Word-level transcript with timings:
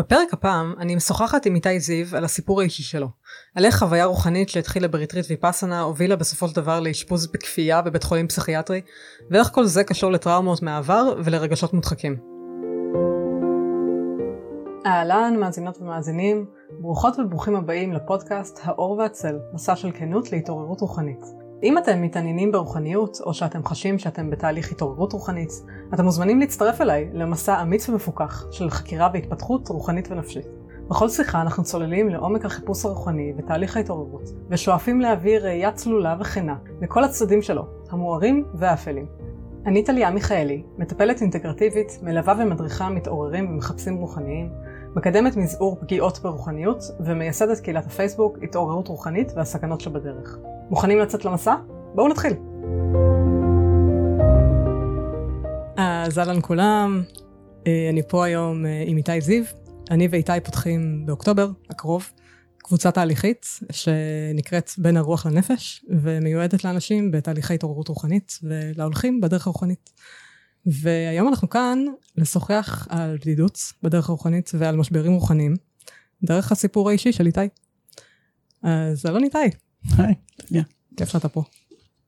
בפרק 0.00 0.32
הפעם 0.32 0.74
אני 0.78 0.94
משוחחת 0.94 1.46
עם 1.46 1.54
איתי 1.54 1.80
זיו 1.80 2.16
על 2.16 2.24
הסיפור 2.24 2.60
האישי 2.60 2.82
שלו. 2.82 3.08
על 3.54 3.64
איך 3.64 3.78
חוויה 3.78 4.04
רוחנית 4.04 4.48
שהתחילה 4.48 4.88
בריטריט 4.88 5.26
ויפאסנה 5.30 5.80
הובילה 5.80 6.16
בסופו 6.16 6.48
של 6.48 6.56
דבר 6.56 6.80
לאשפוז 6.80 7.26
בכפייה 7.26 7.82
בבית 7.82 8.02
חולים 8.02 8.28
פסיכיאטרי, 8.28 8.80
ואיך 9.30 9.48
כל 9.48 9.64
זה 9.64 9.84
קשור 9.84 10.12
לטראומות 10.12 10.62
מהעבר 10.62 11.14
ולרגשות 11.24 11.72
מודחקים. 11.72 12.16
אהלן 14.86 15.36
מאזינות 15.40 15.78
ומאזינים, 15.80 16.46
ברוכות 16.80 17.18
וברוכים 17.18 17.56
הבאים 17.56 17.92
לפודקאסט 17.92 18.60
האור 18.62 18.90
והצל, 18.98 19.38
מסע 19.52 19.76
של 19.76 19.92
כנות 19.92 20.32
להתעוררות 20.32 20.80
רוחנית. 20.80 21.39
אם 21.62 21.78
אתם 21.78 22.02
מתעניינים 22.02 22.52
ברוחניות, 22.52 23.20
או 23.26 23.34
שאתם 23.34 23.64
חשים 23.64 23.98
שאתם 23.98 24.30
בתהליך 24.30 24.72
התעוררות 24.72 25.12
רוחנית, 25.12 25.50
אתם 25.94 26.04
מוזמנים 26.04 26.40
להצטרף 26.40 26.80
אליי 26.80 27.10
למסע 27.12 27.62
אמיץ 27.62 27.88
ומפוקח 27.88 28.46
של 28.50 28.70
חקירה 28.70 29.10
והתפתחות 29.12 29.68
רוחנית 29.68 30.10
ונפשית. 30.10 30.46
בכל 30.88 31.08
שיחה 31.08 31.40
אנחנו 31.42 31.64
צוללים 31.64 32.08
לעומק 32.08 32.44
החיפוש 32.44 32.84
הרוחני 32.84 33.32
ותהליך 33.38 33.76
ההתעוררות, 33.76 34.30
ושואפים 34.48 35.00
להביא 35.00 35.38
ראייה 35.38 35.72
צלולה 35.72 36.16
וכנה 36.20 36.56
לכל 36.82 37.04
הצדדים 37.04 37.42
שלו, 37.42 37.66
המוארים 37.90 38.44
והאפלים. 38.54 39.06
אני 39.66 39.84
טליה 39.84 40.10
מיכאלי, 40.10 40.62
מטפלת 40.78 41.20
אינטגרטיבית, 41.20 41.98
מלווה 42.02 42.34
ומדריכה 42.38 42.88
מתעוררים 42.88 43.50
ומחפשים 43.50 43.96
רוחניים, 43.96 44.50
מקדמת 44.96 45.36
מזעור 45.36 45.76
פגיעות 45.80 46.18
ברוחניות, 46.18 46.82
ומייסדת 47.00 47.60
קהילת 47.60 47.86
הפייסבוק 47.86 48.38
התעוררות 48.42 48.88
רוחנית 48.88 49.32
והסכנות 49.36 49.80
שבדרך. 49.80 50.36
מוכנים 50.70 50.98
לצאת 50.98 51.24
למסע? 51.24 51.54
בואו 51.94 52.08
נתחיל. 52.08 52.32
אז 55.76 56.18
אהלן 56.18 56.38
כולם, 56.42 57.02
אה, 57.66 57.88
אני 57.90 58.02
פה 58.08 58.24
היום 58.24 58.66
אה, 58.66 58.82
עם 58.86 58.96
איתי 58.96 59.20
זיו. 59.20 59.44
אני 59.90 60.08
ואיתי 60.10 60.32
פותחים 60.44 61.06
באוקטובר 61.06 61.48
הקרוב 61.70 62.10
קבוצה 62.58 62.90
תהליכית 62.90 63.46
שנקראת 63.72 64.70
בין 64.78 64.96
הרוח 64.96 65.26
לנפש 65.26 65.84
ומיועדת 65.88 66.64
לאנשים 66.64 67.10
בתהליכי 67.10 67.54
התעוררות 67.54 67.88
רוחנית 67.88 68.38
ולהולכים 68.42 69.20
בדרך 69.20 69.46
הרוחנית. 69.46 69.90
והיום 70.66 71.28
אנחנו 71.28 71.48
כאן 71.50 71.84
לשוחח 72.16 72.86
על 72.90 73.16
בדידות 73.20 73.58
בדרך 73.82 74.08
הרוחנית 74.08 74.50
ועל 74.54 74.76
משברים 74.76 75.12
רוחניים 75.12 75.54
דרך 76.22 76.52
הסיפור 76.52 76.88
האישי 76.88 77.12
של 77.12 77.26
איתי. 77.26 77.40
אז 78.62 79.06
אלון 79.06 79.24
איתי. 79.24 79.38
היי, 79.98 80.14
תודה. 80.36 80.62
כיף 80.96 81.08
שאתה 81.08 81.28
פה. 81.28 81.42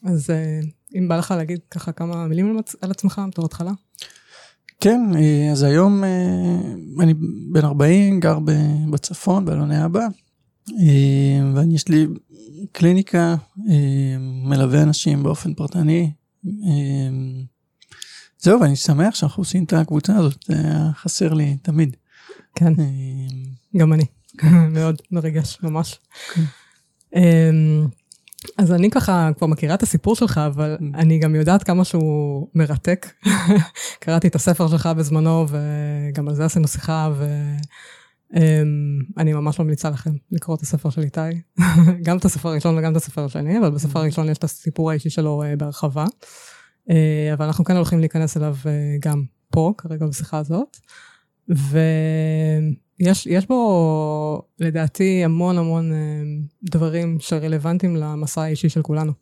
אז 0.04 0.30
אה, 0.30 0.60
אם 0.98 1.08
בא 1.08 1.16
לך 1.16 1.30
להגיד 1.30 1.60
ככה 1.70 1.92
כמה 1.92 2.26
מילים 2.26 2.58
על 2.80 2.90
עצמך 2.90 3.22
בתור 3.28 3.44
התחלה. 3.44 3.72
כן, 4.80 5.00
אה, 5.16 5.48
אז 5.52 5.62
היום 5.62 6.04
אה, 6.04 6.60
אני 7.00 7.14
בן 7.52 7.64
40, 7.64 8.20
גר 8.20 8.38
בצפון, 8.90 9.44
באלוני 9.44 9.84
אבא, 9.84 10.06
ואני 11.54 11.74
יש 11.74 11.88
לי 11.88 12.06
קליניקה, 12.72 13.34
מלווה 14.44 14.82
אנשים 14.82 15.22
באופן 15.22 15.54
פרטני. 15.54 16.12
זהו, 18.42 18.60
ואני 18.60 18.76
שמח 18.76 19.14
שאנחנו 19.14 19.40
עושים 19.40 19.64
את 19.64 19.72
הקבוצה 19.72 20.16
הזאת, 20.16 20.44
זה 20.46 20.54
היה 20.54 20.90
חסר 20.94 21.32
לי 21.32 21.56
תמיד. 21.62 21.96
כן, 22.54 22.72
גם 23.76 23.92
אני, 23.92 24.04
מאוד 24.76 25.02
מרגש, 25.10 25.58
ממש. 25.62 25.98
כן. 26.34 26.42
אז 28.58 28.72
אני 28.72 28.90
ככה 28.90 29.30
כבר 29.38 29.46
מכירה 29.46 29.74
את 29.74 29.82
הסיפור 29.82 30.16
שלך, 30.16 30.40
אבל 30.46 30.76
mm. 30.80 30.84
אני 30.94 31.18
גם 31.18 31.34
יודעת 31.34 31.62
כמה 31.62 31.84
שהוא 31.84 32.48
מרתק. 32.54 33.06
קראתי 34.00 34.28
את 34.28 34.34
הספר 34.34 34.68
שלך 34.68 34.86
בזמנו, 34.86 35.46
וגם 35.48 36.28
על 36.28 36.34
זה 36.34 36.44
עשינו 36.44 36.68
שיחה, 36.68 37.12
ואני 38.30 39.32
ממש 39.32 39.60
ממליצה 39.60 39.90
לכם 39.90 40.10
לקרוא 40.32 40.56
את 40.56 40.60
הספר 40.62 40.90
של 40.90 41.00
איתי. 41.02 41.20
גם 42.06 42.16
את 42.16 42.24
הספר 42.24 42.48
הראשון 42.48 42.78
וגם 42.78 42.92
את 42.92 42.96
הספר 42.96 43.24
השני, 43.24 43.58
אבל 43.58 43.70
בספר. 43.70 43.98
הראשון 43.98 44.28
יש 44.28 44.38
את 44.38 44.44
הסיפור 44.44 44.90
האישי 44.90 45.10
שלו 45.10 45.42
אה, 45.42 45.56
בהרחבה. 45.56 46.04
אה, 46.90 47.30
אבל 47.34 47.46
אנחנו 47.46 47.64
כן 47.64 47.76
הולכים 47.76 48.00
להיכנס 48.00 48.36
אליו 48.36 48.56
אה, 48.66 48.96
גם 49.00 49.24
פה, 49.50 49.72
כרגע 49.78 50.06
בשיחה 50.06 50.38
הזאת. 50.38 50.76
ו... 51.54 51.78
יש, 53.00 53.26
יש 53.26 53.46
בו 53.46 54.42
לדעתי 54.58 55.24
המון 55.24 55.58
המון 55.58 55.92
אה, 55.92 55.98
דברים 56.62 57.16
שרלוונטיים 57.20 57.96
למסע 57.96 58.42
האישי 58.42 58.68
של 58.68 58.82
כולנו. 58.82 59.12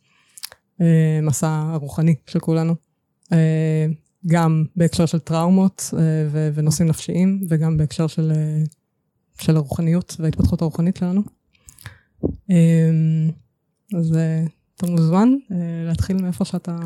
מסע 1.22 1.48
הרוחני 1.48 2.14
של 2.26 2.40
כולנו. 2.40 2.74
גם 4.26 4.64
בהקשר 4.76 5.06
של 5.06 5.18
טראומות 5.18 5.94
ונושאים 6.54 6.88
נפשיים, 6.88 7.40
וגם 7.48 7.76
בהקשר 7.76 8.06
של, 8.06 8.32
של 9.40 9.56
הרוחניות 9.56 10.16
וההתפתחות 10.18 10.62
הרוחנית 10.62 10.96
שלנו. 10.96 11.22
אז 13.98 14.18
אתה 14.76 14.86
מוזמן 14.86 15.28
להתחיל 15.86 16.22
מאיפה 16.22 16.44
שאתה, 16.44 16.78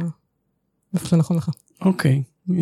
מאיפה 0.94 1.08
שנכון 1.08 1.36
לך. 1.36 1.50
אוקיי. 1.80 2.22
Okay. 2.50 2.54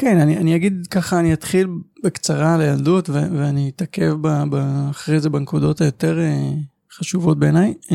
כן, 0.00 0.18
אני, 0.20 0.36
אני 0.36 0.56
אגיד 0.56 0.86
ככה, 0.90 1.20
אני 1.20 1.32
אתחיל 1.32 1.68
בקצרה 2.04 2.54
על 2.54 2.60
הילדות 2.60 3.08
ו- 3.10 3.38
ואני 3.38 3.70
אתעכב 3.76 4.12
ב- 4.20 4.44
ב- 4.50 4.86
אחרי 4.90 5.20
זה 5.20 5.30
בנקודות 5.30 5.80
היותר 5.80 6.18
uh, 6.18 6.94
חשובות 6.96 7.38
בעיניי. 7.38 7.74
Uh, 7.82 7.92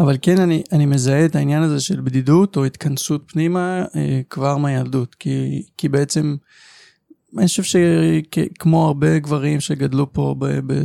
אבל 0.00 0.16
כן, 0.22 0.40
אני, 0.40 0.62
אני 0.72 0.86
מזהה 0.86 1.24
את 1.24 1.36
העניין 1.36 1.62
הזה 1.62 1.80
של 1.80 2.00
בדידות 2.00 2.56
או 2.56 2.64
התכנסות 2.64 3.24
פנימה 3.26 3.84
uh, 3.84 3.96
כבר 4.30 4.56
מהילדות, 4.56 5.14
כי, 5.14 5.62
כי 5.76 5.88
בעצם, 5.88 6.36
אני 7.38 7.46
חושב 7.46 7.62
שכמו 7.62 8.86
הרבה 8.86 9.18
גברים 9.18 9.60
שגדלו 9.60 10.12
פה, 10.12 10.34
ב, 10.38 10.72
ב, 10.72 10.82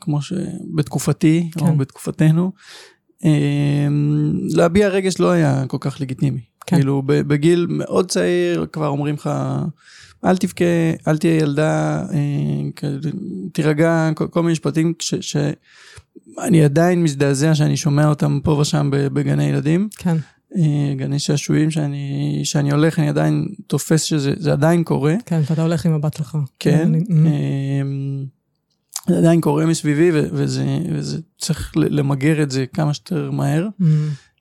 כמו 0.00 0.22
שבתקופתי 0.22 1.50
כן. 1.58 1.66
או 1.66 1.76
בתקופתנו, 1.76 2.52
להביע 4.54 4.88
רגש 4.88 5.20
לא 5.20 5.30
היה 5.30 5.64
כל 5.66 5.76
כך 5.80 6.00
לגיטימי. 6.00 6.40
כן. 6.66 6.76
כאילו 6.76 7.02
בגיל 7.06 7.66
מאוד 7.70 8.10
צעיר 8.10 8.66
כבר 8.72 8.88
אומרים 8.88 9.14
לך, 9.14 9.30
אל 10.24 10.36
תבכה, 10.36 10.64
אל 11.08 11.18
תהיה 11.18 11.36
ילדה, 11.36 12.02
אה, 12.12 12.88
תירגע, 13.52 14.10
כל, 14.14 14.26
כל 14.26 14.42
מיני 14.42 14.52
משפטים 14.52 14.92
ש, 14.98 15.14
שאני 15.14 16.64
עדיין 16.64 17.02
מזדעזע 17.02 17.54
שאני 17.54 17.76
שומע 17.76 18.08
אותם 18.08 18.40
פה 18.44 18.50
ושם 18.50 18.88
בגני 18.92 19.44
ילדים. 19.44 19.88
כן. 19.96 20.16
אה, 20.56 20.94
גני 20.96 21.18
שעשועים 21.18 21.70
שאני, 21.70 22.40
שאני 22.44 22.70
הולך, 22.70 22.98
אני 22.98 23.08
עדיין 23.08 23.48
תופס 23.66 24.02
שזה 24.02 24.52
עדיין 24.52 24.84
קורה. 24.84 25.14
כן, 25.26 25.44
שאתה 25.44 25.62
הולך 25.62 25.86
עם 25.86 25.92
הבת 25.92 26.14
שלך. 26.14 26.36
כן. 26.58 26.82
אני, 26.82 26.98
אה, 27.26 27.82
זה 29.08 29.18
עדיין 29.18 29.40
קורה 29.40 29.66
מסביבי 29.66 30.10
וזה, 30.12 30.78
וזה 30.92 31.18
צריך 31.38 31.72
למגר 31.76 32.42
את 32.42 32.50
זה 32.50 32.66
כמה 32.66 32.94
שיותר 32.94 33.30
מהר. 33.30 33.68
Mm. 33.80 33.84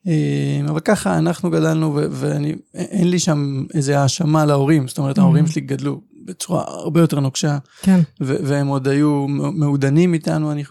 אה, 0.07 0.61
אבל 0.69 0.79
ככה 0.79 1.17
אנחנו 1.17 1.49
גדלנו 1.49 1.99
ואין 2.11 3.09
לי 3.09 3.19
שם 3.19 3.63
איזה 3.73 3.99
האשמה 3.99 4.45
להורים, 4.45 4.87
זאת 4.87 4.97
אומרת 4.97 5.17
ההורים 5.17 5.47
שלי 5.47 5.61
גדלו 5.61 6.01
בצורה 6.25 6.63
הרבה 6.67 7.01
יותר 7.01 7.19
נוקשה, 7.19 7.57
כן. 7.81 7.99
והם 8.19 8.67
עוד 8.67 8.87
היו 8.87 9.27
מעודנים 9.27 10.13
איתנו 10.13 10.51
אני, 10.51 10.63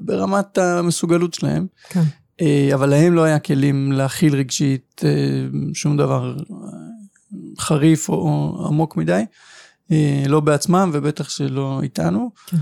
ברמת 0.00 0.58
המסוגלות 0.58 1.34
שלהם, 1.34 1.66
כן. 1.88 2.02
אה, 2.40 2.70
אבל 2.74 2.88
להם 2.88 3.14
לא 3.14 3.24
היה 3.24 3.38
כלים 3.38 3.92
להכיל 3.92 4.34
רגשית 4.34 5.02
אה, 5.04 5.10
שום 5.74 5.96
דבר 5.96 6.36
חריף 7.58 8.08
או 8.08 8.66
עמוק 8.68 8.96
מדי, 8.96 9.22
לא 10.28 10.40
בעצמם 10.40 10.90
ובטח 10.92 11.28
שלא 11.28 11.80
איתנו. 11.82 12.30
כן. 12.46 12.56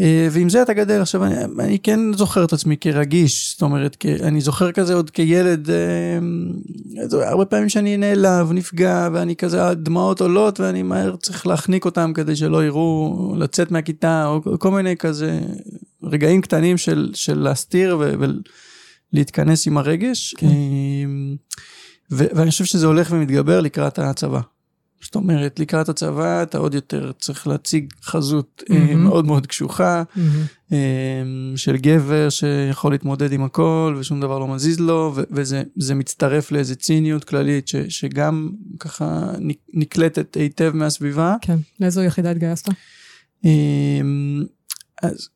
אה, 0.00 0.28
ועם 0.30 0.48
זה 0.48 0.62
אתה 0.62 0.72
גדל. 0.72 1.00
עכשיו, 1.00 1.24
אני, 1.24 1.34
אני 1.58 1.78
כן 1.78 2.00
זוכר 2.12 2.44
את 2.44 2.52
עצמי 2.52 2.76
כרגיש, 2.76 3.52
זאת 3.52 3.62
אומרת, 3.62 3.96
כ, 4.00 4.06
אני 4.06 4.40
זוכר 4.40 4.72
כזה 4.72 4.94
עוד 4.94 5.10
כילד, 5.10 5.70
אה, 5.70 7.26
הרבה 7.28 7.44
פעמים 7.44 7.68
שאני 7.68 7.96
נעלב, 7.96 8.52
נפגע, 8.52 9.08
ואני 9.12 9.36
כזה, 9.36 9.66
הדמעות 9.66 10.20
עולות, 10.20 10.60
ואני 10.60 10.82
מהר 10.82 11.16
צריך 11.16 11.46
להחניק 11.46 11.84
אותם 11.84 12.12
כדי 12.14 12.36
שלא 12.36 12.64
יראו, 12.64 13.34
לצאת 13.38 13.70
מהכיתה, 13.70 14.26
או 14.26 14.58
כל 14.58 14.70
מיני 14.70 14.96
כזה 14.96 15.40
רגעים 16.02 16.40
קטנים 16.40 16.76
של, 16.76 17.10
של 17.14 17.38
להסתיר 17.38 17.98
ו, 18.00 18.14
ולהתכנס 19.12 19.66
עם 19.66 19.78
הרגש. 19.78 20.34
כן. 20.38 20.46
אה, 20.46 20.52
ו, 22.12 22.24
ואני 22.34 22.50
חושב 22.50 22.64
שזה 22.64 22.86
הולך 22.86 23.08
ומתגבר 23.10 23.60
לקראת 23.60 23.98
הצבא. 23.98 24.40
זאת 25.04 25.14
אומרת, 25.14 25.60
לקראת 25.60 25.88
הצבא 25.88 26.42
אתה 26.42 26.58
עוד 26.58 26.74
יותר 26.74 27.12
צריך 27.18 27.46
להציג 27.46 27.92
חזות 28.04 28.62
mm-hmm. 28.68 28.94
מאוד 28.94 29.24
מאוד 29.24 29.46
קשוחה, 29.46 30.02
mm-hmm. 30.16 30.74
של 31.56 31.76
גבר 31.76 32.28
שיכול 32.28 32.92
להתמודד 32.92 33.32
עם 33.32 33.44
הכל 33.44 33.96
ושום 33.98 34.20
דבר 34.20 34.38
לא 34.38 34.48
מזיז 34.48 34.80
לו, 34.80 35.12
ו- 35.14 35.22
וזה 35.30 35.94
מצטרף 35.94 36.52
לאיזה 36.52 36.74
ציניות 36.74 37.24
כללית 37.24 37.68
ש- 37.68 37.76
שגם 37.76 38.50
ככה 38.78 39.32
נקלטת 39.74 40.36
היטב 40.36 40.70
מהסביבה. 40.74 41.36
כן, 41.40 41.56
לאיזו 41.80 42.02
יחידה 42.02 42.30
התגייסת? 42.30 42.68
אז 45.02 45.28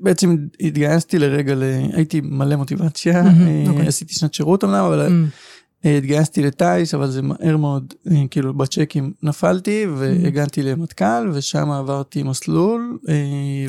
בעצם 0.00 0.36
התגייסתי 0.60 1.18
לרגע, 1.18 1.54
ל... 1.54 1.62
הייתי 1.92 2.20
מלא 2.24 2.56
מוטיבציה, 2.56 3.22
mm-hmm, 3.22 3.68
okay. 3.68 3.88
עשיתי 3.88 4.14
שנת 4.14 4.34
שירות 4.34 4.64
אמנם, 4.64 4.84
אבל... 4.84 5.06
Mm-hmm. 5.06 5.55
אה, 5.86 5.98
התגייסתי 5.98 6.42
לטיס, 6.42 6.94
אבל 6.94 7.10
זה 7.10 7.22
מהר 7.22 7.56
מאוד, 7.56 7.94
אה, 8.10 8.22
כאילו 8.30 8.54
בצ'קים 8.54 9.12
נפלתי 9.22 9.86
והגעתי 9.96 10.62
למטכ"ל, 10.62 11.30
ושם 11.32 11.70
עברתי 11.70 12.22
מסלול. 12.22 12.98
אה, 13.08 13.14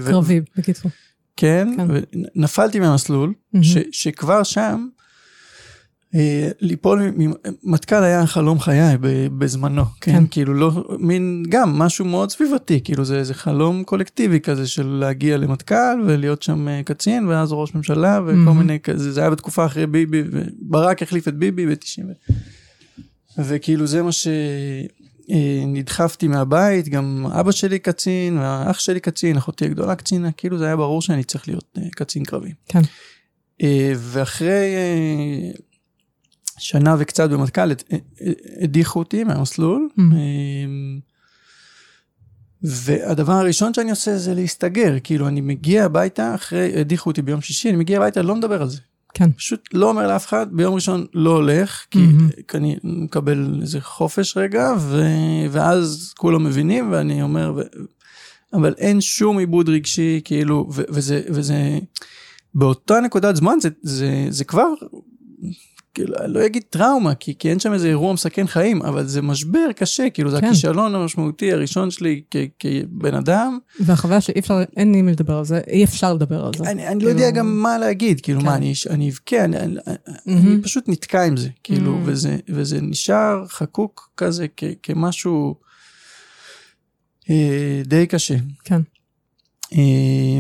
ו- 0.02 0.10
קרבי, 0.10 0.42
בקיצור. 0.58 0.92
כן, 1.38 1.74
כן. 1.78 1.88
ונפלתי 2.36 2.80
מהמסלול, 2.80 3.34
מהמם. 3.54 3.64
ש, 3.64 3.78
שכבר 3.92 4.44
שם, 4.44 4.88
ליפול, 6.62 7.12
מ- 7.18 7.34
מטכ"ל 7.64 8.04
היה 8.04 8.26
חלום 8.28 8.60
חיי 8.60 8.98
בזמנו, 9.38 9.84
כן, 10.02 10.12
כן. 10.12 10.24
כאילו 10.32 10.54
לא, 10.54 10.72
מין, 11.00 11.44
גם 11.50 11.80
משהו 11.80 12.06
מאוד 12.06 12.32
סביבתי, 12.32 12.82
כאילו 12.84 13.06
זה 13.06 13.18
איזה 13.20 13.34
חלום 13.34 13.84
קולקטיבי 13.84 14.40
כזה 14.40 14.68
של 14.68 14.88
להגיע 14.88 15.38
למטכ"ל 15.38 16.02
ולהיות 16.06 16.44
שם 16.44 16.68
אה, 16.68 16.82
קצין, 16.86 17.28
ואז 17.28 17.50
ראש 17.52 17.76
ממשלה 17.76 18.20
וכל 18.24 18.34
מהמם. 18.36 18.58
מיני 18.60 18.80
כזה, 18.80 19.12
זה 19.12 19.22
היה 19.22 19.30
בתקופה 19.30 19.66
אחרי 19.66 19.88
ביבי, 19.88 20.24
וברק 20.32 21.04
החליף 21.04 21.28
את 21.28 21.36
ביבי 21.36 21.66
ב-90. 21.66 22.34
וכאילו 23.38 23.88
זה 23.88 24.04
מה 24.04 24.12
ש... 24.12 24.28
אה, 25.32 26.28
מהבית, 26.30 26.90
גם 26.90 27.26
אבא 27.40 27.52
שלי 27.52 27.80
קצין, 27.80 28.38
והאח 28.38 28.80
שלי 28.80 29.00
קצין, 29.00 29.38
אחותי 29.38 29.66
הגדולה 29.66 29.96
קצינה, 29.96 30.32
כאילו 30.32 30.58
זה 30.58 30.66
היה 30.66 30.76
ברור 30.76 31.02
שאני 31.02 31.24
צריך 31.24 31.48
להיות 31.48 31.78
אה, 31.78 31.90
קצין 31.92 32.24
קרבי. 32.24 32.54
כן. 32.68 32.82
אה, 33.64 33.94
ואחרי 33.96 34.76
אה, 34.76 35.52
שנה 36.58 36.96
וקצת 37.00 37.30
במטכ"ל, 37.30 37.72
הד- 37.72 37.84
הדיחו 38.62 39.00
אותי 39.00 39.24
מהמסלול. 39.24 39.90
Mm. 39.98 40.02
והדבר 42.64 43.34
הראשון 43.34 43.74
שאני 43.74 43.90
עושה 43.90 44.18
זה 44.18 44.34
להסתגר, 44.34 44.96
כאילו 45.04 45.28
אני 45.28 45.42
מגיע 45.42 45.86
הביתה, 45.86 46.36
אחרי, 46.36 46.80
הדיחו 46.80 47.10
אותי 47.10 47.22
ביום 47.22 47.42
שישי, 47.42 47.70
אני 47.70 47.78
מגיע 47.78 47.98
הביתה, 47.98 48.22
לא 48.22 48.36
מדבר 48.36 48.62
על 48.62 48.70
זה. 48.70 48.78
כן. 49.14 49.32
פשוט 49.32 49.70
לא 49.74 49.90
אומר 49.90 50.08
לאף 50.08 50.28
אחד, 50.28 50.48
ביום 50.52 50.76
ראשון 50.76 51.06
לא 51.14 51.30
הולך, 51.36 51.86
כי. 51.92 52.00
כי 52.48 52.58
אני 52.58 52.78
מקבל 52.84 53.60
איזה 53.62 53.82
חופש 53.82 54.38
רגע, 54.38 54.74
ו... 54.80 55.04
ואז 55.52 56.14
כולם 56.18 56.44
מבינים, 56.44 56.92
ואני 56.92 57.22
אומר, 57.22 57.54
ו... 57.58 57.62
אבל 58.54 58.74
אין 58.78 59.02
שום 59.02 59.38
עיבוד 59.38 59.70
רגשי, 59.70 60.22
כאילו, 60.24 60.70
ו... 60.74 60.82
וזה, 60.90 61.22
וזה, 61.30 61.80
באותה 62.56 63.00
נקודת 63.00 63.36
זמן 63.36 63.58
זה, 63.62 63.70
זה, 63.82 64.26
זה 64.30 64.44
כבר, 64.44 64.68
כאילו, 65.98 66.16
אני 66.24 66.34
לא 66.34 66.46
אגיד 66.46 66.64
טראומה, 66.70 67.16
כי, 67.16 67.34
כי 67.40 67.50
אין 67.50 67.60
שם 67.60 67.74
איזה 67.74 67.88
אירוע 67.88 68.14
מסכן 68.14 68.48
חיים, 68.48 68.82
אבל 68.82 69.08
זה 69.08 69.22
משבר 69.22 69.72
קשה, 69.76 70.10
כאילו, 70.10 70.32
זה 70.32 70.42
כן. 70.42 70.48
הכישלון 70.48 70.96
המשמעותי 70.96 71.52
הראשון 71.54 71.92
שלי 71.92 72.22
כ... 72.32 72.36
כבן 72.60 73.14
אדם. 73.16 73.58
והחוויה 73.80 74.22
שאי 74.22 74.40
אפשר, 74.40 74.54
אין 74.78 74.94
עם 74.94 75.06
מי 75.06 75.12
לדבר 75.12 75.38
על 75.38 75.46
זה, 75.46 75.62
אי 75.68 75.84
אפשר 75.84 76.14
לדבר 76.14 76.46
על 76.46 76.52
זה. 76.58 76.64
אני, 76.64 76.88
אני 76.88 77.04
לא 77.04 77.10
יודע 77.10 77.22
כאילו- 77.22 77.36
גם 77.36 77.62
מה 77.64 77.78
להגיד, 77.78 78.22
כאילו, 78.22 78.40
כן. 78.40 78.46
מה, 78.46 78.56
אני, 78.56 78.74
אני 78.90 79.10
אבכה, 79.10 79.44
אני, 79.46 79.58
אני, 79.58 79.76
מהמם. 80.26 80.48
אני 80.48 80.62
פשוט 80.64 80.90
נתקע 80.90 81.24
עם 81.24 81.38
זה, 81.38 81.50
כאילו, 81.64 81.94
Mm. 81.96 82.00
וזה, 82.06 82.38
וזה 82.50 82.82
נשאר 82.82 83.48
חקוק 83.48 84.10
כזה 84.18 84.46
כ, 84.58 84.64
כמשהו 84.84 85.56
אה, 87.30 87.82
די 87.86 88.08
קשה. 88.08 88.36
כן. 88.64 88.82
אה, 89.74 90.40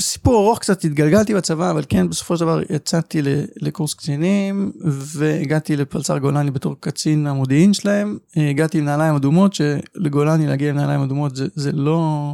סיפור 0.00 0.44
ארוך 0.44 0.58
קצת, 0.58 0.84
התגלגלתי 0.84 1.34
בצבא, 1.34 1.70
אבל 1.70 1.84
כן, 1.88 2.08
בסופו 2.08 2.36
של 2.36 2.44
דבר 2.44 2.60
יצאתי 2.70 3.20
לקורס 3.56 3.94
קצינים, 3.94 4.72
והגעתי 5.16 5.76
לפלס"ר 5.76 6.18
גולני 6.18 6.50
בתור 6.50 6.76
קצין 6.80 7.26
המודיעין 7.26 7.74
שלהם. 7.74 8.18
אה, 8.36 8.50
הגעתי 8.50 8.78
עם 8.78 8.84
נעליים 8.84 9.14
אדומות, 9.14 9.54
שלגולני 9.54 10.46
להגיע 10.46 10.70
עם 10.70 10.76
נעליים 10.76 11.00
אדומות 11.00 11.36
זה, 11.36 11.46
זה 11.54 11.72
לא... 11.72 12.32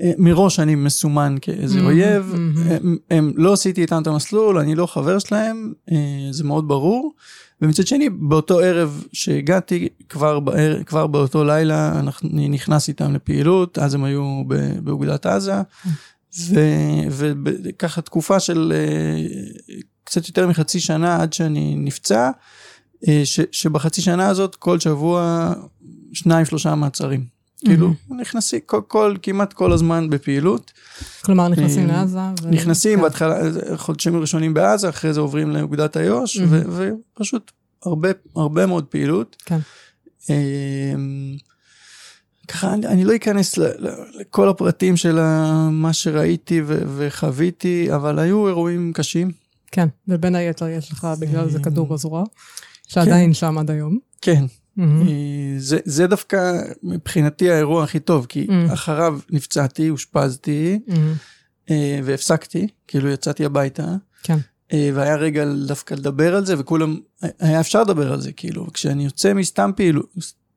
אה, 0.00 0.12
מראש 0.18 0.60
אני 0.60 0.74
מסומן 0.74 1.36
כאיזה 1.40 1.78
Mhm, 1.78 1.82
אויב, 1.82 2.34
mhm. 2.34 2.70
הם, 2.70 2.96
הם 3.10 3.32
לא 3.36 3.52
עשיתי 3.52 3.82
איתם 3.82 4.02
את 4.02 4.06
המסלול, 4.06 4.58
אני 4.58 4.74
לא 4.74 4.86
חבר 4.86 5.18
שלהם, 5.18 5.72
אה, 5.92 5.96
זה 6.30 6.44
מאוד 6.44 6.68
ברור. 6.68 7.12
ומצד 7.62 7.86
שני, 7.86 8.10
באותו 8.10 8.60
ערב 8.60 9.04
שהגעתי, 9.12 9.88
כבר, 10.08 10.40
בער, 10.40 10.82
כבר 10.82 11.06
באותו 11.06 11.44
לילה, 11.44 12.00
אני 12.24 12.48
נכנס 12.48 12.88
איתם 12.88 13.14
לפעילות, 13.14 13.78
אז 13.78 13.94
הם 13.94 14.04
היו 14.04 14.42
באוגדת 14.82 15.26
עזה, 15.26 15.62
וככה 17.10 18.00
תקופה 18.00 18.40
של 18.40 18.72
אה, 18.76 19.26
קצת 20.04 20.28
יותר 20.28 20.46
מחצי 20.48 20.80
שנה 20.80 21.22
עד 21.22 21.32
שאני 21.32 21.74
נפצע, 21.76 22.30
אה, 23.08 23.20
ש, 23.24 23.40
שבחצי 23.52 24.02
שנה 24.02 24.28
הזאת 24.28 24.54
כל 24.56 24.80
שבוע 24.80 25.52
שניים 26.12 26.44
שלושה 26.46 26.74
מעצרים. 26.74 27.38
כאילו, 27.64 27.94
נכנסים 28.10 28.60
כל, 28.66 28.80
כל, 28.88 29.16
כמעט 29.22 29.52
כל 29.52 29.72
הזמן 29.72 30.10
בפעילות. 30.10 30.72
כלומר, 31.24 31.48
נכנסים 31.48 31.90
אה, 31.90 31.96
לעזה. 31.96 32.18
ו- 32.42 32.50
נכנסים 32.50 32.98
כן. 32.98 33.02
בהתחלה, 33.04 33.40
חודשים 33.76 34.16
ראשונים 34.16 34.54
בעזה, 34.54 34.88
אחרי 34.88 35.12
זה 35.14 35.20
עוברים 35.20 35.50
לאוגדת 35.50 35.96
איו"ש, 35.96 36.36
Mhm. 36.38 36.40
ו- 36.68 36.90
ופשוט 37.14 37.52
הרבה, 37.84 38.08
הרבה 38.36 38.66
מאוד 38.66 38.84
פעילות. 38.84 39.36
כן. 39.46 39.58
ככה, 42.48 42.74
אני, 42.74 42.86
אני 42.86 43.04
לא 43.04 43.16
אכנס 43.16 43.56
ל- 43.56 43.86
ל- 43.86 43.88
לכל 44.20 44.48
הפרטים 44.48 44.96
של 44.96 45.18
מה 45.70 45.92
שראיתי 45.92 46.60
ו- 46.66 46.82
וחוויתי, 46.96 47.94
אבל 47.94 48.18
היו 48.18 48.48
אירועים 48.48 48.92
קשים. 48.94 49.30
כן, 49.72 49.88
ובין 50.08 50.34
היתר 50.34 50.68
יש 50.68 50.92
לך 50.92 51.08
בגלל 51.20 51.48
זה 51.50 51.58
אה, 51.58 51.62
כדור 51.62 51.86
בזרוע, 51.88 52.24
שעדיין 52.88 53.34
שם 53.34 53.58
עד 53.58 53.70
היום. 53.70 53.98
כן. 54.22 54.44
אה, 54.80 54.84
זה, 55.58 55.78
זה 55.84 56.06
דווקא 56.06 56.52
מבחינתי 56.82 57.50
האירוע 57.50 57.84
הכי 57.84 57.98
טוב, 58.00 58.26
כי 58.28 58.46
Mm. 58.48 58.72
אחריו 58.72 59.18
נפצעתי, 59.30 59.90
אושפזתי. 59.90 60.78
אה, 61.70 62.00
והפסקתי, 62.04 62.66
כאילו 62.88 63.08
יצאתי 63.08 63.44
הביתה. 63.44 63.86
כן. 64.22 64.38
והיה 64.94 65.16
רגע 65.16 65.44
דווקא 65.66 65.94
לדבר 65.94 66.34
על 66.36 66.46
זה, 66.46 66.54
וכולם, 66.58 66.96
היה 67.40 67.60
אפשר 67.60 67.82
לדבר 67.82 68.12
על 68.12 68.20
זה, 68.20 68.32
כאילו, 68.32 68.66
כשאני 68.72 69.04
יוצא 69.04 69.34
מסתם 69.34 69.70
פעילות, 69.76 70.06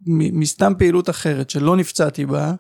מסתם 0.08 0.74
פעילות 0.78 1.10
אחרת 1.10 1.50
שלא 1.50 1.76
נפצעתי 1.78 2.26
בה, 2.26 2.54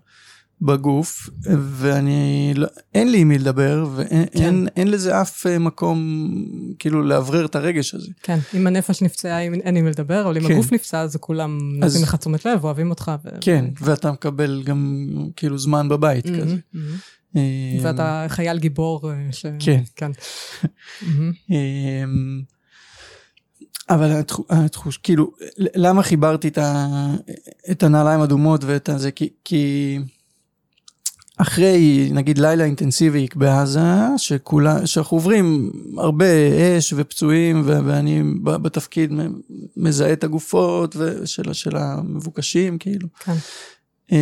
בגוף, 0.63 1.29
ואני, 1.59 2.53
לא, 2.55 2.67
אין 2.95 3.11
לי 3.11 3.17
עם 3.17 3.27
מי 3.27 3.37
לדבר, 3.37 3.85
ואין 3.95 4.25
כן. 4.33 4.39
אין, 4.43 4.67
אין 4.75 4.87
לזה 4.91 5.21
אף 5.21 5.47
אה, 5.47 5.59
מקום, 5.59 6.27
כאילו, 6.79 7.03
לאוורר 7.03 7.45
את 7.45 7.55
הרגש 7.55 7.93
הזה. 7.95 8.07
כן, 8.23 8.37
אם 8.53 8.67
הנפש 8.67 9.01
נפצעה, 9.01 9.39
אם 9.39 9.53
אין 9.53 9.77
עם 9.77 9.83
מי 9.85 9.89
לדבר, 9.91 10.21
אבל 10.25 10.37
אם 10.37 10.47
כן. 10.47 10.53
הגוף 10.53 10.73
נפצע, 10.73 11.01
אז 11.01 11.15
כולם 11.19 11.57
אז- 11.83 11.93
נותנים 11.93 12.03
לך 12.03 12.15
תשומת 12.15 12.45
לב, 12.45 12.63
אוהבים 12.63 12.89
אותך. 12.89 13.11
ו- 13.25 13.29
כן, 13.41 13.65
ואתה 13.81 14.11
מקבל 14.11 14.61
גם, 14.65 15.07
כאילו, 15.35 15.57
זמן 15.57 15.89
בבית 15.89 16.25
מהמם, 16.25 16.41
כזה. 16.41 16.55
אה, 17.35 17.41
ואתה 17.81 18.25
חייל 18.29 18.57
גיבור. 18.59 19.11
אה, 19.11 19.27
ש- 19.31 19.45
כן. 19.59 19.81
כן. 19.95 20.11
אבל 23.89 24.11
התחוש, 24.11 24.45
התחוש, 24.49 24.97
כאילו, 24.97 25.31
למה 25.57 26.03
חיברתי 26.03 26.47
את, 26.47 26.57
ה, 26.57 26.87
את 27.71 27.83
הנעליים 27.83 28.21
אדומות 28.21 28.63
ואת 28.63 28.89
הזה? 28.89 29.11
כי, 29.11 29.29
כי 29.45 29.97
אחרי, 31.37 32.09
נגיד, 32.13 32.37
לילה 32.37 32.63
אינטנסיבי 32.63 33.27
בעזה, 33.35 33.79
שכולה, 34.17 34.87
שאנחנו 34.87 35.17
עוברים 35.17 35.71
הרבה 35.97 36.25
אש 36.77 36.93
ופצועים, 36.97 37.61
ו- 37.65 37.85
ואני 37.85 38.23
בתפקיד 38.43 39.11
מזהה 39.77 40.13
את 40.13 40.23
הגופות 40.23 40.95
של, 41.25 41.53
של 41.53 41.77
המבוקשים, 41.77 42.77
כאילו. 42.77 43.07
כן. 43.19 43.35
אמ, 44.11 44.17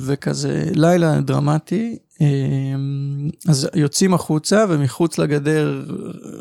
וכזה 0.00 0.64
לילה 0.74 1.20
דרמטי, 1.20 1.96
אמ, 2.20 3.28
אז 3.48 3.68
יוצאים 3.74 4.14
החוצה 4.14 4.64
ומחוץ 4.68 5.18
לגדר, 5.18 5.84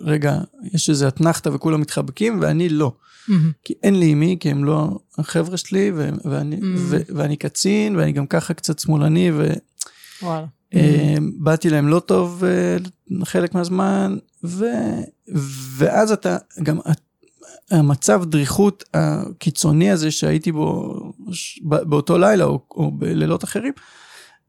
רגע, 0.04 0.40
יש 0.74 0.90
איזה 0.90 1.08
אתנחתא 1.08 1.50
וכולם 1.50 1.82
מתחבקים 1.82 2.40
ואני 2.42 2.70
לא. 2.70 2.92
מהמם. 3.28 3.52
כי 3.64 3.74
אין 3.84 4.00
לי 4.00 4.14
מי, 4.14 4.38
כי 4.40 4.50
הם 4.52 4.64
לא 4.64 5.00
החבר'ה 5.18 5.58
שלי, 5.58 5.92
ו- 5.96 6.10
ואני, 6.26 6.56
Mm. 6.56 6.62
ו- 6.78 7.02
ואני 7.16 7.36
קצין, 7.38 7.96
ואני 7.96 8.12
גם 8.12 8.28
ככה 8.28 8.54
קצת 8.54 8.80
שמאלני, 8.80 9.32
וואלה. 10.22 10.46
ובאתי 10.76 11.70
להם 11.70 11.88
לא 11.88 12.00
טוב 12.00 12.44
אה, 12.44 12.78
חלק 13.26 13.56
מהזמן, 13.56 14.18
ו- 14.44 15.02
ואז 15.78 16.12
אתה, 16.12 16.38
גם 16.64 16.78
המצב 17.72 18.24
דריכות 18.26 18.84
הקיצוני 18.94 19.92
הזה 19.92 20.12
שהייתי 20.12 20.52
בו 20.52 20.94
באותו 21.62 22.18
לילה, 22.18 22.44
או, 22.46 22.66
או 22.72 22.92
בלילות 22.92 23.44
אחרים, 23.44 23.74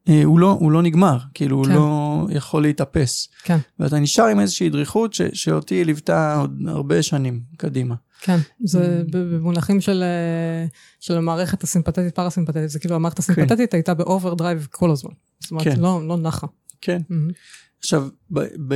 אה, 0.08 0.24
הוא 0.24 0.38
לא, 0.38 0.56
הוא 0.60 0.72
לא 0.72 0.82
נגמר, 0.82 1.18
כאילו 1.34 1.56
הוא 1.56 1.64
כן. 1.66 1.72
לא 1.72 2.26
יכול 2.30 2.62
להתאפס. 2.62 3.28
כן. 3.42 3.58
ואתה 3.78 3.98
נשאר 3.98 4.24
עם 4.26 4.40
איזושהי 4.40 4.68
דריכות 4.70 5.14
ש- 5.14 5.22
שאותי 5.32 5.84
ליוותה 5.84 6.36
עוד 6.40 6.58
הרבה 6.66 7.02
שנים 7.02 7.40
קדימה. 7.56 7.94
כן, 8.20 8.38
זה 8.64 9.02
Mm. 9.06 9.10
במונחים 9.12 9.80
של, 9.80 10.02
אה, 10.02 10.66
של 11.00 11.16
המערכת 11.16 11.62
הסימפתטית 11.62 12.14
פרסימפטטית, 12.14 12.70
זה 12.70 12.78
כאילו 12.78 12.94
המערכת 12.94 13.18
הסימפתטית 13.18 13.74
הייתה 13.74 13.94
ב 13.94 14.01
overdrive 14.01 14.66
כל 14.70 14.90
הזמן. 14.90 15.10
זאת 15.40 15.50
אומרת, 15.50 15.64
כן. 15.64 15.80
לא, 15.80 16.00
לא 16.08 16.16
נחה. 16.16 16.46
כן. 16.80 17.02
מהמם. 17.08 17.30
עכשיו, 17.78 18.08
ב, 18.30 18.40
ב, 18.68 18.74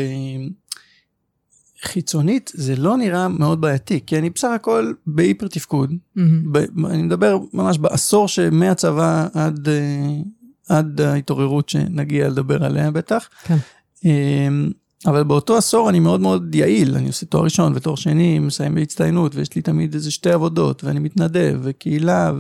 חיצונית 1.83 2.53
זה 2.55 2.77
לא 2.77 2.97
נראה 2.97 3.29
מאוד 3.29 3.61
בעייתי, 3.61 4.01
כי 4.07 4.19
אני 4.19 4.31
בסך 4.31 4.49
הכל 4.55 4.93
בהיפר 5.07 5.49
תפקוד. 5.49 5.93
מהמם. 6.17 6.53
ב, 6.53 6.57
אני 6.87 7.03
מדבר 7.03 7.39
ממש 7.53 7.79
בעשור 7.79 8.29
שמהצבא 8.29 9.27
עד, 9.35 9.69
אה, 9.69 10.17
עד 10.69 11.01
ההתעוררות 11.01 11.69
שנגיע 11.69 12.29
לדבר 12.29 12.65
עליה 12.65 12.91
בטח. 12.91 13.29
כן. 13.45 13.57
אה, 14.05 14.49
אבל 15.07 15.23
באותו 15.23 15.57
עשור 15.57 15.91
אני 15.91 16.01
מאוד 16.01 16.21
מאוד 16.21 16.55
יעיל, 16.55 16.97
אני 16.97 17.07
עושה 17.07 17.27
תואר 17.27 17.45
ראשון 17.45 17.73
ותואר 17.75 17.95
שני, 17.95 18.39
מסיים 18.39 18.75
בהצטיינות, 18.75 19.35
ויש 19.35 19.55
לי 19.57 19.63
תמיד 19.63 19.95
איזה 19.95 20.11
שתי 20.11 20.31
עבודות, 20.31 20.85
ואני 20.85 20.99
מתנדב, 20.99 21.61
וקהילה, 21.63 22.33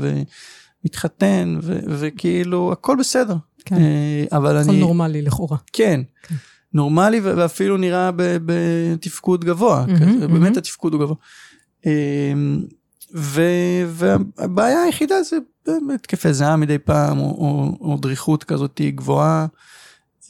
ומתחתן, 0.85 1.59
ו- 1.63 1.81
וכאילו, 1.89 2.73
הכל 2.73 2.97
בסדר. 2.99 3.37
כן. 3.65 3.77
אה, 3.77 4.25
אבל 4.33 4.57
הכל 4.57 4.71
אני... 4.71 4.81
נורמלי 4.81 5.23
לכאורה. 5.23 5.57
כן. 5.73 6.01
כן. 6.23 6.35
נורמלי 6.75 7.21
ואפילו 7.21 7.77
נראה 7.77 8.11
בתפקוד 8.17 9.45
גבוה, 9.45 9.85
מהמם, 9.87 9.97
כזה, 9.99 10.29
באמת 10.29 10.41
מהמם. 10.41 10.59
התפקוד 10.59 10.93
הוא 10.93 11.01
גבוה. 11.01 11.17
אמ, 11.87 12.63
ו- 13.15 13.85
והבעיה 13.89 14.83
היחידה 14.83 15.23
זה 15.23 15.37
באמת 15.67 16.01
התקפי 16.01 16.33
זעם 16.33 16.61
מדי 16.61 16.79
פעם, 16.79 17.19
או, 17.19 17.25
או, 17.25 17.77
או 17.81 17.97
דריכות 17.97 18.45
כזאת 18.45 18.81
גבוהה, 18.95 19.47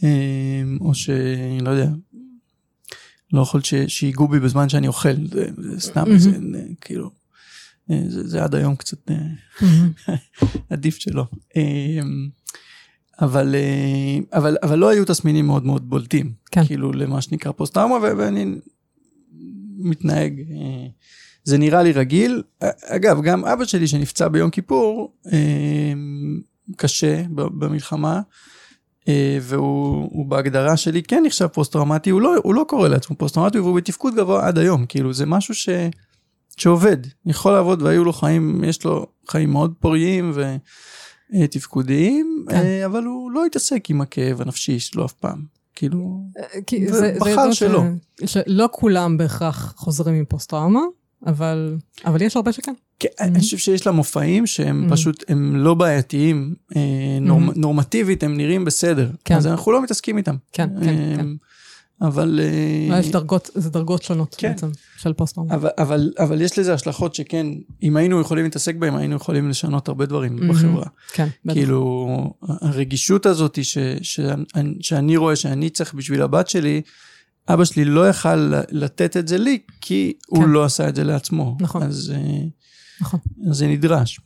אמ, 0.03 0.79
או 0.81 0.95
שאני 0.95 1.61
לא 1.61 1.71
יודע, 1.71 1.91
לא 3.33 3.43
יכול 3.43 3.61
שיגעו 3.87 4.29
בי 4.29 4.41
בזמן 4.41 4.69
שאני 4.69 4.89
אוכל, 4.89 5.27
זה, 5.33 5.49
זה 5.57 5.81
סתם 5.81 6.01
מהמם. 6.01 6.15
איזה, 6.15 6.31
כאילו, 6.81 7.11
אה, 7.91 8.03
זה, 8.09 8.29
זה 8.29 8.45
עד 8.45 8.55
היום 8.55 8.77
קצת 8.77 9.11
מהמם. 9.11 9.93
עדיף 10.71 10.97
שלא. 10.99 11.25
אבל, 13.23 13.55
אה, 13.55 14.39
אבל, 14.39 14.57
אבל 14.63 14.79
לא 14.79 14.89
היו 14.89 15.05
תסמינים 15.05 15.47
מאוד 15.47 15.67
מאוד 15.67 15.91
בולטים, 15.91 16.33
כן. 16.51 16.65
כאילו 16.65 16.93
למה 16.93 17.21
שנקרא 17.21 17.53
פוסט 17.53 17.75
טראומה, 17.75 17.95
ו- 17.95 18.19
ואני 18.19 18.55
מתנהג, 19.79 20.41
אה, 20.51 20.87
זה 21.45 21.59
נראה 21.59 21.83
לי 21.83 21.93
רגיל. 21.93 22.43
אגב, 22.87 23.23
גם 23.23 23.45
אבא 23.45 23.65
שלי 23.65 23.87
שנפצע 23.87 24.29
ביום 24.29 24.51
כיפור, 24.51 25.13
אה, 25.33 25.93
קשה 26.77 27.23
במלחמה, 27.35 28.21
אה, 29.09 29.39
והוא 29.41 30.09
הוא 30.13 30.27
בהגדרה 30.27 30.77
שלי 30.77 31.03
כן 31.03 31.23
נחשב 31.27 31.47
פוסט 31.47 31.73
טראומטי, 31.73 32.11
הוא 32.11 32.21
לא, 32.21 32.35
הוא 32.43 32.55
לא 32.55 32.65
קורא 32.69 32.89
לעצמו 32.89 33.17
פוסט 33.17 33.35
טראומטי, 33.35 33.59
והוא 33.59 33.77
בתפקוד 33.77 34.15
גבוה 34.15 34.47
עד 34.47 34.59
היום, 34.59 34.87
כאילו 34.87 35.13
זה 35.13 35.27
משהו 35.27 35.55
ש... 35.55 35.69
שעובד, 36.57 36.97
יכול 37.27 37.53
לעבוד 37.53 37.83
והיו 37.83 38.05
לו 38.05 38.13
חיים, 38.13 38.65
יש 38.65 38.85
לו 38.85 39.07
חיים 39.29 39.51
מאוד 39.51 39.75
פוריים 39.81 40.33
ותפקודיים, 41.41 42.45
כן. 42.49 42.57
אה, 42.57 42.87
אבל 42.87 43.05
הוא 43.05 43.31
לא 43.31 43.45
התעסק 43.47 43.91
עם 43.91 44.01
הכאב 44.01 44.41
הנפשי 44.41 44.79
שלו 44.81 45.05
אף 45.05 45.13
פעם. 45.13 45.43
כאילו, 45.75 46.21
כי 46.67 46.87
זה 46.87 46.93
זה- 46.93 47.13
זה 47.15 47.21
בחר 47.21 47.53
שלו. 47.53 47.83
ש- 48.25 48.33
שלא 48.33 48.69
כולם 48.73 49.17
בהכרח 49.17 49.75
חוזרים 49.77 50.15
עם 50.15 50.25
פוסט 50.29 50.51
טראומה, 50.51 50.81
אבל 51.27 51.77
אבל 52.05 52.23
יש 52.23 52.37
הרבה 52.37 52.53
שכן. 52.53 52.73
כן, 52.99 53.09
אני 53.21 53.39
חושב 53.41 53.57
שיש 53.59 53.87
לה 53.87 53.93
מופעים 53.93 54.47
שהם 54.47 54.87
Mhm. 54.89 54.93
פשוט, 54.93 55.25
הם 55.29 55.57
לא 55.57 55.75
בעייתיים, 55.75 56.55
אה, 56.77 56.81
נורמ- 57.21 57.53
נורמטיבית 57.57 58.23
הם 58.23 58.37
נראים 58.37 58.65
בסדר, 58.65 59.11
כן. 59.25 59.37
אז 59.37 59.47
אנחנו 59.47 59.73
לא 59.73 59.83
מתעסקים 59.83 60.19
איתם. 60.19 60.37
כן, 60.53 60.69
כן, 60.83 60.89
אה, 60.89 61.17
כן. 61.17 61.27
אבל... 62.03 62.41
אה, 62.93 62.99
יש 62.99 63.09
דרגות, 63.11 63.51
זה 63.55 63.71
דרגות 63.71 64.03
שונות 64.03 64.35
כן. 64.39 64.49
בעצם 64.49 64.69
של 65.03 65.13
פוסט 65.13 65.35
טראומה. 65.35 65.55
אבל, 65.55 65.71
אבל, 65.79 66.13
אבל 66.19 66.41
יש 66.41 66.59
לזה 66.59 66.75
השלכות 66.75 67.15
שכן, 67.15 67.47
אם 67.83 67.97
היינו 67.97 68.21
יכולים 68.21 68.45
להתעסק 68.45 68.75
בהם, 68.77 68.97
היינו 68.97 69.17
יכולים 69.17 69.49
לשנות 69.49 69.89
הרבה 69.89 70.07
דברים 70.07 70.39
Mhm. 70.39 70.49
בחברה. 70.53 70.87
כן, 71.13 71.29
בטח. 71.45 71.55
כאילו, 71.55 72.07
הרגישות 72.43 73.27
הזאת 73.27 73.65
ש, 73.65 73.79
ש, 74.03 74.21
שאני 74.81 75.17
רואה 75.17 75.37
שאני 75.37 75.71
צריך 75.71 75.95
בשביל 75.95 76.23
הבת 76.23 76.49
שלי, 76.49 76.83
אבא 77.49 77.65
שלי 77.65 77.85
לא 77.85 78.09
יכל 78.09 78.37
לתת 78.71 79.17
את 79.17 79.29
זה 79.29 79.39
לי, 79.39 79.59
כי 79.81 80.13
הוא 80.27 80.43
כן. 80.45 80.51
לא 80.51 80.65
עשה 80.65 80.89
את 80.89 80.95
זה 80.97 81.05
לעצמו. 81.05 81.57
נכון. 81.61 81.83
אז, 81.83 82.13
אה, 82.15 82.45
נכון. 83.01 83.21
אז 83.51 83.57
זה 83.57 83.67
נדרש. 83.67 84.21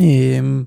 אמ, 0.00 0.64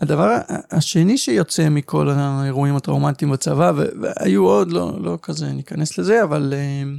הדבר 0.00 0.36
השני 0.70 1.18
שיוצא 1.18 1.68
מכל 1.68 2.08
האירועים 2.10 2.76
הטראומטיים 2.76 3.30
בצבא, 3.30 3.72
והיו 3.76 4.44
עוד, 4.44 4.72
לא, 4.72 4.98
לא 5.02 5.18
כזה 5.22 5.52
ניכנס 5.52 5.98
לזה, 5.98 6.22
אבל 6.22 6.54
אמ, 6.56 6.98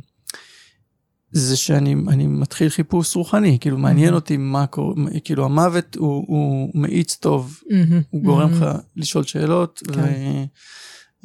זה 1.31 1.57
שאני 1.57 1.95
אני 2.07 2.27
מתחיל 2.27 2.69
חיפוש 2.69 3.15
רוחני, 3.15 3.57
כאילו 3.61 3.77
מעניין 3.77 4.09
Mhm. 4.13 4.15
אותי 4.15 4.37
מה 4.37 4.67
קורה, 4.67 4.93
כאילו 5.23 5.45
המוות 5.45 5.95
הוא, 5.95 6.23
הוא 6.27 6.71
מאיץ 6.73 7.15
טוב, 7.15 7.59
מהמם, 7.69 8.01
הוא 8.09 8.23
גורם. 8.23 8.51
לך 8.51 8.65
לשאול 8.95 9.23
שאלות, 9.23 9.83
ו- 9.87 9.93
כן. 9.93 10.43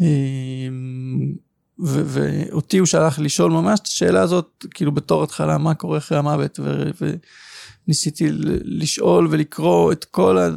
אמ, 0.01 1.33
ו- 1.85 2.03
ואותי 2.07 2.79
הוא 2.79 2.87
שלח 2.87 3.19
לשאול 3.19 3.51
ממש 3.53 3.81
את 3.81 3.87
השאלה 3.87 4.21
הזאת, 4.23 4.67
כאילו 4.75 4.93
בתור 4.93 5.23
התחלה, 5.23 5.59
מה 5.59 5.75
קורה 5.75 5.99
אחרי 5.99 6.19
המוות, 6.19 6.61
ו- 6.63 6.91
וניסיתי 7.87 8.25
לשאול 8.65 9.29
ולקרוא 9.31 9.93
את 9.93 10.05
כל, 10.05 10.39
ה- 10.39 10.49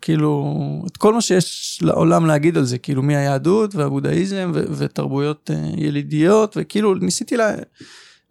כאילו, 0.00 0.54
את 0.86 0.96
כל 0.96 1.14
מה 1.14 1.20
שיש 1.20 1.78
לעולם 1.82 2.26
להגיד 2.26 2.56
על 2.58 2.64
זה, 2.64 2.78
כאילו 2.78 3.02
מהיהדות 3.02 3.74
והבודהיזם 3.74 4.50
ו- 4.54 4.64
ותרבויות 4.78 5.50
אה, 5.54 5.70
ילידיות, 5.76 6.56
וכאילו 6.60 6.94
ניסיתי 6.94 7.36
לה, 7.36 7.50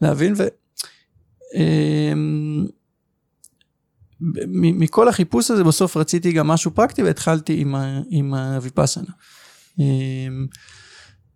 להבין, 0.01 0.33
ו... 0.37 0.43
אמ, 1.55 2.65
מכל 4.55 5.07
החיפוש 5.07 5.51
הזה 5.51 5.63
בסוף 5.63 5.97
רציתי 5.97 6.31
גם 6.31 6.47
משהו 6.47 6.71
פרקטי 6.71 7.03
והתחלתי 7.03 7.61
עם, 7.61 7.75
ה- 7.75 8.01
עם 8.09 8.33
הוויפאסנה. 8.33 9.11
אמ, 9.79 10.47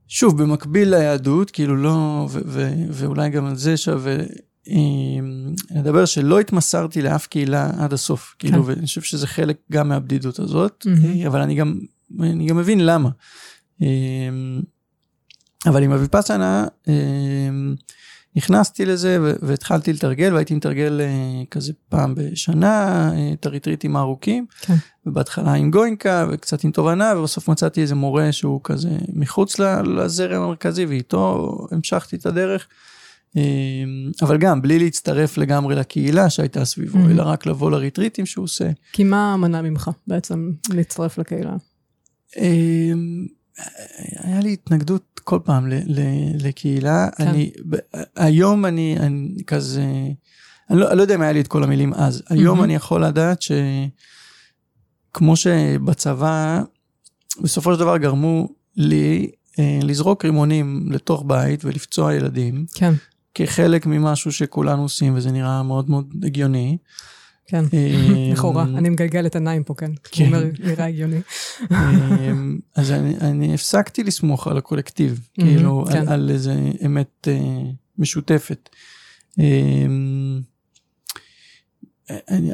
שוב, 0.08 0.42
במקביל 0.44 0.90
ליהדות, 0.90 1.52
כאילו 1.52 1.76
לא, 1.78 2.28
ו- 2.32 2.42
ו- 2.46 2.84
ואולי 2.92 3.30
גם 3.30 3.46
על 3.46 3.56
זה 3.56 3.78
שווה 3.78 4.18
אמ, 4.68 5.54
לדבר 5.76 6.06
שלא 6.06 6.40
התמסרתי 6.40 7.02
לאף 7.02 7.28
קהילה 7.28 7.72
עד 7.80 7.94
הסוף, 7.94 8.36
כאילו, 8.40 8.66
ואני 8.66 8.86
חושב 8.86 9.02
שזה 9.02 9.28
חלק 9.28 9.58
גם 9.72 9.90
מהבדידות 9.90 10.40
הזאת, 10.40 10.86
מהמם. 10.90 11.26
אבל 11.28 11.42
אני 11.42 11.56
גם, 11.56 11.80
אני 12.20 12.46
גם 12.46 12.58
מבין 12.58 12.86
למה. 12.86 13.10
אבל 15.66 15.84
עם 15.84 15.92
הוויפאסנה, 15.92 16.68
נכנסתי 18.36 18.86
לזה 18.86 19.18
והתחלתי 19.42 19.94
לתרגל 19.94 20.34
והייתי 20.34 20.56
מתרגל 20.56 21.02
אה, 21.02 21.44
כזה 21.52 21.74
פעם 21.90 22.16
בשנה 22.16 23.12
אה, 23.14 23.34
את 23.34 23.46
הריטריטים 23.46 23.96
הארוכים. 23.96 24.46
כן. 24.62 24.76
ובהתחלה 25.06 25.54
עם 25.54 25.72
גוינקה 25.72 26.28
וקצת 26.32 26.64
עם 26.64 26.72
תובנה 26.72 27.14
ובסוף 27.18 27.50
מצאתי 27.50 27.82
איזה 27.82 27.96
מורה 27.96 28.32
שהוא 28.32 28.62
כזה 28.64 28.90
מחוץ 29.14 29.60
לזרם 29.84 30.42
המרכזי 30.42 30.86
ואיתו 30.86 31.58
המשכתי 31.72 32.16
את 32.16 32.26
הדרך. 32.26 32.68
אה, 33.38 33.44
אבל 34.22 34.38
גם 34.38 34.62
בלי 34.62 34.80
להצטרף 34.80 35.38
לגמרי 35.38 35.76
לקהילה 35.76 36.30
שהייתה 36.30 36.66
סביבו 36.66 37.00
Mhm. 37.00 37.12
אלא 37.12 37.24
רק 37.24 37.46
לבוא 37.46 37.72
לריטריטים 37.72 38.26
שהוא 38.26 38.44
עושה. 38.44 38.70
כי 38.94 39.04
מה 39.04 39.38
מנע 39.38 39.62
ממך 39.62 39.92
בעצם 40.08 40.52
להצטרף 40.70 41.18
לקהילה? 41.18 41.56
היה 44.24 44.40
לי 44.40 44.54
התנגדות 44.54 45.22
כל 45.24 45.40
פעם 45.44 45.68
ל- 45.68 45.74
ל- 45.86 46.48
לקהילה. 46.48 47.08
כן. 47.18 47.28
אני, 47.28 47.52
היום 48.16 48.66
אני, 48.66 48.96
אני 49.00 49.30
כזה, 49.48 49.84
אני 50.70 50.80
לא, 50.80 50.90
אני 50.90 50.98
לא 50.98 51.02
יודע 51.02 51.16
אם 51.16 51.22
היה 51.22 51.32
לי 51.32 51.42
את 51.42 51.48
כל 51.48 51.64
המילים 51.64 51.94
אז. 51.94 52.24
היום 52.30 52.60
Mhm. 52.60 52.64
אני 52.64 52.76
יכול 52.76 53.06
לדעת 53.06 53.40
שכמו 55.12 55.36
שבצבא, 55.36 56.62
בסופו 57.42 57.74
של 57.74 57.80
דבר 57.80 57.98
גרמו 57.98 58.50
לי 58.76 59.30
אה, 59.60 59.80
לזרוק 59.84 60.26
רימונים 60.26 60.92
לתוך 60.92 61.24
בית 61.28 61.66
ולפצוע 61.66 62.14
ילדים, 62.14 62.66
כן, 62.76 62.94
כחלק 63.36 63.86
ממשהו 63.86 64.32
שכולנו 64.32 64.82
עושים, 64.82 65.16
וזה 65.16 65.32
נראה 65.32 65.64
מאוד 65.64 65.90
מאוד 65.90 66.14
הגיוני. 66.26 66.78
כן. 67.50 67.66
אה, 67.74 68.30
לכאורה, 68.32 68.64
אני 68.64 68.90
מגלגלת 68.90 69.36
עיניים 69.36 69.64
פה, 69.64 69.74
כן. 69.74 69.92
כן. 70.12 70.26
הוא 70.26 70.36
אומר, 70.36 70.50
נראה 70.60 70.86
הגיוני. 70.86 71.20
אמ, 71.72 72.60
אז 72.76 72.92
אני, 72.92 73.54
הפסקתי 73.54 74.04
לסמוך 74.04 74.48
על 74.48 74.58
הקולקטיב, 74.58 75.28
כאילו, 75.34 75.86
כן. 75.92 76.08
על, 76.08 76.30
איזה 76.30 76.56
אמת 76.86 77.28
אה, 77.28 77.62
משותפת. 77.98 78.70
אמ, 79.40 80.42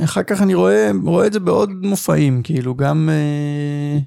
אחר 0.03 0.23
כך 0.23 0.41
אני 0.41 0.53
רואה, 0.53 0.91
רואה 1.03 1.27
את 1.27 1.33
זה 1.33 1.39
בעוד 1.39 1.69
מופעים, 1.85 2.43
כאילו, 2.43 2.75
גם 2.75 3.09
אה, 3.11 3.99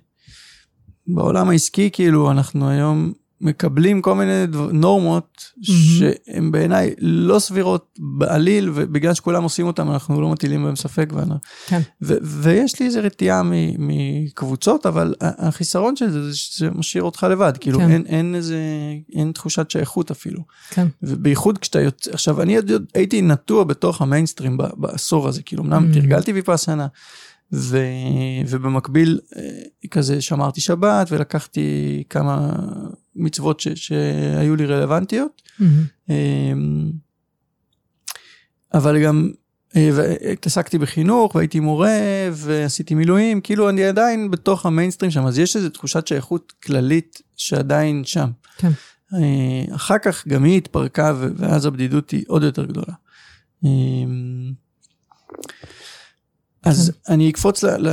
בעולם 1.07 1.49
העסקי, 1.49 1.91
כאילו, 1.93 2.31
אנחנו 2.31 2.69
היום 2.69 3.13
מקבלים 3.41 4.03
כל 4.03 4.15
מיני 4.15 4.47
דבר, 4.47 4.73
נורמות 4.73 5.53
שהן 5.63 6.51
בעיניי 6.51 6.95
לא 6.99 7.39
סבירות 7.39 7.99
בעליל, 7.99 8.71
ובגלל 8.75 9.15
שכולם 9.15 9.43
עושים 9.43 9.67
אותן, 9.67 9.89
אנחנו 9.89 10.21
לא 10.21 10.29
מטילים 10.29 10.65
בהם 10.65 10.77
ספק. 10.77 11.09
ואני, 11.13 11.35
כן. 11.67 11.81
ו- 12.03 12.17
ויש 12.23 12.81
לי 12.81 12.87
איזה 12.87 13.01
רתיעה 13.01 13.43
מקבוצות, 13.79 14.87
אבל 14.87 15.15
החיסרון 15.21 15.97
של 15.97 16.11
זה, 16.11 16.31
זה 16.31 16.37
שזה 16.37 16.71
משאיר 16.71 17.03
אותך 17.03 17.27
לבד, 17.31 17.53
כאילו 17.61 17.79
כן. 17.79 17.91
אין, 17.91 18.07
אין 18.07 18.35
איזה, 18.35 18.59
אין 19.15 19.33
תחושת 19.33 19.71
שייכות 19.71 20.11
אפילו. 20.11 20.41
כן. 20.71 20.87
ובייחוד 21.03 21.59
כשאתה 21.59 21.81
יוצא, 21.81 22.11
עכשיו 22.13 22.43
אני 22.43 22.57
עוד, 22.57 22.71
הייתי 22.95 23.23
נטוע 23.23 23.65
בתוך 23.65 24.03
המיינסטרים 24.03 24.57
ב- 24.57 24.63
בעשור 24.77 25.29
הזה, 25.29 25.43
כאילו 25.43 25.63
אמנם 25.65 25.89
Mm. 25.91 25.95
תרגלתי 25.95 26.33
ויפאסנה, 26.33 26.87
ו, 27.53 27.79
ובמקביל 28.49 29.19
אה, 29.37 29.43
כזה 29.91 30.21
שמרתי 30.21 30.61
שבת 30.61 31.13
ולקחתי 31.13 32.03
כמה 32.11 32.53
מצוות 33.19 33.61
ש, 33.61 33.69
שהיו 33.69 34.57
לי 34.57 34.67
רלוונטיות. 34.67 35.43
אמ, 36.11 36.91
אבל 38.75 39.05
גם 39.05 39.31
אה, 39.77 39.91
והתעסקתי 39.95 40.79
בחינוך 40.79 41.35
והייתי 41.35 41.61
מורה 41.61 41.99
ועשיתי 42.33 42.95
מילואים, 42.95 43.41
כאילו 43.41 43.69
אני 43.69 43.85
עדיין 43.85 44.31
בתוך 44.31 44.67
המיינסטרים 44.67 45.11
שם, 45.11 45.27
אז 45.27 45.39
יש 45.39 45.57
איזו 45.57 45.69
תחושת 45.69 46.07
שייכות 46.07 46.53
כללית 46.63 47.23
שעדיין 47.37 48.05
שם. 48.05 48.31
כן. 48.59 48.71
אה, 49.15 49.75
אחר 49.75 49.99
כך 49.99 50.29
גם 50.29 50.45
היא 50.45 50.57
התפרקה, 50.57 51.15
ואז 51.37 51.67
הבדידות 51.67 52.11
היא 52.11 52.25
עוד 52.29 52.43
יותר 52.43 52.65
גדולה. 52.65 52.95
אה, 53.65 53.71
אז 56.63 56.93
כן. 57.07 57.13
אני 57.13 57.31
אקפוץ 57.31 57.65
ל... 57.65 57.89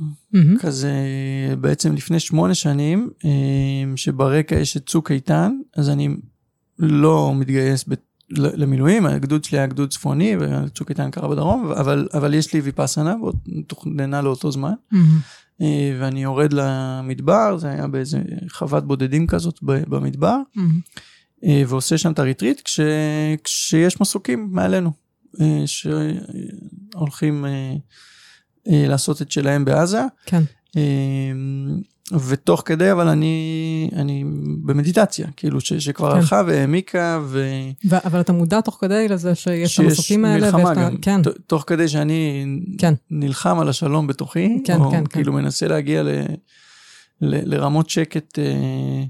Mm-hmm. 0.00 0.58
כזה 0.60 0.92
בעצם 1.60 1.94
לפני 1.94 2.20
שמונה 2.20 2.54
שנים, 2.54 3.10
שברקע 3.96 4.56
יש 4.56 4.76
את 4.76 4.86
צוק 4.86 5.10
איתן, 5.10 5.52
אז 5.76 5.88
אני 5.88 6.08
לא 6.78 7.34
מתגייס 7.34 7.84
ב... 7.88 7.94
למילואים, 8.30 9.06
הגדוד 9.06 9.44
שלי 9.44 9.58
היה 9.58 9.66
גדוד 9.66 9.90
צפוני, 9.90 10.36
וצוק 10.40 10.90
איתן 10.90 11.10
קרה 11.10 11.28
בדרום, 11.28 11.72
אבל, 11.72 12.08
אבל 12.14 12.34
יש 12.34 12.54
לי 12.54 12.60
ויפאסנה, 12.60 13.14
תוכננה 13.66 14.22
לאותו 14.22 14.52
זמן. 14.52 14.72
Mm-hmm. 14.92 15.64
ואני 16.00 16.22
יורד 16.22 16.52
למדבר, 16.52 17.58
זה 17.58 17.70
היה 17.70 17.86
באיזה 17.86 18.22
חוות 18.52 18.86
בודדים 18.86 19.26
כזאת 19.26 19.58
במדבר, 19.62 20.36
mm-hmm. 20.56 21.42
ועושה 21.68 21.98
שם 21.98 22.12
את 22.12 22.18
הריטריט, 22.18 22.60
כש, 22.64 22.80
כשיש 23.44 24.00
מסוקים 24.00 24.48
מעלינו, 24.50 24.92
אה, 25.40 25.62
שהולכים 25.66 27.44
לעשות 28.66 29.22
את 29.22 29.30
שלהם 29.30 29.64
בעזה. 29.64 30.02
כן. 30.26 30.42
ותוך 32.12 32.62
כדי 32.64 32.92
אבל 32.92 33.08
אני 33.08 33.90
אני 33.96 34.24
במדיטציה 34.64 35.26
כאילו 35.36 35.60
ש, 35.60 35.72
שכבר 35.72 36.10
כן. 36.10 36.16
הלכה 36.16 36.42
והעמיקה 36.46 37.20
ו... 37.24 37.48
ו... 37.90 37.96
אבל 38.04 38.20
אתה 38.20 38.32
מודע 38.32 38.60
תוך 38.60 38.78
כדי 38.80 39.08
לזה 39.08 39.34
שיש 39.34 39.80
את 39.80 39.84
המסוקים 39.84 40.24
האלה 40.24 40.46
שיש 40.46 40.54
מלחמה 40.54 40.74
גם 40.74 40.96
כן. 40.96 41.22
ת, 41.22 41.26
תוך 41.46 41.64
כדי 41.66 41.88
שאני 41.88 42.46
כן. 42.78 42.94
נלחם 43.10 43.58
על 43.58 43.68
השלום 43.68 44.06
בתוכי 44.06 44.58
כן, 44.64 44.80
או 44.80 44.90
כן, 44.90 44.96
כן. 44.96 45.06
כאילו 45.06 45.32
כן. 45.32 45.38
מנסה 45.38 45.68
להגיע 45.68 46.02
ל, 46.02 46.08
ל, 47.20 47.54
לרמות 47.54 47.90
שקט 47.90 48.38
אה, 48.38 49.04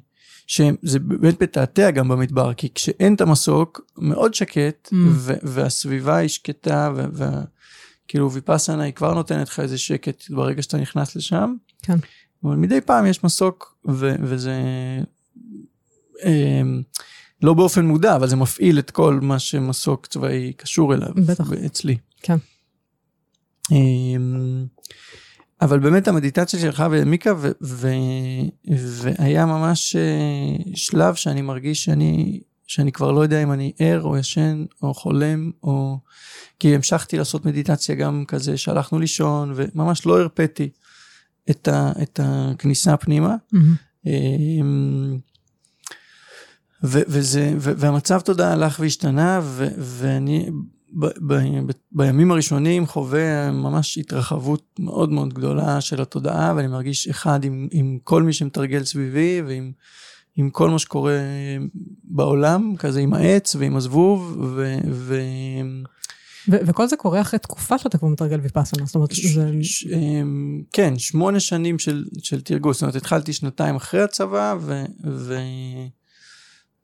שזה 0.46 0.98
באמת 0.98 1.42
מתעתע 1.42 1.90
גם 1.90 2.08
במדבר 2.08 2.54
כי 2.54 2.68
כשאין 2.74 3.14
את 3.14 3.20
המסוק 3.20 3.80
מאוד 3.98 4.34
שקט 4.34 4.88
mm. 4.92 4.96
ו, 5.08 5.34
והסביבה 5.42 6.16
היא 6.16 6.28
שקטה 6.28 6.90
ו, 6.96 7.04
ו, 7.12 7.24
כאילו 8.08 8.32
ויפאסנה 8.32 8.82
היא 8.82 8.92
כבר 8.92 9.14
נותנת 9.14 9.48
לך 9.48 9.60
איזה 9.60 9.78
שקט 9.78 10.30
ברגע 10.30 10.62
שאתה 10.62 10.76
נכנס 10.78 11.16
לשם. 11.16 11.54
כן. 11.82 11.96
אבל 12.44 12.56
מדי 12.56 12.80
פעם 12.80 13.06
יש 13.06 13.24
מסוק 13.24 13.78
ו- 13.88 14.14
וזה 14.20 14.62
אה, 16.24 16.62
לא 17.42 17.54
באופן 17.54 17.86
מודע, 17.86 18.16
אבל 18.16 18.28
זה 18.28 18.36
מפעיל 18.36 18.78
את 18.78 18.90
כל 18.90 19.18
מה 19.22 19.38
שמסוק 19.38 20.06
צבאי 20.06 20.52
קשור 20.52 20.94
אליו. 20.94 21.08
בטח. 21.26 21.52
אצלי. 21.66 21.96
כן. 22.22 22.36
אה, 23.72 23.76
אבל 25.60 25.78
באמת 25.78 26.08
המדיטציה 26.08 26.60
שלך 26.60 26.84
והעמיקה, 26.90 27.32
ו- 27.38 27.50
ו- 27.62 27.88
והיה 28.68 29.46
ממש 29.46 29.96
אה, 29.96 30.72
שלב 30.74 31.14
שאני 31.14 31.42
מרגיש 31.42 31.84
שאני, 31.84 32.40
שאני 32.68 32.92
כבר 32.92 33.12
לא 33.12 33.20
יודע 33.20 33.42
אם 33.42 33.52
אני 33.52 33.72
ער 33.78 34.02
או 34.02 34.16
ישן 34.16 34.64
או 34.82 34.94
חולם, 34.94 35.50
או... 35.62 35.98
כי 36.58 36.74
המשכתי 36.74 37.18
לעשות 37.18 37.44
מדיטציה 37.44 37.94
גם 37.94 38.24
כזה 38.28 38.56
שהלכנו 38.56 38.98
לישון, 38.98 39.52
וממש 39.54 40.06
לא 40.06 40.20
הרפאתי. 40.20 40.70
את, 41.50 41.68
ה, 41.68 41.92
את 42.02 42.20
הכניסה 42.22 42.96
פנימה. 42.96 43.36
Mm-hmm. 43.54 44.08
ו, 46.84 46.98
וזה, 47.08 47.54
ו, 47.58 47.72
והמצב 47.76 48.20
תודעה 48.20 48.52
הלך 48.52 48.80
והשתנה, 48.80 49.40
ו, 49.42 49.68
ואני 49.78 50.50
ב, 50.92 51.06
ב, 51.06 51.34
ב, 51.66 51.70
בימים 51.92 52.30
הראשונים 52.30 52.86
חווה 52.86 53.50
ממש 53.50 53.98
התרחבות 53.98 54.64
מאוד 54.78 55.10
מאוד 55.10 55.34
גדולה 55.34 55.80
של 55.80 56.02
התודעה, 56.02 56.52
ואני 56.56 56.68
מרגיש 56.68 57.08
אחד 57.08 57.44
עם, 57.44 57.68
עם 57.70 57.98
כל 58.04 58.22
מי 58.22 58.32
שמתרגל 58.32 58.84
סביבי, 58.84 59.42
ועם 59.46 59.72
עם 60.38 60.50
כל 60.50 60.70
מה 60.70 60.78
שקורה 60.78 61.18
בעולם, 62.04 62.74
כזה 62.78 63.00
עם 63.00 63.14
העץ 63.14 63.56
ועם 63.58 63.76
הזבוב, 63.76 64.36
ו... 64.56 64.78
ו 64.90 65.20
ו- 66.48 66.56
וכל 66.66 66.88
זה 66.88 66.96
קורה 66.96 67.20
אחרי 67.20 67.38
תקופה 67.38 67.78
שאתה 67.78 67.98
כבר 67.98 68.08
מתרגל 68.08 68.40
ויפאסנה, 68.40 68.86
זאת 68.86 68.94
אומרת, 68.94 69.12
ש- 69.14 69.26
זה... 69.26 69.50
ש- 69.62 69.86
אמ, 69.86 70.62
כן, 70.72 70.98
שמונה 70.98 71.40
שנים 71.40 71.78
של, 71.78 72.04
של 72.22 72.40
תרגול, 72.40 72.72
זאת 72.72 72.82
אומרת, 72.82 72.96
התחלתי 72.96 73.32
שנתיים 73.32 73.76
אחרי 73.76 74.02
הצבא, 74.02 74.54
ו... 74.60 74.84
ו- 75.06 75.38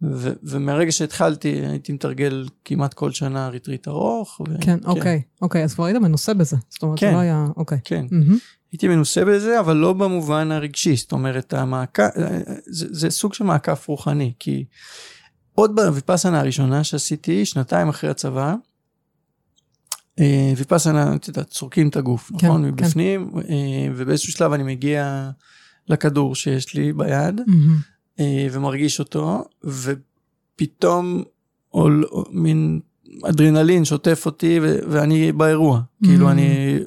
ו- 0.02 0.32
ומהרגע 0.42 0.92
שהתחלתי 0.92 1.48
הייתי 1.48 1.92
מתרגל 1.92 2.48
כמעט 2.64 2.94
כל 2.94 3.10
שנה 3.10 3.48
ריטריט 3.48 3.88
ארוך. 3.88 4.40
ו- 4.40 4.44
כן, 4.44 4.60
כן, 4.60 4.78
אוקיי, 4.84 5.22
אוקיי, 5.42 5.64
אז 5.64 5.74
כבר 5.74 5.84
היית 5.84 5.96
מנוסה 5.96 6.34
בזה. 6.34 6.56
זאת 6.70 6.82
אומרת, 6.82 6.98
כן, 6.98 7.06
זה 7.06 7.12
לא 7.12 7.18
היה, 7.18 7.46
אוקיי. 7.56 7.78
כן, 7.84 8.06
mm-hmm. 8.10 8.34
הייתי 8.74 8.88
מנוסה 8.88 9.24
בזה, 9.24 9.60
אבל 9.60 9.76
לא 9.76 9.92
במובן 9.92 10.52
הרגשי, 10.52 10.96
זאת 10.96 11.12
אומרת, 11.12 11.54
המעקף, 11.54 12.08
זה, 12.66 12.86
זה 12.90 13.10
סוג 13.10 13.34
של 13.34 13.44
מעקף 13.44 13.88
רוחני, 13.88 14.32
כי 14.38 14.64
עוד 15.52 15.76
בוויפאסנה 15.76 16.40
הראשונה 16.40 16.84
שעשיתי, 16.84 17.44
שנתיים 17.44 17.88
אחרי 17.88 18.10
הצבא, 18.10 18.54
אה, 20.20 20.52
ויפאסנה, 20.56 21.14
את 21.14 21.28
יודעת, 21.28 21.48
צורקים 21.50 21.88
את 21.88 21.96
הגוף, 21.96 22.30
כן, 22.38 22.46
נכון? 22.46 22.62
כן. 22.62 22.68
מבפנים, 22.68 23.30
אה, 23.36 23.88
ובאיזשהו 23.96 24.32
שלב 24.32 24.52
אני 24.52 24.62
מגיע 24.62 25.30
לכדור 25.88 26.34
שיש 26.34 26.74
לי 26.74 26.92
ביד, 26.92 27.40
mm-hmm. 27.40 28.22
ומרגיש 28.52 29.00
אותו, 29.00 29.44
ופתאום 29.64 31.22
עול, 31.68 32.04
מין 32.30 32.80
אדרנלין 33.22 33.84
שוטף 33.84 34.22
אותי, 34.26 34.58
ו- 34.62 34.78
ואני 34.88 35.32
באירוע. 35.32 35.78
Mm-hmm. 35.78 36.06
כאילו 36.06 36.30
אני 36.30 36.78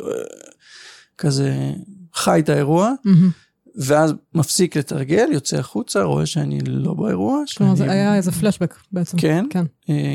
כזה 1.17 1.73
חי 2.13 2.39
את 2.43 2.49
האירוע. 2.49 2.91
Mm-hmm. 3.07 3.47
ואז 3.79 4.13
מפסיק 4.33 4.77
לתרגל, 4.77 5.27
יוצא 5.31 5.57
החוצה, 5.57 6.03
רואה 6.03 6.25
שאני 6.25 6.59
לא 6.65 6.93
באירוע. 6.93 7.43
כלומר, 7.57 7.75
זה 7.75 7.91
היה 7.91 8.15
איזה 8.15 8.31
פלשבק 8.31 8.75
בעצם. 8.91 9.17
כן, 9.17 9.45
כן. 9.49 9.65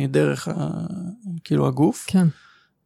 דרך 0.08 0.48
ה, 0.48 0.70
כאילו 1.44 1.66
הגוף. 1.66 2.04
כן. 2.08 2.26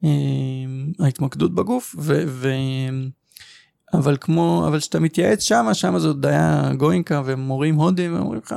אמ, 0.05 0.93
ההתמקדות 1.01 1.55
בגוף, 1.55 1.97
ו, 1.99 2.25
ו, 2.27 2.49
אבל 3.95 4.17
כמו, 4.21 4.65
אבל 4.69 4.79
כשאתה 4.79 5.01
מתייעץ 5.01 5.43
שמה, 5.43 5.75
שמה 5.75 5.99
זה 5.99 6.09
עוד 6.09 6.27
היה 6.27 6.71
גוינקה 6.77 7.23
ומורים 7.25 7.75
הודים, 7.75 8.15
ואומרים 8.15 8.41
לך, 8.45 8.55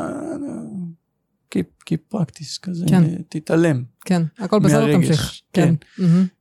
keep, 1.55 1.83
keep 1.89 2.15
practice 2.15 2.59
כזה, 2.61 2.85
כן. 2.89 3.03
תתעלם. 3.29 3.83
כן, 4.05 4.23
הכל 4.39 4.59
בסדר, 4.59 4.93
תמשיך. 4.93 5.33
כן. 5.53 5.73
כן. 5.97 6.03
Mm-hmm. 6.03 6.38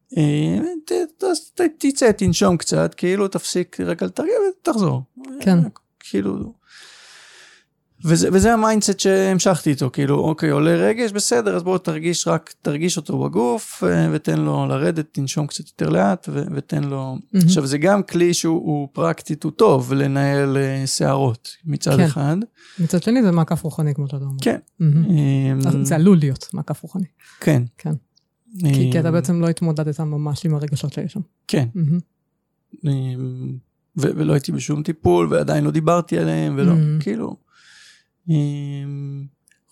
תצא, 1.79 2.12
תנשום 2.12 2.57
קצת, 2.57 2.94
כאילו 2.94 3.29
תפסיק 3.29 3.81
רגע 3.81 4.07
לתרגם 4.07 4.31
ותחזור. 4.62 5.03
כן. 5.40 5.59
כאילו, 6.01 6.53
וזה, 8.05 8.29
וזה 8.33 8.53
ה 8.53 8.59
mindset 8.59 9.01
שהמשכתי 9.01 9.71
איתו, 9.71 9.90
כאילו, 9.92 10.18
אוקיי, 10.18 10.51
עולה 10.51 10.75
רגש, 10.75 11.12
בסדר, 11.12 11.57
אז 11.57 11.62
בוא 11.62 11.79
תרגיש 11.79 12.29
רק, 12.29 12.55
תרגיש 12.62 12.97
אותו 12.97 13.18
בגוף, 13.18 13.85
אה, 13.87 14.09
ותן 14.12 14.38
לו 14.38 14.66
לרדת, 14.66 15.07
תנשום 15.12 15.47
קצת 15.47 15.64
יותר 15.66 15.88
לאט, 15.88 16.29
ו- 16.33 16.44
ותן 16.55 16.85
לו... 16.85 17.16
Mm-hmm. 17.16 17.44
עכשיו, 17.44 17.66
זה 17.66 17.79
גם 17.79 18.03
כלי 18.03 18.35
שהוא 18.35 18.88
פרקטית, 18.92 19.44
הוא 19.44 19.53
טוב 19.53 19.92
לנהל 19.92 20.57
uh, 20.57 20.87
סערות 20.87 21.49
מצד 21.64 21.97
כן. 21.97 22.05
אחד. 22.05 22.37
מצד 22.79 23.03
שני 23.03 23.23
זה 23.23 23.31
מעקף 23.31 23.62
רוחני, 23.62 23.94
כמו 23.94 24.07
שאתה 24.07 24.25
אומר. 24.25 24.38
כן. 24.42 24.59
Mm-hmm. 24.83 25.83
זה 25.83 25.94
עלול 25.94 26.18
להיות 26.18 26.49
מעקף 26.53 26.83
רוחני. 26.83 27.07
כן. 27.40 27.62
כן. 27.79 27.92
כי, 28.59 28.93
כי 28.93 29.01
אתה 29.01 29.11
בעצם 29.11 29.41
לא 29.41 29.49
התמודדת 29.49 30.01
ממש 30.01 30.47
עם 30.47 30.55
הרגשות 30.55 30.93
שיש 30.93 31.13
שם. 31.13 31.21
כן. 31.49 31.69
Mm-hmm. 31.77 32.89
ו- 33.97 34.11
ולא 34.17 34.33
הייתי 34.33 34.53
בשום 34.53 34.83
טיפול, 34.83 35.29
ועדיין 35.31 35.65
לא 35.65 35.71
דיברתי 35.71 36.19
עליהם, 36.19 36.55
ולא, 36.59 36.73
mm-hmm. 36.73 37.03
כאילו... 37.03 37.37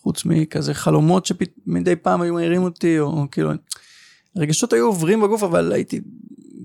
חוץ 0.03 0.25
מכזה 0.25 0.75
חלומות 0.75 1.27
שמדי 1.27 1.97
פעם 1.97 2.21
היו 2.21 2.35
מעירים 2.35 2.62
אותי, 2.62 2.99
או 2.99 3.27
כאילו, 3.31 3.51
הרגשות 4.37 4.73
היו 4.73 4.87
עוברים 4.87 5.21
בגוף, 5.21 5.43
אבל 5.43 5.73
הייתי 5.73 6.01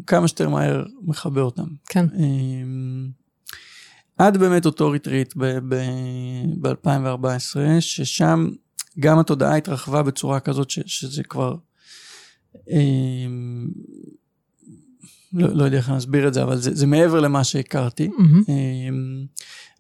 כמה 0.08 0.28
שיותר 0.28 0.50
מהר 0.50 0.86
מכבה 1.02 1.42
אותם. 1.42 1.68
כן. 1.90 2.06
עד 4.18 4.38
באמת 4.38 4.66
אותו 4.66 4.90
ריטריט 4.90 5.34
ב-2014, 5.38 7.58
ששם 7.80 8.50
גם 9.00 9.20
התודעה 9.20 9.56
התרחבה 9.56 10.04
בצורה 10.04 10.40
כזאת 10.40 10.70
ש, 10.70 10.80
שזה 10.86 11.24
כבר, 11.24 11.56
לא, 15.34 15.48
לא 15.54 15.64
יודע 15.64 15.78
איך 15.78 15.90
להסביר 15.90 16.28
את 16.28 16.34
זה, 16.34 16.44
אבל 16.44 16.58
זה, 16.58 16.76
זה 16.76 16.88
מעבר 16.88 17.20
למה 17.20 17.44
שהכרתי. 17.44 18.08
Mm-hmm. 18.08 18.52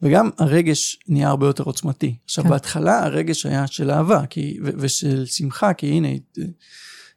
וגם 0.01 0.29
הרגש 0.37 0.99
נהיה 1.07 1.29
הרבה 1.29 1.47
יותר 1.47 1.63
עוצמתי. 1.63 2.15
עכשיו, 2.25 2.43
כן. 2.43 2.49
בהתחלה 2.49 3.05
הרגש 3.05 3.45
היה 3.45 3.67
של 3.67 3.91
אהבה 3.91 4.25
כי, 4.25 4.57
ו- 4.63 4.69
ושל 4.77 5.25
שמחה, 5.25 5.73
כי 5.73 5.87
הנה, 5.87 6.07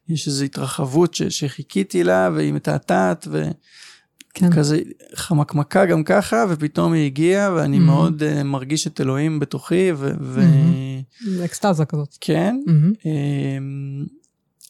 יש 0.09 0.27
איזו 0.27 0.43
התרחבות 0.45 1.13
ש- 1.13 1.23
שחיכיתי 1.23 2.03
לה, 2.03 2.29
והיא 2.33 2.53
מתעתעת, 2.53 3.27
וכזה 3.31 4.77
כן. 4.77 5.15
חמקמקה 5.15 5.85
גם 5.85 6.03
ככה, 6.03 6.45
ופתאום 6.49 6.93
היא 6.93 7.05
הגיעה, 7.05 7.53
ואני 7.53 7.77
mm-hmm. 7.77 7.81
מאוד 7.81 8.23
uh, 8.23 8.43
מרגיש 8.43 8.87
את 8.87 9.01
אלוהים 9.01 9.39
בתוכי, 9.39 9.91
ו... 9.95 10.11
ו... 10.21 10.41
Mm-hmm. 10.41 11.45
אקסטזה 11.45 11.85
כזאת. 11.85 12.17
כן. 12.21 12.55
Mm-hmm. 12.67 13.07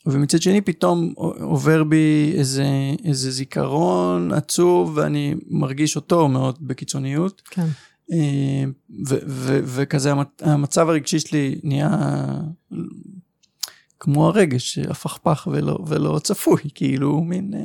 ומצד 0.05 0.41
שני 0.41 0.61
פתאום 0.61 1.13
עובר 1.41 1.83
בי 1.83 2.33
איזה, 2.37 2.65
איזה 3.05 3.31
זיכרון 3.31 4.33
עצוב 4.33 4.91
ואני 4.95 5.35
מרגיש 5.49 5.95
אותו 5.95 6.27
מאוד 6.27 6.57
בקיצוניות. 6.61 7.41
כן. 7.49 7.67
אה, 8.11 8.63
ו- 9.07 9.19
ו- 9.27 9.59
וכזה 9.65 10.13
המצ- 10.13 10.41
המצב 10.41 10.89
הרגשי 10.89 11.19
שלי 11.19 11.59
נהיה 11.63 11.97
כמו 13.99 14.27
הרגש, 14.27 14.79
הפכפך 14.79 15.47
ולא, 15.51 15.79
ולא 15.87 16.19
צפוי, 16.23 16.61
כאילו 16.75 17.21
מין 17.21 17.53
אה, 17.53 17.59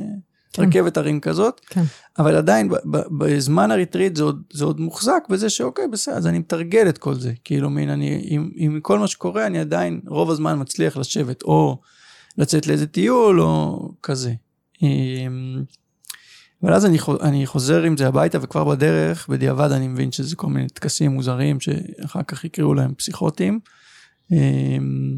כן. 0.52 0.62
רכבת 0.62 0.96
הרים 0.96 1.20
כזאת, 1.20 1.60
כן. 1.66 1.82
אבל 2.18 2.36
עדיין 2.36 2.68
ב- 2.68 2.74
ב- 2.96 3.18
בזמן 3.24 3.70
הריטריט 3.70 4.16
זה 4.16 4.22
עוד, 4.22 4.42
זה 4.52 4.64
עוד 4.64 4.80
מוחזק 4.80 5.22
בזה 5.30 5.50
שאוקיי 5.50 5.88
בסדר, 5.88 6.14
אז 6.14 6.26
אני 6.26 6.38
מתרגל 6.38 6.88
את 6.88 6.98
כל 6.98 7.14
זה, 7.14 7.32
כאילו 7.44 7.70
מין 7.70 7.88
אני, 7.90 8.20
עם, 8.24 8.50
עם 8.54 8.80
כל 8.82 8.98
מה 8.98 9.06
שקורה 9.06 9.46
אני 9.46 9.58
עדיין 9.58 10.00
רוב 10.06 10.30
הזמן 10.30 10.60
מצליח 10.60 10.96
לשבת, 10.96 11.42
או 11.42 11.80
לצאת 12.38 12.66
לאיזה 12.66 12.86
טיול 12.86 13.40
או 13.40 13.88
כזה. 14.02 14.34
אמ, 14.82 15.62
אבל 16.62 16.72
אז 16.74 16.86
אני, 16.86 16.98
חו- 16.98 17.20
אני 17.20 17.46
חוזר 17.46 17.82
עם 17.82 17.96
זה 17.96 18.06
הביתה 18.08 18.38
וכבר 18.42 18.64
בדרך, 18.64 19.28
בדיעבד 19.28 19.72
אני 19.72 19.88
מבין 19.88 20.12
שזה 20.12 20.36
כל 20.36 20.46
מיני 20.46 20.68
טקסים 20.68 21.10
מוזרים 21.10 21.60
שאחר 21.60 22.22
כך 22.22 22.44
יקראו 22.44 22.74
להם 22.74 22.94
פסיכוטיים. 22.94 23.60
אמ, 24.32 25.16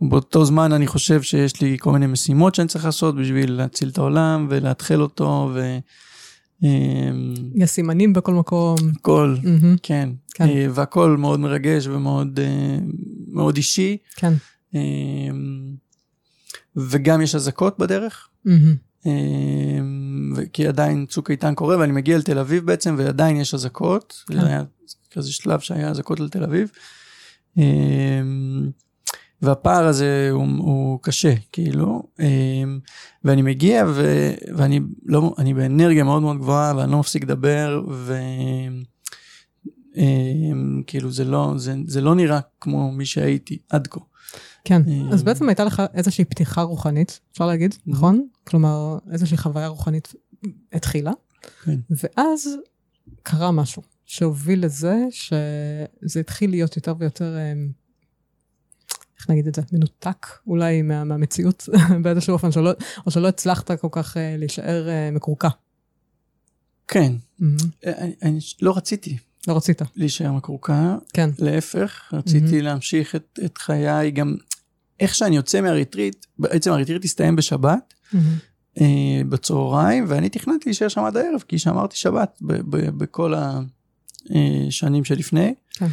באותו 0.00 0.44
זמן 0.44 0.72
אני 0.72 0.86
חושב 0.86 1.22
שיש 1.22 1.60
לי 1.60 1.76
כל 1.80 1.92
מיני 1.92 2.06
משימות 2.06 2.54
שאני 2.54 2.68
צריך 2.68 2.84
לעשות 2.84 3.16
בשביל 3.16 3.52
להציל 3.52 3.88
את 3.88 3.98
העולם 3.98 4.46
ולאתחל 4.50 5.02
אותו 5.02 5.50
יש 7.54 7.70
סימנים 7.70 8.12
בכל 8.12 8.34
מקום. 8.34 8.76
והכל, 8.86 9.36
מהמם, 9.42 9.76
כן, 9.82 10.08
כן. 10.34 10.48
אה, 10.48 10.66
והכל 10.74 11.16
מאוד 11.16 11.40
מרגש 11.40 11.86
ומאוד 11.86 12.40
אה, 12.40 12.78
מאוד 13.28 13.56
אישי, 13.56 13.96
כן. 14.16 14.32
וגם 16.76 17.20
יש 17.20 17.34
אזעקות 17.34 17.78
בדרך. 17.78 18.28
מהמם, 18.44 18.74
אמ, 19.06 20.32
ו- 20.36 20.52
כי 20.52 20.66
עדיין 20.66 21.06
צוק 21.06 21.30
איתן 21.30 21.54
קורה 21.54 21.78
ואני 21.78 21.92
מגיע 21.92 22.18
לתל 22.18 22.38
אביב 22.38 22.66
בעצם 22.66 22.94
ועדיין 22.98 23.36
יש 23.36 23.54
אזעקות, 23.54 24.24
כן. 24.26 24.40
זה 24.40 24.46
היה 24.46 24.64
כזה 25.10 25.32
שלב 25.32 25.60
שהיה 25.60 25.88
אזעקות 25.88 26.20
לתל 26.20 26.44
אביב. 26.44 26.70
אמ, 27.56 28.70
והפער 29.42 29.86
הזה 29.86 30.28
הוא, 30.32 30.46
הוא 30.58 30.98
קשה 31.02 31.34
כאילו 31.52 32.02
אמ, 32.20 32.80
ואני 33.24 33.42
מגיע 33.42 33.84
ו, 33.88 34.30
ואני 34.56 34.80
לא 35.06 35.34
אני 35.38 35.54
באנרגיה 35.54 36.04
מאוד 36.04 36.22
מאוד 36.22 36.38
גבוהה 36.38 36.76
ואני 36.76 36.92
לא 36.92 36.98
מפסיק 36.98 37.24
לדבר 37.24 37.82
וכאילו 39.92 41.10
זה 41.10 41.24
לא 41.24 41.52
זה, 41.56 41.74
זה 41.86 42.00
לא 42.00 42.14
נראה 42.14 42.40
כמו 42.60 42.92
מי 42.92 43.06
שהייתי 43.06 43.58
עד 43.70 43.86
כה. 43.86 44.00
כן. 44.64 44.82
אה, 44.88 45.12
אז 45.12 45.22
בעצם 45.22 45.48
הייתה 45.48 45.64
לך 45.64 45.82
איזושהי 45.94 46.24
פתיחה 46.24 46.62
רוחנית, 46.62 47.20
אפשר 47.32 47.46
להגיד, 47.46 47.74
נכון? 47.86 48.26
כלומר, 48.44 48.98
איזושהי 49.12 49.36
חוויה 49.36 49.66
רוחנית 49.66 50.14
התחילה, 50.72 51.12
כן. 51.64 51.80
ואז 51.90 52.48
קרה 53.22 53.50
משהו 53.50 53.82
שהוביל 54.06 54.64
לזה 54.64 54.96
שזה 55.10 56.20
התחיל 56.20 56.50
להיות 56.50 56.76
יותר 56.76 56.94
ויותר, 56.98 57.36
אמ, 57.38 57.70
איך 59.18 59.30
נגיד 59.30 59.46
את 59.46 59.54
זה, 59.54 59.62
מנותק 59.72 60.26
אולי 60.46 60.82
מה, 60.82 61.04
מהמציאות 61.04 61.68
באיזשהו 62.02 62.32
אופן, 62.32 62.52
שלא, 62.52 62.70
או 63.06 63.10
שלא 63.10 63.28
הצלחת 63.28 63.70
כל 63.70 63.88
כך 63.90 64.16
אה, 64.16 64.36
להישאר 64.38 64.88
אה, 64.88 65.10
מקורקע. 65.10 65.48
כן. 66.88 67.12
אני, 67.84 68.14
אני 68.22 68.38
לא 68.62 68.76
רציתי 68.76 69.16
לא 69.48 69.56
רצית, 69.56 69.82
להישאר 69.96 70.32
מקורקע, 70.32 70.96
כן. 71.12 71.30
להפך, 71.38 72.12
רציתי 72.12 72.44
מהמם. 72.44 72.64
להמשיך 72.64 73.16
את, 73.16 73.38
את 73.44 73.58
חיי, 73.58 74.10
גם 74.10 74.36
איך 75.00 75.14
שאני 75.14 75.36
יוצא 75.36 75.60
מהריטריט, 75.60 76.26
בעצם 76.38 76.72
הריטריט 76.72 77.04
הסתיים 77.04 77.36
בשבת. 77.36 77.94
אה, 78.80 79.22
בצהריים, 79.28 80.04
ואני 80.08 80.28
תכננתי 80.28 80.68
להישאר 80.68 80.88
שם 80.88 81.04
עד 81.04 81.16
הערב, 81.16 81.44
כי 81.48 81.58
שמרתי 81.58 81.96
שבת 81.96 82.38
ב, 82.42 82.52
ב, 82.52 82.90
בכל 82.90 83.34
השנים 84.30 85.04
שלפני. 85.04 85.54
כן. 85.70 85.86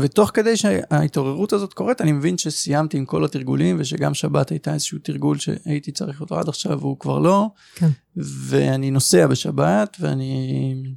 ותוך 0.00 0.30
כדי 0.34 0.56
שההתעוררות 0.56 1.52
הזאת 1.52 1.72
קורית, 1.72 2.00
אני 2.00 2.12
מבין 2.12 2.38
שסיימתי 2.38 2.96
עם 2.96 3.04
כל 3.04 3.24
התרגולים, 3.24 3.76
ושגם 3.78 4.14
שבת 4.14 4.50
הייתה 4.50 4.74
איזשהו 4.74 4.98
תרגול 4.98 5.38
שהייתי 5.38 5.92
צריך 5.92 6.20
אותו 6.20 6.38
עד 6.38 6.48
עכשיו, 6.48 6.80
והוא 6.80 6.98
כבר 6.98 7.18
לא. 7.18 7.48
כן. 7.74 7.88
ואני 8.16 8.90
נוסע 8.90 9.26
בשבת, 9.26 9.96
ואני... 10.00 10.94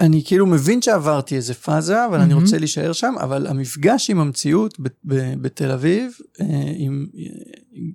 אני 0.00 0.22
כאילו 0.24 0.46
מבין 0.46 0.82
שעברתי 0.82 1.36
איזה 1.36 1.54
פאזה, 1.54 2.06
אבל 2.06 2.20
אני. 2.20 2.34
רוצה 2.34 2.58
להישאר 2.58 2.92
שם, 2.92 3.14
אבל 3.20 3.46
המפגש 3.46 4.10
עם 4.10 4.18
המציאות 4.20 4.80
ב- 4.80 4.88
ב- 5.04 5.42
בתל 5.42 5.70
אביב, 5.70 6.12
אה, 6.40 6.46
עם 6.76 7.06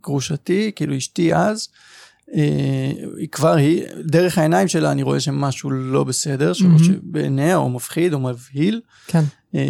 גרושתי, 0.04 0.72
כאילו 0.76 0.98
אשתי 0.98 1.36
אז, 1.36 1.68
אה, 2.36 2.92
היא 3.18 3.28
כבר, 3.28 3.54
היא, 3.56 3.84
דרך 4.06 4.38
העיניים 4.38 4.68
שלה 4.68 4.92
אני 4.92 5.04
רואה 5.04 5.20
שמשהו 5.20 5.72
לא 5.72 6.04
בסדר, 6.04 6.52
מהמם. 6.62 6.80
שבעיניה 6.80 7.56
או 7.56 7.70
מפחיד 7.70 8.14
או 8.14 8.20
מבהיל. 8.20 8.82
כן. 9.08 9.24
אה, 9.56 9.62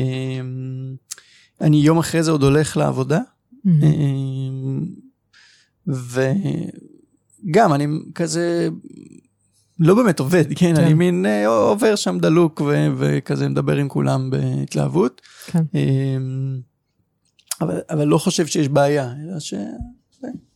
אני 1.61 1.77
יום 1.77 1.97
אחרי 1.97 2.23
זה 2.23 2.31
עוד 2.31 2.43
הולך 2.43 2.77
לעבודה. 2.77 3.19
אמ, 3.65 4.85
וגם 7.47 7.73
אני 7.73 7.87
כזה 8.15 8.69
לא 9.79 9.95
באמת 9.95 10.19
עובד, 10.19 10.43
כן, 10.47 10.53
כן. 10.55 10.75
אני 10.75 10.93
מין 10.93 11.25
אה, 11.25 11.47
עובר 11.47 11.95
שם 11.95 12.17
דלוק 12.19 12.61
ו- 12.61 12.87
וכזה 12.97 13.49
מדבר 13.49 13.75
עם 13.75 13.87
כולם 13.87 14.29
בהתלהבות. 14.29 15.21
כן. 15.45 15.63
אמ, 15.75 16.59
אבל, 17.61 17.79
אבל 17.89 18.07
לא 18.07 18.17
חושב 18.17 18.47
שיש 18.47 18.69
בעיה, 18.69 19.13
אלא 19.23 19.39
ש... 19.39 19.53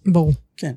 ברור. 0.05 0.33
כן. 0.57 0.73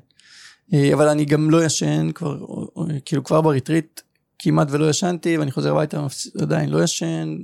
אה, 0.73 0.93
אבל 0.93 1.07
אני 1.07 1.25
גם 1.25 1.49
לא 1.49 1.65
ישן 1.65 2.11
כבר, 2.15 2.39
או- 2.41 2.71
או- 2.75 2.85
כאילו 3.05 3.23
כבר 3.23 3.41
בריטריט 3.41 4.01
כמעט 4.39 4.67
ולא 4.71 4.89
ישנתי, 4.89 5.37
ואני 5.37 5.51
חוזר 5.51 5.71
הביתה 5.71 6.05
עדיין 6.41 6.69
לא 6.69 6.83
ישן, 6.83 7.37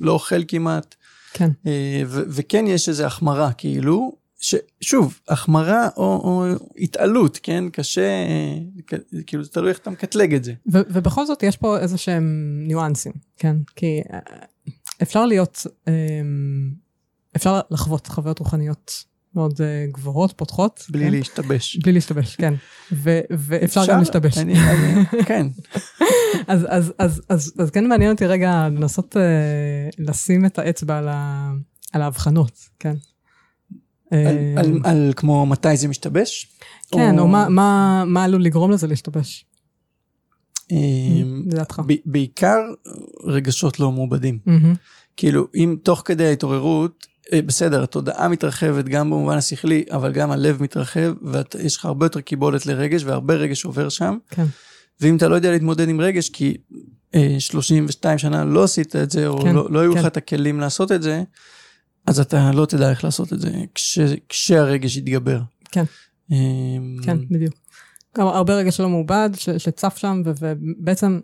לא 0.00 0.12
אוכל 0.12 0.40
כמעט. 0.48 0.94
כן. 1.32 1.50
אה, 1.66 2.02
ו- 2.06 2.22
וכן 2.28 2.64
יש 2.66 2.88
איזו 2.88 3.04
החמרה, 3.04 3.52
כאילו, 3.52 4.16
ששוב, 4.40 5.20
החמרה 5.28 5.88
או, 5.96 6.02
או 6.02 6.46
התעלות, 6.78 7.38
כן? 7.42 7.64
קשה, 7.72 8.02
אה, 8.02 8.98
כאילו, 9.26 9.44
זה 9.44 9.50
תלוי 9.50 9.68
איך 9.68 9.78
אתה 9.78 9.90
מקטלג 9.90 10.34
את 10.34 10.44
זה. 10.44 10.52
ו- 10.72 10.80
ובכל 10.90 11.26
זאת 11.26 11.42
יש 11.42 11.56
פה 11.56 11.78
איזה 11.78 11.98
שהם 11.98 12.54
ניואנסים, 12.66 13.12
כן? 13.36 13.56
כי 13.76 14.00
אה, 14.12 14.18
אפשר 15.02 15.26
להיות, 15.26 15.66
אה, 15.88 15.92
אפשר 17.36 17.60
לחוות 17.70 18.06
חוויות 18.06 18.38
רוחניות 18.38 19.04
מאוד 19.34 19.60
אה, 19.60 19.86
גבוהות, 19.92 20.32
פותחות. 20.36 20.84
בלי 20.90 21.04
כן? 21.04 21.10
להשתבש. 21.10 21.76
בלי 21.76 21.92
להשתבש, 21.92 22.36
כן. 22.36 22.54
ו- 22.92 23.20
ואפשר 23.30 23.86
גם 23.88 23.98
להשתבש. 23.98 24.38
אני, 24.38 24.54
אני, 24.70 25.04
כן, 25.26 25.46
אז, 26.46 26.66
אז, 26.68 26.92
אז, 26.98 27.22
אז, 27.28 27.52
אז 27.58 27.70
כן 27.70 27.88
מעניין 27.88 28.12
אותי 28.12 28.26
רגע 28.26 28.68
לנסות 28.68 29.16
לשים 29.98 30.46
את 30.46 30.58
האצבע 30.58 30.98
על, 30.98 31.08
ה, 31.08 31.50
על 31.92 32.02
ההבחנות, 32.02 32.52
כן. 32.78 32.94
על, 34.10 34.18
אה, 34.26 34.54
על, 34.56 34.80
על 34.84 35.12
כמו 35.16 35.46
מתי 35.46 35.76
זה 35.76 35.88
משתבש. 35.88 36.48
כן, 36.90 37.18
או 37.18 37.28
מה, 37.28 37.48
מה, 37.48 38.04
מה 38.06 38.24
עלול 38.24 38.42
לגרום 38.42 38.70
לזה 38.70 38.86
להשתבש, 38.86 39.44
אה, 40.72 40.76
לדעתך. 41.46 41.82
בעיקר 42.06 42.58
רגשות 43.24 43.80
לא 43.80 43.92
מעובדים. 43.92 44.38
כאילו, 45.16 45.46
אם 45.54 45.76
תוך 45.82 46.02
כדי 46.04 46.26
ההתעוררות, 46.26 47.06
אה, 47.32 47.42
בסדר, 47.42 47.82
התודעה 47.82 48.28
מתרחבת 48.28 48.84
גם 48.84 49.10
במובן 49.10 49.36
השכלי, 49.36 49.84
אבל 49.90 50.12
גם 50.12 50.30
הלב 50.30 50.62
מתרחב, 50.62 51.12
ויש 51.22 51.76
לך 51.76 51.84
הרבה 51.84 52.06
יותר 52.06 52.20
קיבולת 52.20 52.66
לרגש, 52.66 53.04
והרבה 53.04 53.34
רגש 53.34 53.64
עובר 53.64 53.88
שם. 53.88 54.16
כן, 54.30 54.44
ואם 55.00 55.16
אתה 55.16 55.28
לא 55.28 55.34
יודע 55.34 55.50
להתמודד 55.50 55.88
עם 55.88 56.00
רגש, 56.00 56.28
כי 56.28 56.56
אה, 57.14 57.36
32 57.38 58.18
שנה 58.18 58.44
לא 58.44 58.64
עשית 58.64 58.96
את 58.96 59.10
זה, 59.10 59.26
או 59.26 59.38
כן, 59.38 59.54
לא, 59.54 59.68
לא 59.70 59.80
היו 59.80 59.92
כן. 59.92 59.98
לך 59.98 60.06
את 60.06 60.16
הכלים 60.16 60.60
לעשות 60.60 60.92
את 60.92 61.02
זה, 61.02 61.22
אז 62.08 62.20
אתה 62.20 62.50
לא 62.54 62.66
תדע 62.66 62.90
איך 62.90 63.04
לעשות 63.04 63.32
את 63.32 63.40
זה 63.40 63.50
כש, 63.74 63.98
כשהרגש 64.28 64.96
יתגבר. 64.96 65.40
כן. 65.72 65.84
אה, 66.32 66.36
כן, 67.04 67.16
בדיוק. 67.30 67.54
גם 68.18 68.26
הרבה 68.26 68.54
רגע 68.54 68.72
שלא 68.72 68.88
מעובד, 68.88 69.30
ש- 69.34 69.50
שצף 69.50 69.96
שם, 69.96 70.22
ו- 70.24 70.30
ובעצם 70.40 71.20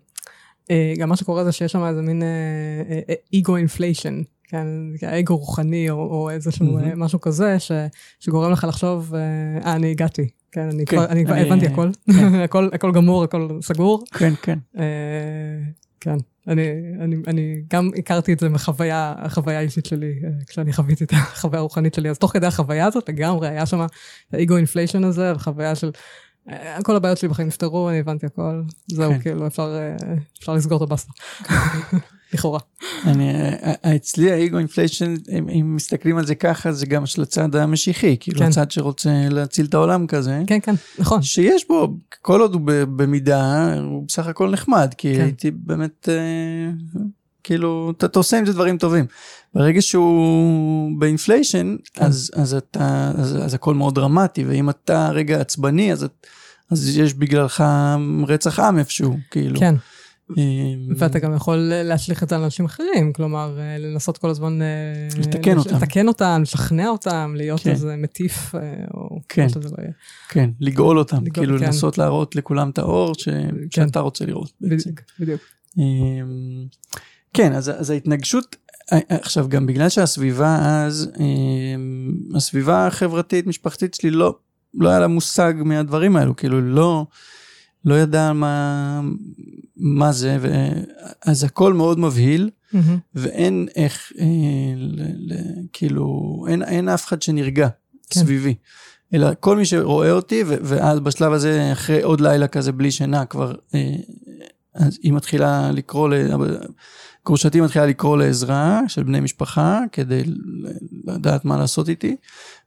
אה, 0.70 0.94
גם 0.98 1.08
מה 1.08 1.16
שקורה 1.16 1.44
זה 1.44 1.52
שיש 1.52 1.72
שם 1.72 1.84
איזה 1.84 2.02
מין 2.02 2.22
אגו 3.34 3.56
אינפליישן, 3.56 4.22
כן, 4.48 4.66
האגו 5.02 5.36
רוחני 5.36 5.90
או, 5.90 5.96
או 5.96 6.30
איזשהו. 6.30 6.78
אה, 6.78 6.92
משהו 6.96 7.20
כזה, 7.20 7.58
ש, 7.58 7.72
שגורם 8.20 8.52
לך 8.52 8.64
לחשוב, 8.68 9.14
אה, 9.14 9.20
אה, 9.66 9.72
אני 9.76 9.90
הגעתי, 9.90 10.28
כן, 10.52 10.60
אני 10.72 10.86
כן, 10.86 10.96
כבר, 10.96 11.06
אני 11.06 11.24
כבר 11.24 11.34
אני- 11.34 11.46
הבנתי 11.46 11.66
הכל, 11.66 11.90
כן. 12.12 12.34
הכל, 12.44 12.68
הכל 12.72 12.92
גמור, 12.92 13.24
הכל 13.24 13.48
סגור. 13.62 14.04
כן, 14.18 14.32
כן. 14.42 14.58
אה, 14.78 14.84
כן, 16.00 16.16
אני, 16.48 16.70
אני, 17.00 17.16
אני 17.26 17.62
גם 17.70 17.90
הכרתי 17.98 18.32
את 18.32 18.40
זה 18.40 18.48
מחוויה, 18.48 19.14
החוויה 19.18 19.58
האישית 19.58 19.86
שלי, 19.86 20.20
אה, 20.24 20.30
כשאני 20.46 20.72
חוויתי 20.72 21.04
את 21.04 21.12
החוויה 21.12 21.58
הרוחנית 21.60 21.94
שלי, 21.94 22.10
אז 22.10 22.18
תוך 22.18 22.32
כדי 22.32 22.46
החוויה 22.46 22.86
הזאת 22.86 23.08
לגמרי 23.08 23.48
היה 23.48 23.66
שם 23.66 23.86
ה 24.32 24.38
ego 24.38 24.56
inflation 24.56 25.04
הזה, 25.04 25.32
וחוויה 25.34 25.74
של 25.74 25.90
אה, 26.50 26.78
כל 26.82 26.96
הבעיות 26.96 27.18
שלי 27.18 27.28
בחיים 27.28 27.48
נפתרו, 27.48 27.90
אני 27.90 27.98
הבנתי 27.98 28.26
הכל, 28.26 28.62
זהו, 28.86 29.12
כן. 29.12 29.20
כאילו, 29.20 29.46
אפשר 29.46 29.78
אה, 29.78 30.14
אפשר 30.38 30.54
לסגור 30.54 30.76
את 30.76 30.82
הבאסטה. 30.82 31.12
לכאורה. 32.32 32.60
אני, 33.04 33.32
אצלי 33.96 34.32
ה 34.32 34.39
ego 34.39 34.58
inflation, 34.58 35.14
אם, 35.38 35.76
מסתכלים 35.76 36.18
על 36.18 36.26
זה 36.26 36.34
ככה, 36.34 36.72
זה 36.72 36.86
גם 36.86 37.06
של 37.06 37.22
הצד 37.22 37.56
המשיחי, 37.56 38.16
כאילו 38.20 38.38
כן. 38.38 38.46
הצד 38.46 38.70
שרוצה 38.70 39.10
להציל 39.30 39.66
את 39.66 39.74
העולם 39.74 40.06
כזה. 40.06 40.42
כן, 40.46 40.58
כן, 40.62 40.74
נכון. 40.98 41.22
שיש 41.22 41.68
בו, 41.68 41.96
כל 42.22 42.40
עוד 42.40 42.54
הוא 42.54 42.62
במידה, 42.96 43.74
הוא 43.80 44.04
בסך 44.08 44.26
הכל 44.26 44.50
נחמד, 44.50 44.94
כי 44.98 45.14
כן. 45.14 45.20
הייתי 45.20 45.50
באמת, 45.50 46.08
אה, 46.08 46.70
כאילו, 47.44 47.92
אתה, 47.96 48.06
אתה 48.06 48.18
עושה 48.18 48.38
עם 48.38 48.46
זה 48.46 48.52
דברים 48.52 48.78
טובים. 48.78 49.06
ברגע 49.54 49.82
שהוא 49.82 50.90
באינפליישן, 50.98 51.76
כן. 51.94 52.04
אז, 52.04 52.30
אז, 52.34 52.54
אתה, 52.54 53.12
אז, 53.18 53.36
אז 53.44 53.54
הכל 53.54 53.74
מאוד 53.74 53.94
דרמטי, 53.94 54.44
ואם 54.44 54.70
אתה 54.70 55.08
רגע 55.12 55.40
עצבני, 55.40 55.92
אז, 55.92 56.06
אז 56.70 56.98
יש 56.98 57.14
בגללך 57.14 57.64
רצח 58.28 58.60
עם 58.60 58.78
איפשהו, 58.78 59.16
כאילו. 59.30 59.60
כן, 59.60 59.74
ואתה 60.96 61.18
גם 61.18 61.34
יכול 61.34 61.56
להשליך 61.56 62.22
את 62.22 62.28
זה 62.28 62.36
על 62.36 62.42
אנשים 62.42 62.64
אחרים, 62.64 63.12
כלומר, 63.12 63.58
אה, 63.58 63.78
לנסות 63.78 64.18
כל 64.18 64.30
הזמן... 64.30 64.62
אה, 64.62 64.66
לתקן 65.18 65.58
אותם. 65.58 65.76
לתקן 65.76 66.08
אותם, 66.08 66.38
לשכנע 66.42 66.88
אותם, 66.88 67.34
להיות 67.36 67.60
כן. 67.60 67.70
איזה 67.70 67.96
מטיף, 67.96 68.54
אה, 68.54 68.60
או 68.94 69.20
כן. 69.28 69.42
מה 69.42 69.48
שזה 69.48 69.68
לא 69.68 69.82
יהיה. 69.82 69.92
כן, 70.28 70.50
לגאול 70.60 70.98
אותם, 70.98 71.16
לגאול, 71.16 71.46
כאילו 71.46 71.58
כן. 71.58 71.64
לנסות 71.64 71.98
להראות 71.98 72.36
לכולם 72.36 72.70
את 72.70 72.78
האור 72.78 73.14
ש... 73.14 73.28
שאתה 73.70 74.00
רוצה 74.00 74.24
לראות. 74.24 74.52
בעצם. 74.60 74.90
בדיוק. 75.20 75.40
אמ, 75.78 76.66
כן, 77.34 77.52
אז, 77.52 77.70
אז 77.70 77.90
ההתנגשות, 77.90 78.56
עכשיו 79.08 79.48
גם 79.48 79.66
בגלל 79.66 79.88
שהסביבה 79.88 80.58
אז, 80.62 81.10
אמ, 81.20 82.14
הסביבה 82.34 82.86
החברתית 82.86 83.46
משפחתית 83.46 83.94
שלי 83.94 84.10
לא, 84.10 84.36
לא 84.74 84.88
היה 84.88 84.98
לה 84.98 85.06
מושג 85.06 85.54
מהדברים 85.56 86.16
האלו, 86.16 86.36
כאילו 86.36 86.60
לא, 86.60 87.06
לא 87.84 87.94
ידע 87.94 88.32
מה, 88.32 89.00
מה 89.76 90.12
זה, 90.12 90.36
ו, 90.40 90.68
אז 91.26 91.44
הכל 91.44 91.72
מאוד 91.72 91.98
מבהיל, 91.98 92.50
מהמם. 92.72 92.98
ואין 93.14 93.68
איך, 93.76 94.12
אה, 94.18 94.24
ל, 94.76 95.02
ל, 95.16 95.36
כאילו, 95.72 96.34
אין, 96.48 96.62
אין 96.62 96.88
אף 96.88 97.06
אחד 97.06 97.22
שנרגע 97.22 97.68
כן. 98.10 98.20
סביבי. 98.20 98.54
אלא 99.14 99.28
כל 99.40 99.56
מי 99.56 99.64
שרואה 99.64 100.10
אותי, 100.10 100.42
ו- 100.46 100.56
ואז 100.62 101.00
בשלב 101.00 101.32
הזה, 101.32 101.72
אחרי 101.72 102.02
עוד 102.02 102.20
לילה 102.20 102.48
כזה 102.48 102.72
בלי 102.72 102.90
שינה, 102.90 103.24
כבר, 103.24 103.54
אה, 103.74 103.96
אז 104.74 104.98
היא 105.02 105.12
מתחילה 105.12 105.70
לקרוא, 105.72 106.08
ל- 106.08 106.26
גרושתי 107.26 107.60
מתחילה 107.60 107.86
לקרוא 107.86 108.16
לעזרה 108.16 108.80
של 108.88 109.02
בני 109.02 109.20
משפחה, 109.20 109.80
כדי 109.92 110.22
לדעת 111.06 111.44
מה 111.44 111.58
לעשות 111.58 111.88
איתי. 111.88 112.16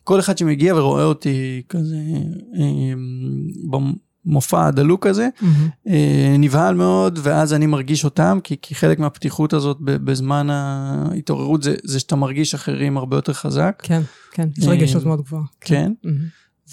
כל 0.03 0.19
אחד 0.19 0.37
שמגיע 0.37 0.75
ורואה 0.75 1.03
אותי 1.03 1.61
כזה, 1.69 1.97
אה, 2.59 2.93
במופע 4.27 4.67
הדלוק 4.67 5.07
הזה, 5.07 5.29
מהמם. 5.41 5.69
אה, 5.87 6.35
נבהל 6.39 6.75
מאוד, 6.75 7.19
ואז 7.23 7.53
אני 7.53 7.65
מרגיש 7.65 8.05
אותם, 8.05 8.39
כי, 8.43 8.55
כי 8.61 8.75
חלק 8.75 8.99
מהפתיחות 8.99 9.53
הזאת 9.53 9.77
בזמן 9.81 10.47
ההתעוררות 10.49 11.63
זה, 11.63 11.75
זה 11.83 11.99
שאתה 11.99 12.15
מרגיש 12.15 12.53
אחרים 12.53 12.97
הרבה 12.97 13.17
יותר 13.17 13.33
חזק, 13.33 13.79
כן, 13.83 14.01
כן, 14.31 14.49
יש 14.57 14.67
רגשות 14.67 15.05
מאוד 15.05 15.21
גבוהה. 15.21 15.43
כן. 15.61 15.91
מהמם. 16.03 16.17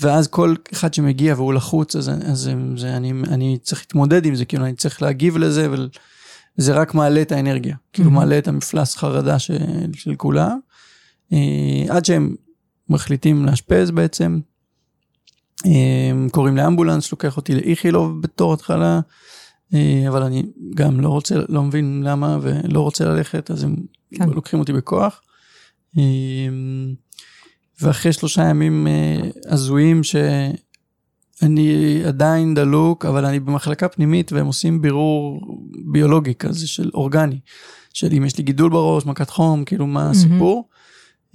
ואז 0.00 0.28
כל 0.28 0.54
אחד 0.72 0.94
שמגיע 0.94 1.34
והוא 1.34 1.54
לחוץ, 1.54 1.96
אז, 1.96 2.08
אז 2.08 2.50
זה, 2.76 2.96
אני, 2.96 3.12
אני 3.28 3.58
צריך 3.62 3.80
להתמודד 3.80 4.26
עם 4.26 4.34
זה, 4.34 4.44
כאילו 4.44 4.64
אני 4.64 4.74
צריך 4.74 5.02
להגיב 5.02 5.36
לזה, 5.36 5.68
וזה 6.58 6.74
רק 6.74 6.94
מעלה 6.94 7.22
את 7.22 7.32
האנרגיה, 7.32 7.76
כאילו 7.92 8.10
Mhm. 8.10 8.12
מעלה 8.12 8.38
את 8.38 8.48
המפלס 8.48 8.96
חרדה 8.96 9.38
של, 9.38 9.56
של 9.92 10.14
כולם, 10.14 10.58
אה, 11.32 11.84
עד 11.88 12.04
שהם 12.04 12.34
מחליטים 12.88 13.46
לאשפז 13.46 13.90
בעצם, 13.90 14.40
קוראים 16.30 16.56
לאמבולנס, 16.56 17.12
לוקח 17.12 17.36
אותי 17.36 17.54
לאיכילוב 17.54 18.22
בתור 18.22 18.54
התחלה, 18.54 19.00
אה, 19.74 20.04
אבל 20.08 20.22
אני 20.22 20.42
גם 20.74 21.00
לא 21.00 21.08
רוצה, 21.08 21.34
לא 21.48 21.62
מבין 21.62 22.02
למה 22.06 22.38
ולא 22.42 22.80
רוצה 22.80 23.04
ללכת, 23.04 23.50
אז 23.50 23.64
הם 23.64 23.76
כן. 24.14 24.28
לוקחים 24.28 24.60
אותי 24.60 24.72
בכוח. 24.72 25.20
אה, 25.98 26.02
ואחרי 27.80 28.12
שלושה 28.12 28.42
ימים 28.42 28.86
אה, 28.86 29.20
הזויים 29.46 30.00
שאני 30.04 32.02
עדיין 32.06 32.54
דלוק, 32.54 33.06
אבל 33.06 33.24
אני 33.24 33.40
במחלקה 33.40 33.88
פנימית 33.88 34.32
והם 34.32 34.46
עושים 34.46 34.82
בירור 34.82 35.40
ביולוגי 35.92 36.34
כזה 36.34 36.68
של 36.68 36.90
אורגני, 36.94 37.38
של 37.92 38.12
אם 38.16 38.24
יש 38.24 38.38
לי 38.38 38.44
גידול 38.44 38.70
בראש, 38.70 39.06
מכת 39.06 39.30
חום, 39.30 39.64
כאילו 39.64 39.86
מה 39.86 40.10
הסיפור. 40.10 40.68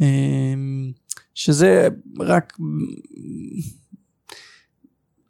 אה, 0.01 0.07
שזה 1.33 1.87
רק 2.19 2.57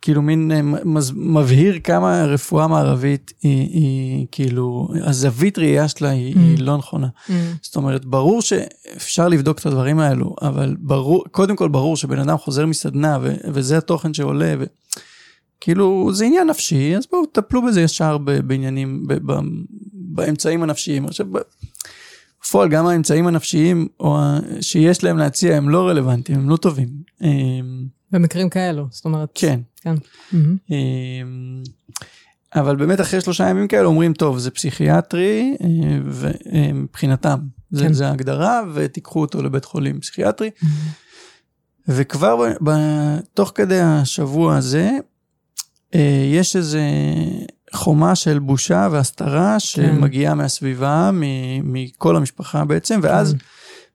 כאילו 0.01 0.21
מין 0.21 0.51
אה, 0.51 0.61
מז- 0.85 1.11
מבהיר 1.15 1.79
כמה 1.83 2.21
הרפואה 2.21 2.63
המערבית 2.63 3.33
היא, 3.41 3.67
היא 3.69 4.25
כאילו, 4.31 4.87
הזווית 5.03 5.57
ראייה 5.59 5.87
שלה 5.87 6.09
היא, 6.09 6.35
Mm. 6.35 6.39
היא 6.39 6.59
לא 6.59 6.77
נכונה. 6.77 7.07
מהמם. 7.29 7.41
זאת 7.61 7.75
אומרת, 7.75 8.05
ברור 8.05 8.41
שאפשר 8.41 9.27
לבדוק 9.27 9.59
את 9.59 9.65
הדברים 9.65 9.99
האלו, 9.99 10.35
אבל 10.41 10.75
ברור, 10.79 11.23
קודם 11.31 11.55
כל 11.55 11.67
ברור 11.69 11.97
שבן 11.97 12.19
אדם 12.19 12.37
חוזר 12.37 12.65
מסדנה 12.65 13.17
ו- 13.21 13.35
וזה 13.53 13.77
התוכן 13.77 14.13
שעולה, 14.13 14.53
ו... 14.59 14.63
כאילו 15.61 16.09
זה 16.13 16.25
עניין 16.25 16.47
נפשי, 16.47 16.95
אז 16.97 17.03
בואו 17.11 17.25
טפלו 17.25 17.61
בזה 17.65 17.81
ישר 17.81 18.17
בעניינים, 18.17 19.03
ב- 19.07 19.31
ב- 19.31 19.39
באמצעים 19.93 20.63
הנפשיים. 20.63 21.05
עכשיו, 21.05 21.25
בפועל 22.45 22.69
גם 22.69 22.87
האמצעים 22.87 23.27
הנפשיים 23.27 23.87
או 23.99 24.17
שיש 24.61 25.03
להם 25.03 25.17
להציע 25.17 25.57
הם 25.57 25.69
לא 25.69 25.87
רלוונטיים, 25.87 26.39
הם 26.39 26.49
לא 26.49 26.55
טובים. 26.57 26.87
במקרים 28.11 28.49
כאלו, 28.49 28.87
זאת 28.91 29.05
אומרת... 29.05 29.29
כן. 29.35 29.59
כן. 29.81 29.95
אמ, 30.33 31.63
אבל 32.55 32.75
באמת 32.75 33.01
אחרי 33.01 33.21
שלושה 33.21 33.49
ימים 33.49 33.67
כאלה 33.67 33.85
אומרים, 33.85 34.13
טוב, 34.13 34.37
זה 34.37 34.51
פסיכיאטרי, 34.51 35.55
אה, 35.63 35.67
ומבחינתם, 36.05 37.39
זה, 37.71 37.83
כן. 37.83 37.93
זה 37.93 38.07
ההגדרה, 38.07 38.61
ותיקחו 38.73 39.21
אותו 39.21 39.43
לבית 39.43 39.65
חולים 39.65 39.99
פסיכיאטרי. 39.99 40.49
וכבר 41.87 42.35
ב, 42.35 42.69
ב, 42.69 42.73
תוך 43.33 43.51
כדי 43.55 43.79
השבוע 43.81 44.57
הזה, 44.57 44.91
אה, 45.95 46.29
יש 46.33 46.55
איזה 46.55 46.81
חומה 47.73 48.15
של 48.15 48.39
בושה 48.39 48.87
והסתרה 48.91 49.59
שמגיעה 49.59 50.35
מהסביבה, 50.35 51.09
מ- 51.13 51.73
מכל 51.73 52.15
המשפחה 52.15 52.65
בעצם, 52.65 52.99
ואז 53.03 53.31
כן. 53.31 53.37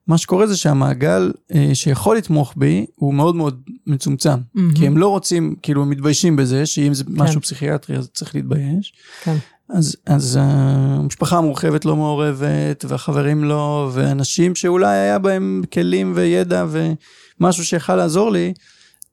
מה 0.07 0.17
שקורה 0.17 0.47
זה 0.47 0.57
שהמעגל 0.57 1.31
אה, 1.55 1.69
שיכול 1.73 2.17
לתמוך 2.17 2.53
בי 2.57 2.85
הוא 2.95 3.13
מאוד 3.13 3.35
מאוד 3.35 3.61
מצומצם. 3.87 4.39
מהמם. 4.53 4.73
כי 4.73 4.87
הם 4.87 4.97
לא 4.97 5.07
רוצים, 5.07 5.55
כאילו 5.61 5.81
הם 5.81 5.89
מתביישים 5.89 6.35
בזה, 6.35 6.65
שאם 6.65 6.93
זה 6.93 7.03
משהו 7.07 7.41
פסיכיאטרי 7.41 7.97
אז 7.97 8.09
צריך 8.13 8.35
להתבייש. 8.35 8.93
כן. 9.23 9.35
אז, 9.69 9.95
אז 10.05 10.39
המשפחה 10.41 11.37
המורחבת 11.37 11.85
לא 11.85 11.95
מעורבת, 11.95 12.85
והחברים 12.87 13.43
לא, 13.43 13.89
ואנשים 13.93 14.55
שאולי 14.55 14.97
היה 14.97 15.19
בהם 15.19 15.61
כלים 15.73 16.13
וידע 16.15 16.65
ומשהו 16.69 17.65
שיכל 17.65 17.95
לעזור 17.95 18.31
לי, 18.31 18.53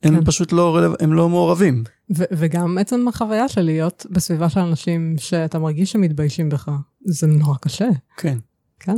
הם 0.03 0.15
כן. 0.15 0.25
פשוט 0.25 0.53
לא, 0.53 0.81
הם 1.01 1.13
לא 1.13 1.29
מעורבים. 1.29 1.85
ו- 2.17 2.25
וגם 2.33 2.79
עצם 2.79 3.09
החוויה 3.09 3.49
של 3.49 3.63
להיות 3.63 4.07
בסביבה 4.11 4.49
של 4.49 4.61
אנשים 4.61 5.15
שאתה 5.19 5.59
מרגיש 5.59 5.93
שמתביישים 5.93 6.49
בך, 6.49 6.71
זה 7.05 7.27
נורא 7.27 7.57
קשה. 7.61 7.89
כן. 8.17 8.39
כן. 8.81 8.97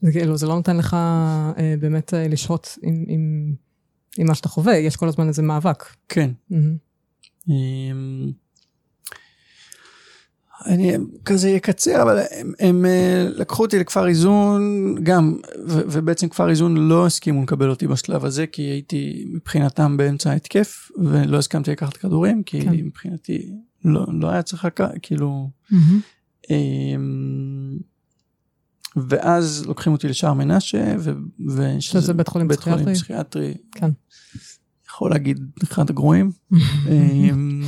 זה 0.00 0.12
כאילו, 0.12 0.36
זה 0.36 0.46
לא 0.46 0.54
נותן 0.54 0.76
לך 0.76 0.94
אה, 0.94 1.74
באמת 1.80 2.14
אה, 2.14 2.28
לשהות 2.28 2.78
עם, 2.82 3.04
עם, 3.08 3.54
עם 4.18 4.26
מה 4.26 4.34
שאתה 4.34 4.48
חווה, 4.48 4.76
יש 4.76 4.96
כל 4.96 5.08
הזמן 5.08 5.28
איזה 5.28 5.42
מאבק. 5.42 5.84
כן. 6.08 6.30
אמ, 7.48 8.30
אני 10.66 10.92
כזה 11.24 11.56
אקצר, 11.56 12.02
אבל 12.02 12.18
הם, 12.30 12.52
הם 12.60 12.86
אה, 12.86 13.28
לקחו 13.36 13.62
אותי 13.62 13.78
לכפר 13.78 14.08
איזון 14.08 14.94
גם, 15.02 15.36
ו, 15.68 15.80
ובעצם 15.90 16.28
כפר 16.28 16.50
איזון 16.50 16.76
לא 16.76 17.06
הסכימו 17.06 17.42
לקבל 17.42 17.70
אותי 17.70 17.86
בשלב 17.86 18.24
הזה, 18.24 18.46
כי 18.46 18.62
הייתי 18.62 19.24
מבחינתם 19.34 19.96
באמצע 19.96 20.30
ההתקף, 20.30 20.90
ולא 20.98 21.38
הסכמתי 21.38 21.70
לקחת 21.70 21.96
כדורים, 21.96 22.42
כי 22.42 22.62
כן. 22.62 22.70
מבחינתי 22.70 23.52
לא, 23.84 24.06
לא 24.20 24.30
היה 24.30 24.42
צריך, 24.42 24.68
כאילו... 25.02 25.50
מהמם. 25.70 26.00
אמ, 28.96 29.02
ואז 29.08 29.64
לוקחים 29.66 29.92
אותי 29.92 30.08
לשער 30.08 30.32
מנשה, 30.32 30.94
ו, 30.98 31.12
ושזה 31.46 31.80
שזה 31.80 32.14
בית 32.14 32.28
חולים 32.28 32.48
בית 32.48 32.60
חולים 32.60 32.78
פסיכיאטרי. 32.78 32.94
פסיכיאטרי, 32.94 33.54
כן. 33.72 33.90
יכול 34.88 35.10
להגיד 35.10 35.38
אחד 35.62 35.90
הגרועים. 35.90 36.30
אמ, 36.90 37.62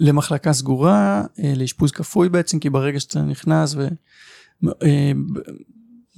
ולמחלקה 0.00 0.52
סגורה, 0.52 1.24
אה, 1.38 1.52
לאשפוז 1.56 1.92
כפוי 1.92 2.28
בעצם, 2.28 2.58
כי 2.58 2.70
ברגע 2.70 3.00
שאתה 3.00 3.22
נכנס 3.22 3.76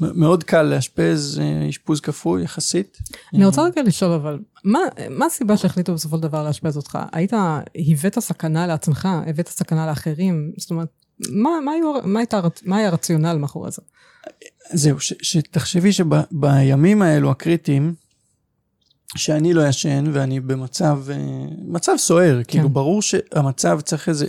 ומאוד 0.01 0.45
קל 0.45 0.63
לאשפז 0.63 1.41
אה, 1.43 1.69
אשפוז 1.69 2.01
כפוי 2.01 2.43
יחסית. 2.43 2.99
אני 3.35 3.45
רוצה 3.45 3.63
רגע 3.63 3.83
לשאול 3.83 4.13
אבל, 4.13 4.39
מה, 4.65 4.79
מה 5.11 5.27
הסיבה 5.27 5.57
שהחליטו 5.57 5.95
בסופו 5.95 6.17
של 6.17 6.23
דבר 6.23 6.45
לאשפז 6.45 6.77
אותך? 6.77 6.99
היית, 7.13 7.33
הבאת 7.91 8.19
סכנה 8.19 8.67
לעצמך, 8.67 9.09
הבאת 9.27 9.49
סכנה 9.49 9.87
לאחרים, 9.87 10.53
זאת 10.57 10.71
אומרת, 10.71 11.04
מה, 11.31 11.51
מה, 11.65 11.73
היו, 11.73 11.93
מה, 12.05 12.21
הייתה, 12.21 12.41
מה 12.65 12.77
היה 12.77 12.89
הרציונל 12.89 13.37
מאחורי 13.37 13.71
זה? 13.71 13.83
זהו, 14.73 15.01
ש, 15.01 15.13
שתחשבי 15.23 15.93
שבימים 15.93 17.03
האלו 17.03 17.31
הקריטיים, 17.31 17.95
שאני 19.17 19.55
לא 19.55 19.69
ישן 19.69 20.05
ואני 20.13 20.41
במצב, 20.41 20.99
אה, 21.11 21.17
מצב 21.67 21.93
סוער, 21.97 22.37
כן. 22.37 22.53
כאילו 22.53 22.69
ברור 22.69 23.03
שהמצב 23.03 23.81
צריך 23.81 24.09
איזה, 24.09 24.27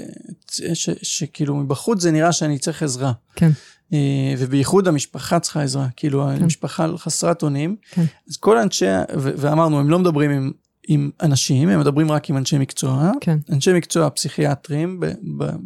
שכאילו 1.01 1.55
מבחוץ 1.55 2.01
זה 2.01 2.11
נראה 2.11 2.31
שאני 2.31 2.59
צריך 2.59 2.83
עזרה. 2.83 3.11
כן. 3.35 3.49
אה, 3.93 4.33
ובייחוד 4.37 4.87
המשפחה 4.87 5.39
צריכה 5.39 5.63
עזרה, 5.63 5.87
כאילו 5.95 6.23
כן. 6.37 6.43
המשפחה 6.43 6.87
חסרת 6.97 7.43
אונים. 7.43 7.75
כן. 7.91 8.03
אז 8.29 8.37
כל 8.37 8.57
אנשי, 8.57 8.85
ואמרנו, 9.15 9.79
הם 9.79 9.89
לא 9.89 9.99
מדברים 9.99 10.31
עם, 10.31 10.51
עם 10.87 11.09
אנשים, 11.21 11.69
הם 11.69 11.79
מדברים 11.79 12.11
רק 12.11 12.29
עם 12.29 12.37
אנשי 12.37 12.57
מקצוע. 12.57 13.11
כן. 13.21 13.37
אנשי 13.51 13.73
מקצוע 13.73 14.09
פסיכיאטרים 14.09 14.99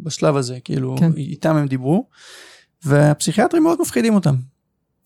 בשלב 0.02 0.36
הזה, 0.36 0.58
כאילו 0.64 0.96
כן. 0.98 1.12
איתם 1.16 1.56
הם 1.56 1.66
דיברו. 1.66 2.08
והפסיכיאטרים 2.84 3.62
מאוד 3.62 3.80
מפחידים 3.80 4.14
אותם. 4.14 4.34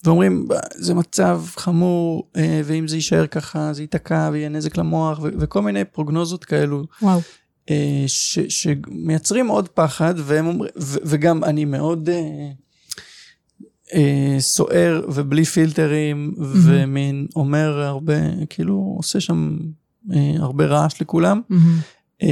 ואומרים, 0.05 0.49
זה 0.75 0.95
מצב 0.95 1.43
חמור, 1.57 2.29
אה, 2.37 2.61
ואם 2.65 2.89
זה 2.89 2.97
יישאר 2.97 3.27
ככה, 3.27 3.73
זה 3.73 3.83
ייתקע 3.83 4.29
ויהיה 4.33 4.49
נזק 4.49 4.77
למוח, 4.77 5.21
וכל 5.23 5.63
מיני 5.63 5.85
פרוגנוזות 5.85 6.45
כאלו. 6.45 6.85
וואו. 7.03 7.21
אה, 7.71 8.05
ש, 8.07 8.39
שמייצרים 8.49 9.49
עוד 9.49 9.69
פחד, 9.69 10.15
והם 10.17 10.47
אומר, 10.47 10.67
ו, 10.77 10.99
וגם 11.05 11.45
אני 11.45 11.65
מאוד 11.65 12.09
אה, 12.09 12.51
אה, 13.95 14.37
סוער 14.39 15.07
ובלי 15.09 15.45
פילטרים, 15.45 16.35
mm-hmm. 16.37 16.43
ומין 16.43 17.27
אומר 17.37 17.81
הרבה, 17.81 18.47
כאילו 18.51 18.95
עושה 18.97 19.21
שם 19.21 19.57
הרבה 20.39 20.67
רעש 20.67 21.01
לכולם. 21.01 21.41
Mm-hmm. 21.51 21.55
Okay. 22.23 22.27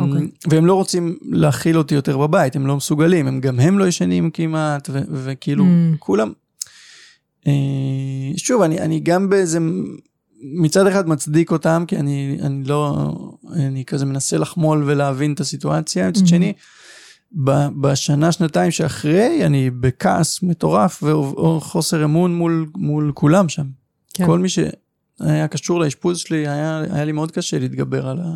אוקיי. 0.00 0.28
והם 0.50 0.66
לא 0.66 0.74
רוצים 0.74 1.16
להכיל 1.22 1.78
אותי 1.78 1.94
יותר 1.94 2.18
בבית, 2.18 2.56
הם 2.56 2.66
לא 2.66 2.76
מסוגלים, 2.76 3.26
הם 3.26 3.40
גם 3.40 3.60
הם 3.60 3.78
לא 3.78 3.88
ישנים 3.88 4.30
כמעט, 4.30 4.88
ו- 4.92 5.02
וכאילו 5.12 5.64
mm. 5.64 5.96
כולם, 5.98 6.32
אה, 7.46 7.52
שוב, 8.36 8.62
אני, 8.62 8.80
אני 8.80 9.00
גם 9.00 9.30
באיזה, 9.30 9.58
מצד 10.42 10.86
אחד 10.86 11.08
מצדיק 11.08 11.50
אותם, 11.50 11.84
כי 11.88 11.96
אני, 11.96 12.38
אני 12.42 12.64
לא, 12.64 13.12
אני 13.52 13.84
כזה 13.84 14.06
מנסה 14.06 14.38
לחמול 14.38 14.82
ולהבין 14.86 15.32
את 15.32 15.40
הסיטואציה, 15.40 16.08
מצד 16.08 16.22
mm-hmm. 16.22 16.28
שני, 16.28 16.52
בשנה, 17.80 18.32
שנתיים 18.32 18.70
שאחרי, 18.70 19.46
אני 19.46 19.70
בכעס 19.70 20.42
מטורף 20.42 21.02
וחוסר 21.02 22.04
אמון 22.04 22.34
מול, 22.34 22.66
מול 22.76 23.12
כולם 23.14 23.48
שם. 23.48 23.66
כן. 24.14 24.26
כל 24.26 24.38
מי 24.38 24.48
שהיה 25.18 25.48
קשור 25.48 25.80
לאשפוז 25.80 26.18
שלי, 26.18 26.48
היה, 26.48 26.82
היה 26.90 27.04
לי 27.04 27.12
מאוד 27.12 27.30
קשה 27.30 27.58
להתגבר 27.58 28.08
על 28.08 28.18
ה... 28.20 28.34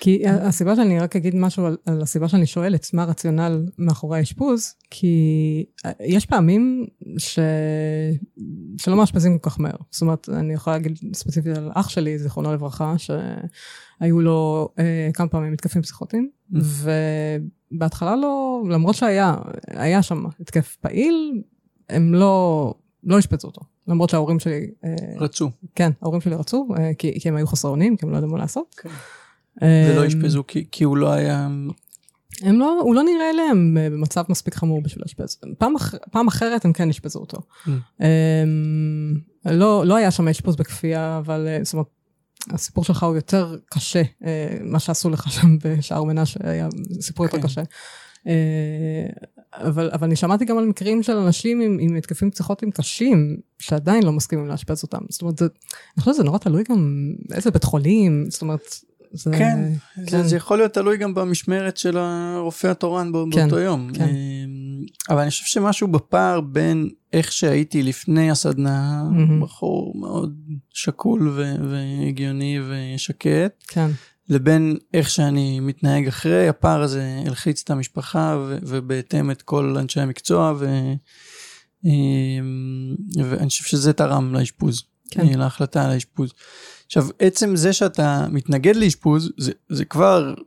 כי 0.00 0.28
הסיבה 0.28 0.76
שאני 0.76 0.98
רק 0.98 1.16
אגיד 1.16 1.34
משהו 1.34 1.66
על, 1.66 1.76
על 1.86 2.02
הסיבה 2.02 2.28
שאני 2.28 2.46
שואלת, 2.46 2.90
מה 2.92 3.02
הרציונל 3.02 3.66
מאחורי 3.78 4.18
האשפוז, 4.18 4.74
כי 4.90 5.64
יש 6.00 6.26
פעמים 6.26 6.86
ש... 7.18 7.38
שלא 8.78 8.96
מאשפזים 8.96 9.38
כל 9.38 9.50
כך 9.50 9.60
מהר. 9.60 9.76
זאת 9.90 10.02
אומרת, 10.02 10.28
אני 10.28 10.54
יכולה 10.54 10.76
להגיד 10.76 10.98
ספציפית 11.14 11.56
על 11.56 11.70
אח 11.74 11.88
שלי, 11.88 12.18
זיכרונו 12.18 12.52
לברכה, 12.52 12.94
שהיו 12.98 14.20
לו 14.20 14.68
אה, 14.78 15.10
כמה 15.14 15.28
פעמים 15.28 15.52
מתקפים 15.52 15.82
פסיכוטיים, 15.82 16.30
mm. 16.52 16.58
ובהתחלה 17.72 18.16
לא, 18.16 18.62
למרות 18.70 18.94
שהיה 18.94 19.34
היה 19.66 20.02
שם 20.02 20.24
התקף 20.40 20.76
פעיל, 20.80 21.42
הם 21.88 22.14
לא, 22.14 22.74
לא 23.04 23.18
אשפזו 23.18 23.48
אותו. 23.48 23.75
למרות 23.88 24.10
שההורים 24.10 24.40
שלי... 24.40 24.66
אה, 24.84 24.94
רצו. 25.18 25.50
כן, 25.74 25.90
ההורים 26.02 26.20
שלי 26.20 26.34
רצו, 26.34 26.68
אה, 26.78 26.94
כי, 26.98 27.20
כי 27.20 27.28
הם 27.28 27.36
היו 27.36 27.46
חסרי 27.46 27.70
אונים, 27.70 27.96
כי 27.96 28.06
הם 28.06 28.12
לא 28.12 28.16
ידעו 28.16 28.30
מה 28.30 28.38
לעשות. 28.38 28.74
כן. 28.76 28.88
ולא 29.62 30.02
אמ, 30.02 30.06
אשפזו 30.06 30.44
כי, 30.46 30.66
כי 30.70 30.84
הוא 30.84 30.96
לא 30.96 31.12
היה... 31.12 31.48
הם 32.42 32.58
לא, 32.58 32.80
הוא 32.80 32.94
לא 32.94 33.02
נראה 33.02 33.30
אה, 33.48 33.90
במצב 33.90 34.24
מספיק 34.28 34.54
חמור 34.54 34.82
בשביל 34.82 35.02
לאשפז. 35.02 35.38
פעם, 35.58 35.76
אח, 35.76 35.94
פעם 36.10 36.28
אחרת 36.28 36.64
הם 36.64 36.72
כן 36.72 36.88
אשפזו 36.88 37.18
אותו. 37.18 37.38
Mm. 37.38 37.70
Um, 37.98 38.02
לא, 39.44 39.86
לא 39.86 39.96
היה 39.96 40.10
שם 40.10 40.28
אשפוז 40.28 40.56
בכפייה, 40.56 41.18
אבל 41.18 41.46
אה, 41.48 41.58
זאת 41.62 41.72
אומרת, 41.72 41.86
הסיפור 42.50 42.84
שלך 42.84 43.02
הוא 43.02 43.16
יותר 43.16 43.56
קשה, 43.70 44.02
uh, 44.02 44.26
מה 44.62 44.78
שעשו 44.78 45.10
לך 45.10 45.32
שם 45.32 45.58
בשער 45.64 46.04
מנשה 46.04 46.40
היה 46.44 46.68
סיפור 47.00 47.26
יותר 47.26 47.36
כן. 47.36 47.42
קשה. 47.42 47.62
Uh, 48.24 48.28
אבל, 49.60 49.90
אבל 49.92 50.06
אני 50.06 50.16
שמעתי 50.16 50.44
גם 50.44 50.58
על 50.58 50.64
מקרים 50.64 51.02
של 51.02 51.16
אנשים 51.16 51.60
עם, 51.60 51.76
עם 51.80 51.96
התקפים 51.96 52.30
פסיכוטיים 52.30 52.70
קשים, 52.70 53.36
שעדיין 53.58 54.02
לא 54.02 54.12
מסכימים 54.12 54.46
לאשפז 54.46 54.82
אותם. 54.82 54.98
זאת 55.08 55.22
אומרת, 55.22 55.38
זה, 55.38 55.44
אני 55.44 56.02
חושבת 56.02 56.14
שזה 56.14 56.24
נורא 56.24 56.38
תלוי 56.38 56.64
גם 56.70 57.12
איזה 57.32 57.50
בית 57.50 57.64
חולים, 57.64 58.26
זאת 58.30 58.42
אומרת, 58.42 58.74
זה... 59.12 59.30
כן, 59.38 59.72
כן. 59.94 60.06
זה, 60.08 60.22
זה 60.22 60.36
יכול 60.36 60.58
להיות 60.58 60.72
תלוי 60.72 60.96
גם 60.96 61.14
במשמרת 61.14 61.76
של 61.76 61.96
הרופא 61.96 62.66
התורן 62.66 63.12
בא, 63.12 63.18
כן, 63.32 63.40
באותו 63.40 63.58
יום. 63.58 63.90
כן. 63.94 64.04
אמ, 64.04 64.84
אבל 65.10 65.20
אני 65.20 65.30
חושב 65.30 65.44
שמשהו 65.44 65.88
בפער 65.88 66.40
בין 66.40 66.90
איך 67.12 67.32
שהייתי 67.32 67.82
לפני 67.82 68.30
הסדנה, 68.30 69.02
mm-hmm. 69.10 69.44
בחור 69.44 69.92
מאוד 69.96 70.36
שקול 70.70 71.28
ו- 71.28 71.70
והגיוני 71.70 72.58
ושקט, 72.68 73.64
כן. 73.68 73.90
לבין 74.28 74.76
איך 74.94 75.10
שאני 75.10 75.60
מתנהג 75.60 76.08
אחרי, 76.08 76.48
הפער 76.48 76.82
הזה 76.82 77.22
הלחיץ 77.26 77.62
את 77.64 77.70
המשפחה 77.70 78.36
ו- 78.48 78.58
ובהתאם 78.62 79.30
את 79.30 79.42
כל 79.42 79.76
אנשי 79.78 80.00
המקצוע, 80.00 80.54
ו- 80.58 80.92
אמ, 81.84 82.94
ואני 83.24 83.48
חושב 83.48 83.64
שזה 83.64 83.92
תרם 83.92 84.34
לאשפוז, 84.34 84.82
כן. 85.10 85.38
להחלטה 85.38 85.84
על 85.84 85.90
האשפוז. 85.90 86.30
עכשיו, 86.86 87.06
עצם 87.18 87.56
זה 87.56 87.72
שאתה 87.72 88.26
מתנגד 88.30 88.76
לאשפוז, 88.76 89.32
זה, 89.38 89.52
זה 89.68 89.84
כבר 89.84 90.34
mm. 90.36 90.42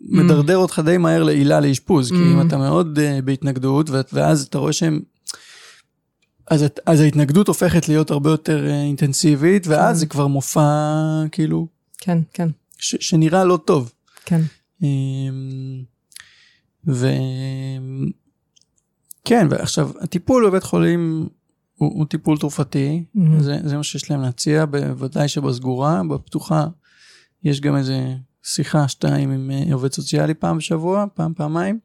מדרדר 0.00 0.56
אותך 0.56 0.82
די 0.84 0.98
מהר 0.98 1.22
לעילה 1.22 1.60
לאשפוז, 1.60 2.12
mm. 2.12 2.14
כי 2.14 2.22
אם 2.22 2.40
mm. 2.40 2.46
אתה 2.46 2.58
מאוד 2.58 2.98
uh, 2.98 3.22
בהתנגדות, 3.24 3.90
ואז 4.12 4.42
אתה 4.42 4.58
רואה 4.58 4.72
שהם... 4.72 5.00
אז, 6.50 6.64
אז 6.86 7.00
ההתנגדות 7.00 7.48
הופכת 7.48 7.88
להיות 7.88 8.10
הרבה 8.10 8.30
יותר 8.30 8.66
uh, 8.66 8.70
אינטנסיבית, 8.70 9.66
ואז 9.66 9.96
כן. 9.96 10.00
זה 10.00 10.06
כבר 10.06 10.26
מופע, 10.26 10.70
כאילו... 11.32 11.66
כן, 11.98 12.18
כן. 12.32 12.48
ש, 12.82 12.96
שנראה 13.00 13.44
לא 13.44 13.56
טוב. 13.64 13.92
כן. 14.24 14.40
Um, 14.80 14.84
ו... 16.86 17.08
כן, 19.24 19.46
ועכשיו, 19.50 19.90
הטיפול 20.00 20.46
בבית 20.46 20.62
חולים 20.62 21.28
הוא, 21.76 21.98
הוא 21.98 22.06
טיפול 22.06 22.38
תרופתי, 22.38 23.04
mm-hmm. 23.16 23.20
זה, 23.42 23.58
זה 23.64 23.76
מה 23.76 23.82
שיש 23.82 24.10
להם 24.10 24.20
להציע, 24.20 24.66
בוודאי 24.66 25.28
שבסגורה, 25.28 26.02
בפתוחה 26.10 26.66
יש 27.44 27.60
גם 27.60 27.76
איזה 27.76 28.14
שיחה, 28.42 28.88
שתיים 28.88 29.30
עם 29.30 29.50
אה, 29.50 29.74
עובד 29.74 29.92
סוציאלי 29.92 30.34
פעם 30.34 30.58
בשבוע, 30.58 31.04
פעם, 31.14 31.34
פעמיים, 31.34 31.78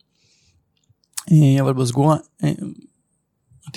אה, 1.31 1.61
אבל 1.61 1.73
בסגורה 1.73 2.17
אה, 2.43 2.51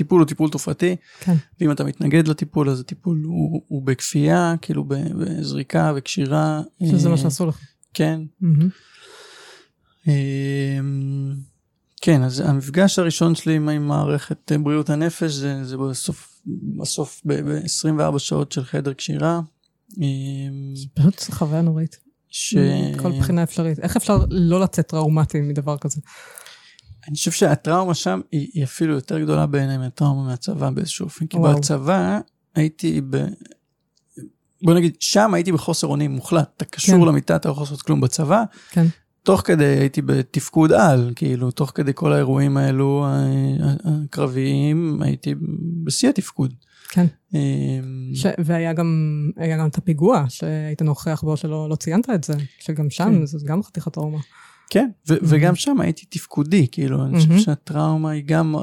הטיפול 0.01 0.21
הוא 0.21 0.29
טיפול 0.29 0.51
תרופתי, 0.51 0.97
כן. 1.21 1.35
ואם 1.61 1.71
אתה 1.73 1.85
מתנגד 1.85 2.29
לטיפול 2.29 2.71
אז 2.71 2.81
הטיפול 2.81 3.23
הוא, 3.25 3.63
הוא 3.69 3.83
בכפייה, 3.83 4.55
כאילו 4.63 4.85
בזריקה 4.85 5.93
וקשירה. 5.97 6.63
שזה 6.91 7.09
מה 7.09 7.17
שעשו 7.17 7.47
לך. 7.47 7.59
כן. 7.95 8.21
Mm-hmm. 8.43 10.11
כן, 12.03 12.23
אז 12.23 12.41
המפגש 12.41 12.99
הראשון 12.99 13.35
שלי 13.35 13.55
עם 13.57 13.87
מערכת 13.87 14.53
בריאות 14.63 14.91
הנפש 14.91 15.33
זה, 15.33 15.65
זה 15.65 15.77
בסוף, 15.77 16.41
בסוף 16.79 17.21
ב-24 17.27 18.19
שעות 18.19 18.53
של 18.53 18.65
חדר 18.65 18.93
קשירה. 18.93 19.41
זה 20.75 20.87
פשוט 20.95 21.21
חוויה 21.31 21.63
נוראית. 21.63 21.99
ש... 22.29 22.57
כל 23.03 23.19
בחינה 23.19 23.43
אפשרית. 23.43 23.79
איך 23.79 23.97
אפשר 23.97 24.19
לא 24.31 24.61
לצאת 24.61 24.87
טראומטי 24.87 25.41
מדבר 25.41 25.77
כזה? 25.79 26.01
אני 27.11 27.17
חושב 27.17 27.31
שהטראומה 27.31 27.95
שם 27.95 28.21
היא, 28.33 28.49
היא 28.55 28.65
אפילו 28.65 28.95
יותר 28.95 29.21
גדולה 29.21 29.47
בעיניי 29.47 29.79
מהטראומה 29.79 30.23
מהצבא 30.23 30.71
באיזשהו 30.71 31.05
אופן. 31.05 31.27
כי 31.27 31.39
בצבא 31.39 32.21
הייתי 32.55 33.01
ב... 33.11 33.25
בוא 34.63 34.75
נגיד, 34.75 34.97
שם 35.01 35.35
הייתי 35.35 35.53
בחוסר 35.53 35.87
אונים 35.87 36.11
מוחלט. 36.11 36.51
אתה 36.57 36.65
קשור 36.65 36.95
כן. 36.95 37.09
למיטה, 37.09 37.37
אתה 37.37 37.49
לא 37.49 37.53
יכול 37.53 37.63
לעשות 37.63 37.83
כלום 37.83 38.01
בצבא. 38.01 38.45
כן. 38.71 38.87
תוך 39.23 39.41
כדי 39.45 39.65
הייתי 39.65 40.03
בתפקוד 40.03 40.73
על, 40.73 41.13
כאילו, 41.17 41.51
תוך 41.51 41.73
כדי 41.75 41.93
כל 41.95 42.13
האירועים 42.13 42.57
האלו 42.57 43.07
הקרביים, 43.85 45.03
הייתי 45.03 45.35
בשיא 45.85 46.09
התפקוד. 46.09 46.55
כן. 46.89 47.07
אמ, 47.35 47.41
ש... 48.15 48.27
והיה 48.39 48.73
גם, 48.73 49.31
גם 49.59 49.67
את 49.67 49.79
הפיגוע 49.79 50.25
שהיית 50.29 50.83
נוכח 50.83 51.21
בו 51.23 51.37
שלא 51.37 51.69
לא 51.69 51.77
ציינת 51.77 52.11
את 52.11 52.25
זה, 52.25 52.35
שגם 52.59 52.91
שם 52.91 53.05
כן. 53.05 53.27
זה 53.27 53.47
גם 53.47 53.63
חתיכת 53.63 53.93
טראומה. 53.93 54.19
כן, 54.71 54.91
ו- 55.09 55.15
mm-hmm. 55.15 55.19
וגם 55.23 55.55
שם 55.55 55.81
הייתי 55.81 56.07
תפקודי, 56.07 56.67
כאילו, 56.73 57.05
אני 57.05 57.17
חושב 57.17 57.31
mm-hmm. 57.31 57.41
שהטראומה 57.41 58.11
היא 58.11 58.23
גם, 58.27 58.55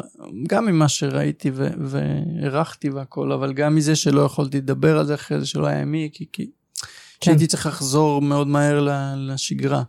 גם 0.48 0.65
ממה 0.65 0.88
שראיתי 0.88 1.52
והערכתי 1.80 2.89
והכל, 2.89 3.32
אבל 3.32 3.54
גם 3.54 3.76
מזה 3.76 3.96
שלא 3.96 4.22
יכולתי 4.22 4.58
לדבר 4.58 4.98
על 4.98 5.06
זה 5.06 5.15
אחרי 5.15 5.39
זה, 5.39 5.46
שלא 5.46 5.67
היה 5.67 5.86
מי, 5.86 6.10
כי, 6.13 6.26
כי 6.34 6.46
כן. 6.46 7.26
שהייתי 7.26 7.48
צריך 7.48 7.65
לחזור 7.65 8.22
מאוד 8.22 8.48
מהר 8.48 8.88
לשגרה. 9.17 9.84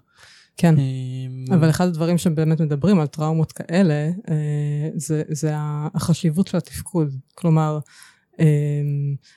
כן, 0.56 0.74
אמ, 0.78 1.44
אבל 1.54 1.70
אחד 1.70 1.86
הדברים 1.86 2.18
שבאמת 2.18 2.60
מדברים 2.60 3.00
על 3.00 3.06
טראומות 3.06 3.52
כאלה, 3.52 4.10
אה, 4.28 4.88
זה, 4.96 5.22
זה 5.28 5.52
החשיבות 5.94 6.46
של 6.46 6.56
התפקוד. 6.56 7.16
כלומר, 7.34 7.78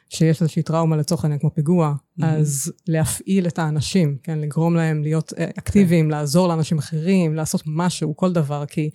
שיש 0.10 0.41
איזושהי 0.41 0.64
טראומה 0.64 0.97
לצורך 0.97 1.24
העניין 1.24 1.39
כמו 1.39 1.54
פיגוע, 1.54 1.93
mm-hmm. 1.93 2.26
אז 2.26 2.74
להפעיל 2.88 3.47
את 3.47 3.60
האנשים, 3.60 4.18
כן, 4.24 4.39
לגרום 4.39 4.76
להם 4.76 5.04
להיות 5.04 5.34
אה, 5.38 5.49
אקטיביים, 5.60 6.06
כן. 6.06 6.12
לעזור 6.12 6.47
לאנשים 6.47 6.78
אחרים, 6.78 7.36
לעשות 7.36 7.62
משהו, 7.66 8.18
כל 8.18 8.34
דבר, 8.34 8.66
כי, 8.66 8.89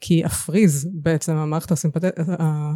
כי 0.00 0.24
הפריז 0.24 0.88
בעצם, 0.92 1.32
המערכת 1.32 1.72
הסימפטית, 1.72 2.18
אה, 2.40 2.72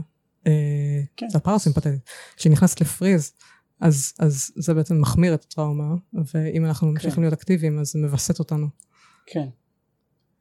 כן. 1.17 1.29
זה 1.29 1.39
הפרסימפטית, 1.39 1.93
כשהיא 2.37 2.53
נכנסת 2.53 2.81
לפריז, 2.81 3.33
אז, 3.81 4.13
אז 4.19 4.51
זה 4.57 4.75
בעצם 4.75 5.01
מחמיר 5.01 5.35
את 5.35 5.45
הטראומה, 5.45 5.95
ואם 6.35 6.65
אנחנו 6.65 6.87
כן. 6.87 6.93
ממשיכים 6.93 7.23
להיות 7.23 7.33
אקטיביים, 7.33 7.79
אז 7.79 7.91
זה 7.93 7.99
מווסת 7.99 8.39
אותנו. 8.39 8.67
כן. 9.27 9.49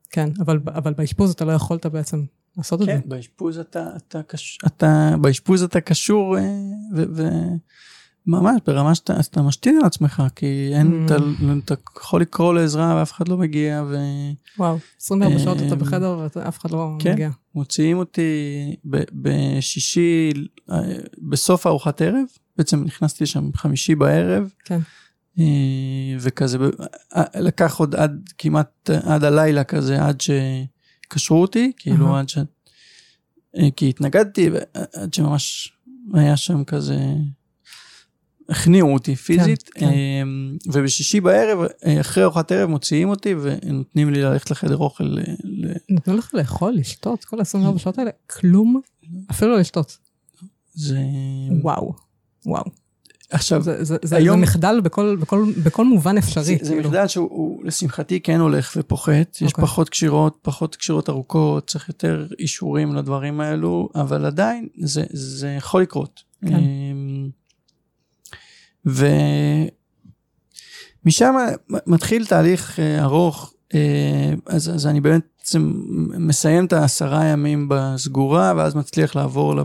כן, 0.09 0.29
אבל, 0.39 0.59
אבל 0.67 0.93
באשפוז 0.93 1.31
אתה 1.31 1.45
לא 1.45 1.51
יכולת 1.51 1.85
בעצם 1.85 2.25
לעשות 2.57 2.79
כן, 2.79 2.83
את 2.83 2.87
זה. 2.87 3.01
כן, 3.03 3.09
באשפוז 3.09 3.57
אתה, 3.57 3.87
אתה, 3.97 4.23
קש, 4.23 4.57
אתה, 4.65 5.15
באשפוז 5.21 5.63
אתה 5.63 5.81
קשור, 5.81 6.37
אה, 6.37 6.43
ו, 6.95 7.25
ברמה 8.67 8.95
שאתה 8.95 9.19
אתה 9.19 9.41
משתין 9.41 9.77
על 9.77 9.85
עצמך, 9.85 10.23
כי 10.35 10.71
אין, 10.73 11.05
mm. 11.05 11.05
אתה, 11.05 11.15
אתה 11.65 11.73
יכול 11.97 12.21
לקרוא 12.21 12.53
לעזרה 12.53 12.95
ואף 12.99 13.11
אחד 13.11 13.27
לא 13.27 13.37
מגיע. 13.37 13.83
ו... 13.87 13.97
וואו, 14.57 14.77
24 15.01 15.39
שעות 15.39 15.57
אתה 15.57 15.73
אמ, 15.73 15.79
בחדר 15.79 16.27
ואף 16.35 16.59
אחד 16.59 16.71
לא 16.71 16.95
כן, 16.99 17.11
מגיע. 17.11 17.29
מוציאים 17.55 17.97
אותי 17.97 18.21
ב, 18.85 19.03
בשישי, 19.13 20.31
אה, 20.71 20.77
בסוף 21.29 21.67
ארוחת 21.67 22.01
ערב, 22.01 22.23
בעצם 22.57 22.83
נכנסתי 22.83 23.23
לשם 23.23 23.49
חמישי 23.55 23.95
בערב. 23.95 24.53
כן. 24.65 24.79
אה, 25.39 25.45
וכזה, 26.19 26.57
אה, 27.15 27.23
לקח 27.35 27.79
עוד 27.79 27.95
עד 27.95 28.29
כמעט 28.37 28.89
עד 29.03 29.23
הלילה 29.23 29.63
כזה, 29.63 30.05
עד 30.05 30.21
שקשרו 31.12 31.41
אותי, 31.41 31.72
כאילו 31.78 32.16
עד 32.16 32.30
ש... 32.30 32.38
כי 33.76 33.89
התנגדתי, 33.89 34.49
עד 34.93 35.14
שממש 35.14 35.74
היה 36.14 36.38
שם 36.38 36.64
כזה 36.64 36.97
הכניעו 38.49 38.93
אותי 38.93 39.16
פיזית, 39.16 39.70
כן, 39.74 39.86
כן. 39.86 40.28
ובשישי 40.74 41.22
בערב, 41.22 41.59
אה, 41.86 42.01
אחרי 42.01 42.24
ארוחת 42.24 42.51
ערב, 42.51 42.70
מוציאים 42.70 43.09
אותי 43.09 43.36
ונותנים 43.41 44.09
לי 44.09 44.22
ללכת 44.22 44.51
לחדר 44.51 44.78
אוכל. 44.78 45.18
נתנו 45.89 46.18
לך 46.18 46.34
לאכול, 46.34 46.74
לשתות, 46.74 47.26
כל 47.26 47.39
ה-24 47.39 47.78
שעות 47.78 47.97
האלה? 47.99 48.12
כלום? 48.30 48.82
אפילו 49.32 49.51
לא 49.51 49.59
לשתות. 49.59 49.97
זה... 50.74 50.99
וואו, 51.62 51.93
וואו. 52.45 52.80
עכשיו, 53.32 53.61
זה, 53.61 53.84
זה, 53.84 53.97
זה, 54.03 54.15
היום... 54.15 54.39
זה 54.39 54.43
מחדל 54.43 54.82
בכל, 54.84 55.15
בכל, 55.19 55.45
בכל 55.63 55.86
מובן 55.86 56.17
אפשרי. 56.17 56.43
זה, 56.43 56.57
זה 56.61 56.73
כאילו. 56.73 56.89
מחדל 56.89 57.07
שהוא 57.07 57.65
לשמחתי 57.65 58.19
כן 58.19 58.39
הולך 58.39 58.73
ופוחת, 58.77 59.36
יש 59.36 59.41
okay. 59.41 59.45
אוקיי. 59.45 59.61
פחות 59.63 59.89
קשירות, 59.89 60.39
פחות 60.41 60.75
קשירות 60.75 61.09
ארוכות, 61.09 61.67
צריך 61.67 61.88
יותר 61.88 62.27
אישורים 62.39 62.95
לדברים 62.95 63.41
האלו, 63.41 63.89
אבל 63.95 64.25
עדיין 64.25 64.67
זה, 64.77 65.03
זה 65.09 65.49
יכול 65.49 65.82
לקרות. 65.82 66.23
כן. 66.45 66.55
אמ, 66.55 67.29
ומשם 71.05 71.36
מתחיל 71.88 72.25
תהליך 72.25 72.79
אה, 72.79 73.03
ארוך, 73.03 73.53
אה, 73.73 74.34
אז, 74.45 74.69
אז 74.69 74.88
אני 74.88 75.01
בעצם 75.51 75.73
מסיים 76.17 76.65
את 76.65 76.73
העשרה 76.73 77.25
ימים 77.25 77.67
בסגורה, 77.69 78.53
ואז 78.57 78.75
מצליח 78.75 79.15
לעבור 79.15 79.55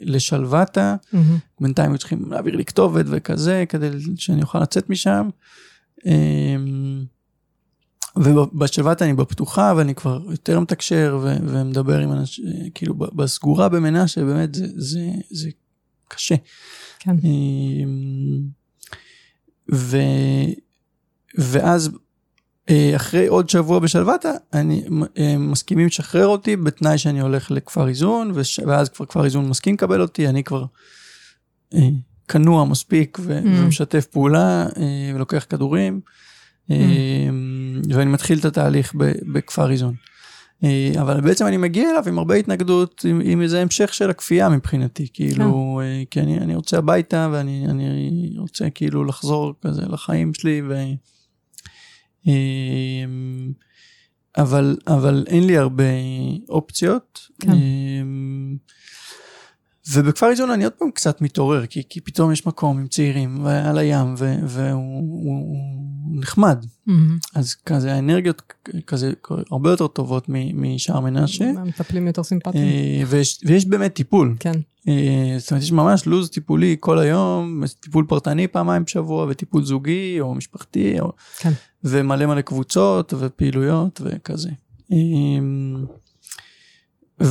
לשלוותה. 0.00 0.96
Mm-hmm. 1.04 1.18
בינתיים 1.60 1.90
היו 1.90 1.98
צריכים 1.98 2.30
להעביר 2.30 2.56
לי 2.56 2.64
כתובת 2.64 3.04
וכזה, 3.08 3.64
כדי 3.68 3.88
שאני 4.16 4.42
אוכל 4.42 4.58
לצאת 4.58 4.90
משם. 4.90 5.28
אה, 6.06 6.56
ובשלוותה 8.16 9.04
אני 9.04 9.14
בפתוחה, 9.14 9.74
ואני 9.76 9.94
כבר 9.94 10.20
יותר 10.30 10.60
מתקשר 10.60 11.18
ו- 11.22 11.36
ומדבר 11.40 11.98
עם 11.98 12.12
אנשים, 12.12 12.44
כאילו 12.74 12.94
בסגורה 12.94 13.68
במנשה, 13.68 14.24
באמת 14.24 14.54
זה, 14.54 14.66
זה, 14.76 15.10
זה 15.30 15.50
קשה. 16.08 16.34
כן. 16.98 17.16
ו... 19.72 19.96
ואז 21.38 21.90
אחרי 22.96 23.26
עוד 23.26 23.48
שבוע 23.48 23.78
בשלוותה, 23.78 24.32
אני, 24.52 24.84
אה, 25.18 25.38
מסכימים 25.38 25.86
לשחרר 25.86 26.26
אותי 26.26 26.56
בתנאי 26.56 26.98
שאני 26.98 27.20
הולך 27.20 27.50
לכפר 27.50 27.88
איזון, 27.88 28.32
וש... 28.34 28.60
ואז 28.66 28.88
כבר 28.88 29.06
כפר 29.06 29.24
איזון 29.24 29.48
מסכים 29.48 29.74
לקבל 29.74 30.00
אותי, 30.00 30.28
אני 30.28 30.44
כבר 30.44 30.64
אה, 31.74 31.88
כנוע 32.28 32.64
מספיק 32.64 33.18
ו... 33.20 33.38
mm. 33.38 33.46
ומשתף 33.46 34.06
פעולה 34.06 34.66
ולוקח 35.14 35.46
כדורים, 35.48 36.00
mm. 36.70 36.72
ואני 37.88 38.10
מתחיל 38.10 38.38
את 38.38 38.44
התהליך 38.44 38.94
בכפר 39.32 39.70
איזון. 39.70 39.94
אה, 40.64 40.92
אבל 41.00 41.20
בעצם 41.20 41.46
אני 41.46 41.56
מגיע 41.56 41.90
אליו 41.90 42.02
עם 42.06 42.18
הרבה 42.18 42.34
התנגדות, 42.34 43.04
עם, 43.08 43.20
עם 43.24 43.42
איזה 43.42 43.62
המשך 43.62 43.94
של 43.94 44.10
הכפייה 44.10 44.48
מבחינתי, 44.48 45.06
כאילו. 45.12 45.80
אה, 45.84 46.02
כי 46.10 46.20
אני, 46.20 46.38
אני 46.38 46.54
רוצה 46.54 46.78
הביתה 46.78 47.28
ואני 47.32 47.66
אני 47.68 48.34
רוצה 48.38 48.70
כאילו 48.70 49.04
לחזור 49.04 49.54
כזה 49.62 49.82
לחיים 49.86 50.34
שלי, 50.34 50.62
ו... 50.68 50.74
אה, 52.28 53.04
אבל, 54.36 54.76
אבל 54.86 55.24
אין 55.26 55.46
לי 55.46 55.56
הרבה 55.56 55.84
אופציות. 56.48 57.28
כן. 57.40 57.50
ובכפר 59.92 60.30
איזון 60.30 60.50
אני 60.50 60.64
עוד 60.64 60.72
פעם 60.72 60.90
קצת 60.90 61.20
מתעורר, 61.20 61.66
כי, 61.66 61.82
כי 61.88 62.00
פתאום 62.00 62.32
יש 62.32 62.46
מקום 62.46 62.78
עם 62.78 62.86
צעירים 62.86 63.46
על 63.46 63.78
הים, 63.78 64.14
ו, 64.18 64.34
והוא 64.46 64.72
הוא, 64.72 65.38
הוא 65.38 66.20
נחמד. 66.20 66.64
Mm-hmm. 66.88 66.92
אז 67.34 67.54
כזה 67.54 67.94
האנרגיות 67.94 68.42
כזה 68.86 69.12
הרבה 69.50 69.70
יותר 69.70 69.86
טובות 69.86 70.26
משער 70.54 71.00
מנשה. 71.00 71.44
המטפלים 71.44 72.06
יותר 72.06 72.22
סימפטיים. 72.22 72.64
אה, 72.64 73.02
ויש, 73.06 73.40
ויש 73.46 73.66
באמת 73.66 73.94
טיפול. 73.94 74.36
כן. 74.40 74.60
אה, 74.88 75.34
זאת 75.38 75.50
אומרת, 75.50 75.62
יש 75.62 75.72
ממש 75.72 76.06
לו"ז 76.06 76.30
טיפולי 76.30 76.76
כל 76.80 76.98
היום, 76.98 77.62
טיפול 77.80 78.04
פרטני 78.08 78.48
פעמיים 78.48 78.84
בשבוע, 78.84 79.26
וטיפול 79.30 79.64
זוגי 79.64 80.16
או 80.20 80.34
משפחתי, 80.34 81.00
או, 81.00 81.12
כן. 81.38 81.52
ומלא 81.84 82.26
מלא 82.26 82.40
קבוצות 82.40 83.14
ופעילויות 83.18 84.00
וכזה. 84.04 84.50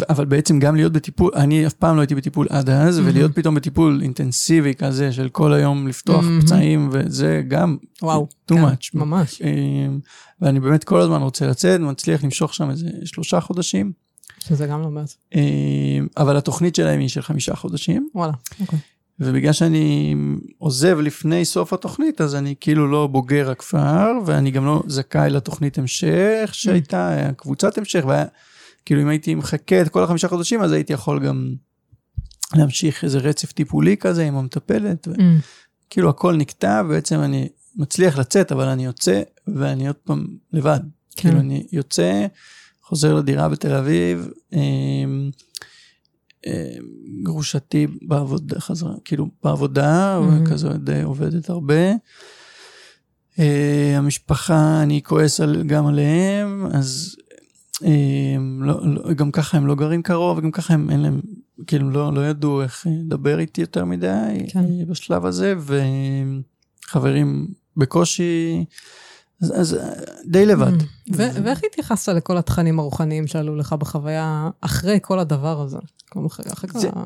אבל 0.10 0.26
בעצם 0.26 0.60
גם 0.60 0.76
להיות 0.76 0.94
בטיפול, 0.94 1.32
אני 1.36 1.68
אף 1.68 1.74
פעם 1.74 1.96
לא 1.96 2.02
הייתי 2.02 2.16
בטיפול 2.16 2.48
עד 2.50 2.70
אז, 2.70 3.00
mm-hmm. 3.00 3.02
ולהיות 3.06 3.36
פתאום 3.36 3.56
בטיפול 3.56 4.00
אינטנסיבי 4.02 4.76
כזה 4.76 5.12
של 5.12 5.30
כל 5.30 5.54
היום 5.54 5.88
לפתוח 5.88 6.26
mm-hmm. 6.26 6.44
פצעים, 6.44 6.90
וזה 6.92 7.42
גם 7.48 7.78
וואו, 8.02 8.28
too 8.52 8.56
כן, 8.56 8.64
much. 8.64 8.90
ממש. 8.94 9.42
אמ, 9.42 10.00
ואני 10.42 10.60
באמת 10.60 10.84
כל 10.84 11.02
הזמן 11.02 11.22
רוצה 11.22 11.48
לצאת, 11.48 11.80
מצליח 11.80 12.24
למשוך 12.24 12.54
שם 12.54 12.70
איזה 12.70 12.90
שלושה 13.06 13.40
חודשים. 13.40 13.92
שזה 14.40 14.68
גם 14.68 14.82
לא 14.82 14.90
מעט. 14.90 15.14
אמ, 15.36 16.08
אבל 16.18 16.38
התוכנית 16.38 16.76
שלהם 16.76 17.00
היא 17.00 17.10
של 17.10 17.22
חמישה 17.22 17.56
חודשים. 17.56 18.10
וואלה, 18.16 18.34
אוקיי. 18.62 18.80
ובגלל 19.20 19.54
שאני 19.54 20.16
עוזב 20.58 20.98
לפני 21.00 21.46
סוף 21.46 21.74
התוכנית, 21.74 22.22
אז 22.22 22.36
אני 22.36 22.56
כאילו 22.60 22.88
לא 22.88 23.08
בוגר 23.08 23.52
הכפר, 23.52 24.12
ואני 24.26 24.52
גם 24.52 24.66
לא 24.66 24.84
זכאי 24.88 25.30
לתוכנית 25.30 25.78
המשך 25.78 26.50
שהייתה, 26.52 27.30
קבוצת 27.38 27.78
המשך, 27.78 28.04
והיה... 28.08 28.26
כאילו 28.86 29.02
אם 29.02 29.08
הייתי 29.08 29.36
מחכה 29.36 29.82
את 29.82 29.90
כל 29.90 30.04
החמישה 30.04 30.28
חודשים, 30.28 30.62
אז 30.62 30.72
הייתי 30.72 30.94
יכול 30.94 31.26
גם 31.26 31.56
להמשיך 32.56 33.04
איזה 33.04 33.18
רצף 33.18 33.52
טיפולי 33.52 33.98
כזה 33.98 34.28
עם 34.28 34.36
המטפלת. 34.36 35.08
ו... 35.08 35.14
Mm. 35.14 35.20
כאילו 35.90 36.10
הכל 36.10 36.36
נקטע, 36.36 36.84
בעצם 36.84 37.20
אני 37.20 37.50
מצליח 37.76 38.18
לצאת, 38.18 38.52
אבל 38.52 38.68
אני 38.68 38.86
יוצא 38.86 39.22
ואני 39.48 39.88
עוד 39.88 39.96
פעם 39.96 40.28
לבד. 40.54 40.80
כן. 41.16 41.22
כאילו 41.22 41.40
אני 41.40 41.68
יוצא, 41.72 42.26
חוזר 42.82 43.14
לדירה 43.14 43.50
בתל 43.50 43.74
אביב, 43.74 44.28
אמ, 44.54 45.30
אמ, 46.46 46.52
גרושתי 47.24 47.88
בעבודה, 48.02 48.60
חזרה, 48.60 48.94
כאילו 49.06 49.28
בעבודה, 49.44 50.20
mm-hmm. 50.20 50.50
וכזה 50.50 50.70
עובדת 51.04 51.50
הרבה. 51.50 51.94
Uh, 53.34 53.42
המשפחה, 53.98 54.84
אני 54.84 55.02
כועס 55.04 55.40
על, 55.40 55.64
גם 55.64 55.88
עליהם, 55.88 56.68
אז 56.74 57.16
לא, 58.60 58.80
לא, 58.84 59.14
גם 59.14 59.32
ככה 59.32 59.58
הם 59.58 59.68
לא 59.68 59.76
גרים 59.76 60.02
קרוב, 60.02 60.38
וגם 60.38 60.52
ככה 60.52 60.74
הם 60.74 60.90
אין 60.90 61.00
להם, 61.00 61.22
כאילו 61.68 61.90
לא, 61.90 62.14
לא 62.14 62.28
ידעו 62.30 62.62
איך 62.62 62.88
לדבר 62.90 63.40
איתי 63.40 63.62
יותר 63.62 63.86
מדי 63.86 64.46
כן. 64.48 64.86
בשלב 64.88 65.26
הזה, 65.26 65.56
וחברים 66.90 67.48
בקושי, 67.78 68.66
אז, 69.42 69.54
אז 69.62 69.80
די 70.26 70.46
לבד. 70.46 70.82
Mm. 70.82 71.14
ו- 71.16 71.44
ואיך 71.44 71.62
התייחסת 71.64 72.14
לכל 72.14 72.38
התכנים 72.38 72.80
הרוחניים 72.80 73.28
שעלו 73.28 73.56
לך 73.56 73.74
בחוויה 73.74 74.50
אחרי 74.62 75.00
כל 75.02 75.20
הדבר 75.20 75.62
הזה? 75.62 75.78
אחרי, 76.28 76.46
אחרי 76.54 76.70
זה, 76.74 76.92
כל 76.92 77.00
ה... 77.00 77.04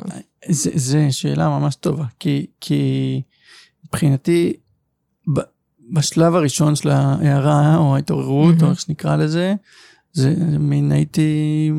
זה, 0.50 0.72
זה 0.76 1.08
שאלה 1.12 1.50
ממש 1.50 1.76
טובה, 1.76 2.06
כי, 2.20 2.46
כי 2.62 3.22
מבחינתי, 3.86 4.54
בשלב 5.94 6.36
הראשון 6.36 6.76
של 6.76 6.90
ההערה, 6.90 7.78
או 7.78 7.96
ההתעוררות, 7.96 8.56
mm-hmm. 8.56 8.64
או 8.64 8.70
איך 8.70 8.80
שנקרא 8.80 9.16
לזה, 9.16 9.56
זה 10.14 10.34
מין 10.60 10.92
הייתי, 10.92 11.72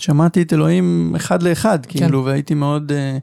שמעתי 0.00 0.42
את 0.42 0.52
אלוהים 0.52 1.12
אחד 1.16 1.42
לאחד, 1.42 1.86
כן. 1.86 1.98
כאילו, 1.98 2.24
והייתי 2.24 2.54
מאוד, 2.54 2.92
אה, 2.92 3.18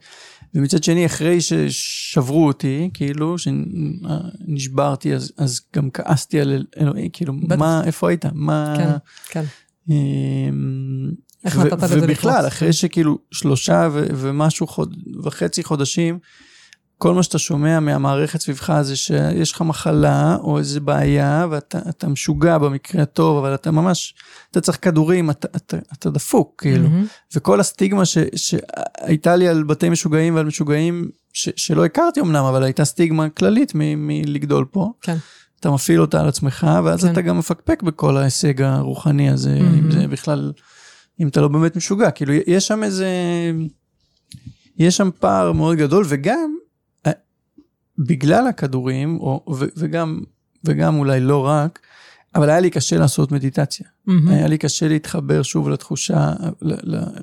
ומצד 0.54 0.84
שני, 0.84 1.06
אחרי 1.06 1.42
ששברו 1.42 2.48
אותי, 2.48 2.90
כאילו, 2.94 3.36
שנשברתי, 3.38 5.14
אז, 5.16 5.32
אז 5.38 5.62
גם 5.76 5.90
כעסתי 5.90 6.42
על 6.42 6.66
אלוהים, 6.80 7.10
כאילו, 7.14 7.34
בטח. 7.48 7.60
מה, 7.60 7.82
איפה 7.86 8.10
היית? 8.10 8.26
מה... 8.34 8.76
כן, 8.78 8.92
כן. 9.30 9.44
אמ, 9.90 11.12
איך 11.46 11.58
נתת 11.58 11.84
לזה 11.84 11.96
לקרות? 11.96 12.10
ובכלל, 12.10 12.48
אחרי 12.48 12.74
שכאילו 12.74 13.18
שלושה 13.32 13.90
ו- 13.92 14.08
ומשהו 14.16 14.68
חוד, 14.68 14.96
וחצי 15.24 15.64
חודשים, 15.64 16.20
כל 17.02 17.14
מה 17.14 17.24
שאתה 17.24 17.38
שומע 17.38 17.80
מהמערכת 17.80 18.41
סביבך 18.41 18.82
זה 18.82 18.95
שיש 18.95 19.52
לך 19.52 19.62
מחלה 19.62 20.36
או 20.36 20.58
איזה 20.58 20.80
בעיה 20.80 21.47
ואתה 21.50 22.08
משוגע 22.08 22.58
במקרה 22.58 23.02
הטוב, 23.02 23.38
אבל 23.38 23.56
אתה 23.56 23.72
ממש, 23.72 24.16
אתה 24.52 24.62
צריך 24.62 24.78
כדורים, 24.82 25.30
אתה, 25.30 25.47
אתה, 25.56 25.78
אתה 25.93 26.10
דפוק, 26.10 26.54
כאילו. 26.58 26.88
Mm-hmm. 26.88 27.36
וכל 27.36 27.60
הסטיגמה 27.60 28.06
ש, 28.06 28.18
שהייתה 28.36 29.36
לי 29.36 29.47
על 29.47 29.64
בתי 29.64 29.89
משוגעים 29.89 30.36
ועל 30.36 30.45
משוגעים, 30.45 31.10
ש, 31.34 31.50
שלא 31.56 31.86
הכרתי 31.86 32.20
אמנם, 32.20 32.45
אבל 32.45 32.64
הייתה 32.64 32.86
סטיגמה 32.86 33.30
כללית 33.30 33.72
מלגדול 33.76 34.66
פה. 34.72 34.91
כן. 35.02 35.18
אתה 35.60 35.72
מפעיל 35.72 36.02
אותה 36.02 36.22
על 36.22 36.28
עצמך, 36.28 36.68
ואז 36.84 37.04
כן. 37.04 37.12
אתה 37.12 37.22
גם 37.22 37.38
מפקפק 37.38 37.84
בכל 37.84 38.18
ההישג 38.18 38.62
הרוחני 38.62 39.30
הזה, 39.30 39.58
mm-hmm. 39.58 39.80
אם 39.80 39.91
זה 39.91 40.08
בכלל, 40.08 40.52
אם 41.20 41.28
אתה 41.28 41.41
לא 41.41 41.47
באמת 41.47 41.76
משוגע. 41.76 42.12
כאילו, 42.12 42.34
יש 42.47 42.68
שם 42.68 42.84
איזה... 42.84 43.08
יש 44.78 44.97
שם 44.97 45.10
פער 45.20 45.52
מאוד 45.52 45.78
גדול, 45.78 46.06
וגם 46.08 46.59
בגלל 48.00 48.47
הכדורים, 48.47 49.18
או, 49.20 49.43
ו, 49.56 49.66
וגם, 49.78 50.20
וגם 50.64 51.00
אולי 51.00 51.20
לא 51.20 51.45
רק, 51.45 51.80
אבל 52.36 52.50
היה 52.50 52.60
לי 52.60 52.70
קשה 52.70 52.97
לעשות 52.97 53.32
מדיטציה. 53.32 53.88
Mm-hmm. 53.88 54.12
היה 54.30 54.47
לי 54.47 54.58
קשה 54.58 54.88
להתחבר 54.88 55.41
שוב 55.41 55.70
לתחושה 55.70 56.34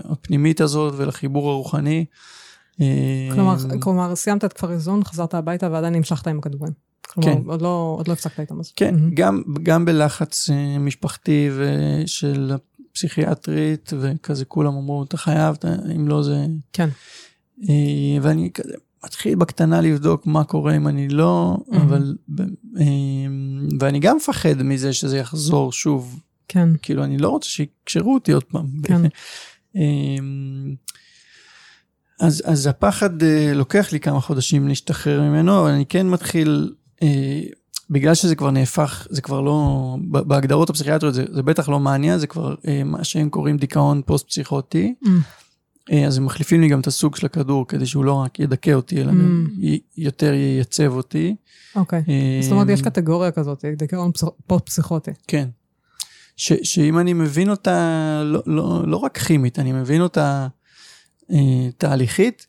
הפנימית 0.05 0.61
הזאת 0.61 0.95
ולחיבור 0.97 1.51
הרוחני. 1.51 2.05
כלומר, 3.35 3.57
אה, 3.71 3.81
כלומר 3.81 4.15
סיימת 4.15 4.45
את 4.45 4.53
כפר 4.53 4.73
איזון, 4.73 5.05
חזרת 5.05 5.35
הביתה 5.35 5.69
ועדיין 5.73 5.95
המשכת 5.95 6.27
עם 6.27 6.39
הכדורים. 6.39 6.73
כלומר, 7.07 7.29
כן. 7.29 7.43
עוד 7.47 7.63
לא, 7.63 7.95
עוד 7.99 8.09
לא 8.09 8.13
הפסקת 8.13 8.41
איתם. 8.41 8.55
כן, 8.77 8.95
mm-hmm. 8.95 9.15
גם, 9.15 9.43
גם 9.63 9.85
בלחץ 9.85 10.51
אה, 10.51 10.79
משפחתי 10.79 11.51
ושל 11.57 12.53
פסיכיאטרית, 12.93 13.93
וכזה 14.01 14.45
כולם 14.45 14.77
אמרו, 14.77 15.05
אתה 15.05 15.17
חייב, 15.17 15.57
אם 15.97 16.09
לא 16.09 16.23
זה... 16.23 16.47
כן. 16.73 16.89
אה, 17.69 18.19
ואני 18.23 18.51
כזה 18.55 18.75
מתחיל 19.05 19.35
בקטנה 19.35 19.81
לבדוק 19.81 20.27
מה 20.27 20.45
קורה 20.45 20.77
אם 20.77 20.89
אני 20.89 21.09
לא, 21.09 21.57
mm-hmm. 21.59 21.77
אבל, 21.77 22.17
אה, 22.81 22.85
ואני 23.81 23.99
גם 23.99 24.17
מפחד 24.17 24.63
מזה 24.63 24.93
שזה 24.93 25.19
יחזור 25.19 25.73
שוב. 25.73 26.21
כן. 26.49 26.69
כאילו, 26.83 27.05
אני 27.05 27.19
לא 27.19 27.29
רוצה 27.29 27.49
שיקשרו 27.49 28.15
אותי 28.15 28.33
עוד 28.33 28.45
פעם. 28.45 28.67
כן. 28.83 29.03
אה, 29.77 29.83
אז, 32.21 32.43
אז 32.47 32.67
הפחד 32.67 33.23
לוקח 33.55 33.93
לי 33.93 34.01
כמה 34.01 34.21
חודשים 34.21 34.69
להשתחרר 34.69 35.23
ממנו, 35.23 35.61
אבל 35.61 35.71
אני 35.71 35.87
כן 35.87 36.09
מתחיל, 36.09 36.75
בגלל 37.91 38.15
שזה 38.15 38.35
כבר 38.35 38.51
נהפך, 38.51 39.07
זה 39.11 39.23
כבר 39.23 39.41
לא, 39.41 39.97
בהגדרות 40.11 40.71
הפסיכיאטריות 40.71 41.15
זה, 41.15 41.25
זה 41.33 41.43
בטח 41.43 41.69
לא 41.69 41.81
מניה, 41.81 42.19
זה 42.19 42.27
כבר 42.27 42.55
מה 42.85 43.05
שהם 43.05 43.31
קוראים 43.31 43.57
דיכאון 43.57 44.03
פוסט-פסיכוטי. 44.07 44.95
Mm. 45.05 45.09
אה, 45.93 46.07
אז 46.07 46.19
הם 46.19 46.25
מחליפים 46.25 46.61
לי 46.61 46.69
גם 46.69 46.81
את 46.81 46.87
הסוג 46.87 47.17
של 47.17 47.27
הכדור 47.27 47.69
כדי 47.69 47.87
שהוא 47.87 48.05
לא 48.05 48.13
רק 48.13 48.41
ידכא 48.41 48.71
אותי, 48.71 49.03
אלא 49.03 49.13
mm. 49.13 49.15
יותר 49.97 50.33
ייצב 50.33 50.93
אותי. 50.93 51.37
אוקיי, 51.77 52.03
אה, 52.09 52.39
זאת 52.43 52.53
אומרת 52.53 52.69
יש 52.69 52.83
קטגוריה 52.83 53.31
כזאת, 53.31 53.65
דיכאון 53.77 54.11
פוסט-פסיכוטי. 54.47 55.11
כן. 55.29 55.49
ש, 56.37 56.53
שאם 56.63 56.99
אני 56.99 57.13
מבין 57.13 57.51
אותה, 57.51 58.23
לא, 58.25 58.43
לא, 58.47 58.83
לא 58.87 58.97
רק 58.97 59.19
כימית, 59.19 59.59
אני 59.59 59.73
מבין 59.73 60.01
אותה 60.01 60.47
אה, 61.31 61.69
תהליכית, 61.79 62.47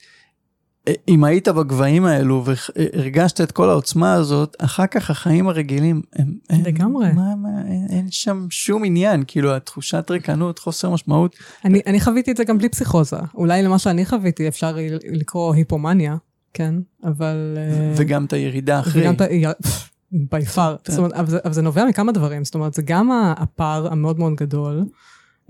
אם 1.07 1.23
היית 1.23 1.47
בגבהים 1.47 2.05
האלו 2.05 2.43
והרגשת 2.45 3.41
את 3.41 3.51
כל 3.51 3.69
העוצמה 3.69 4.13
הזאת, 4.13 4.55
אחר 4.59 4.87
כך 4.87 5.09
החיים 5.09 5.47
הרגילים 5.47 6.01
הם... 6.15 6.33
לגמרי. 6.65 7.13
מה, 7.13 7.35
מה, 7.35 7.49
אין, 7.67 7.87
אין 7.89 8.07
שם 8.11 8.47
שום 8.49 8.85
עניין, 8.85 9.23
כאילו 9.27 9.55
התחושת 9.55 10.11
ריקנות, 10.11 10.59
חוסר 10.59 10.89
משמעות. 10.89 11.35
אני, 11.65 11.81
אני 11.87 12.01
חוויתי 12.01 12.31
את 12.31 12.37
זה 12.37 12.43
גם 12.43 12.57
בלי 12.57 12.69
פסיכוזה. 12.69 13.17
אולי 13.35 13.63
למה 13.63 13.79
שאני 13.79 14.05
חוויתי 14.05 14.47
אפשר 14.47 14.77
לקרוא 15.11 15.53
היפומניה, 15.53 16.15
כן, 16.53 16.75
אבל... 17.03 17.57
אה, 17.57 17.93
וגם 17.95 18.25
את 18.25 18.33
הירידה 18.33 18.79
אחרי. 18.79 19.01
וגם 19.01 19.13
את 19.13 19.21
ה... 19.21 19.25
בי 20.11 20.45
פאר. 20.45 20.75
אבל, 20.97 21.39
אבל 21.43 21.53
זה 21.53 21.61
נובע 21.61 21.85
מכמה 21.85 22.11
דברים, 22.11 22.45
זאת 22.45 22.55
אומרת, 22.55 22.73
זה 22.73 22.81
גם 22.81 23.11
הפער 23.37 23.91
המאוד 23.91 24.19
מאוד 24.19 24.35
גדול. 24.35 24.85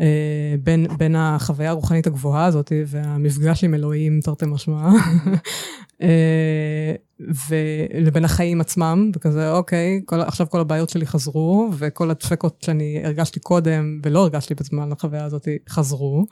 אה, 0.01 0.55
בין, 0.63 0.87
בין 0.97 1.15
החוויה 1.15 1.69
הרוחנית 1.69 2.07
הגבוהה 2.07 2.45
הזאת 2.45 2.71
והמפגש 2.87 3.63
עם 3.63 3.73
אלוהים, 3.73 4.19
תרתי 4.23 4.45
משמע, 4.45 4.89
אה, 6.01 6.93
ולבין 7.49 8.25
החיים 8.25 8.61
עצמם, 8.61 9.11
וכזה, 9.15 9.51
אוקיי, 9.51 10.01
כל, 10.05 10.21
עכשיו 10.21 10.49
כל 10.49 10.59
הבעיות 10.59 10.89
שלי 10.89 11.05
חזרו, 11.05 11.69
וכל 11.77 12.11
הדפקות 12.11 12.61
שאני 12.61 13.01
הרגשתי 13.03 13.39
קודם 13.39 13.99
ולא 14.03 14.19
הרגשתי 14.19 14.55
בזמן 14.55 14.91
החוויה 14.91 15.25
הזאת 15.25 15.47
חזרו, 15.69 16.25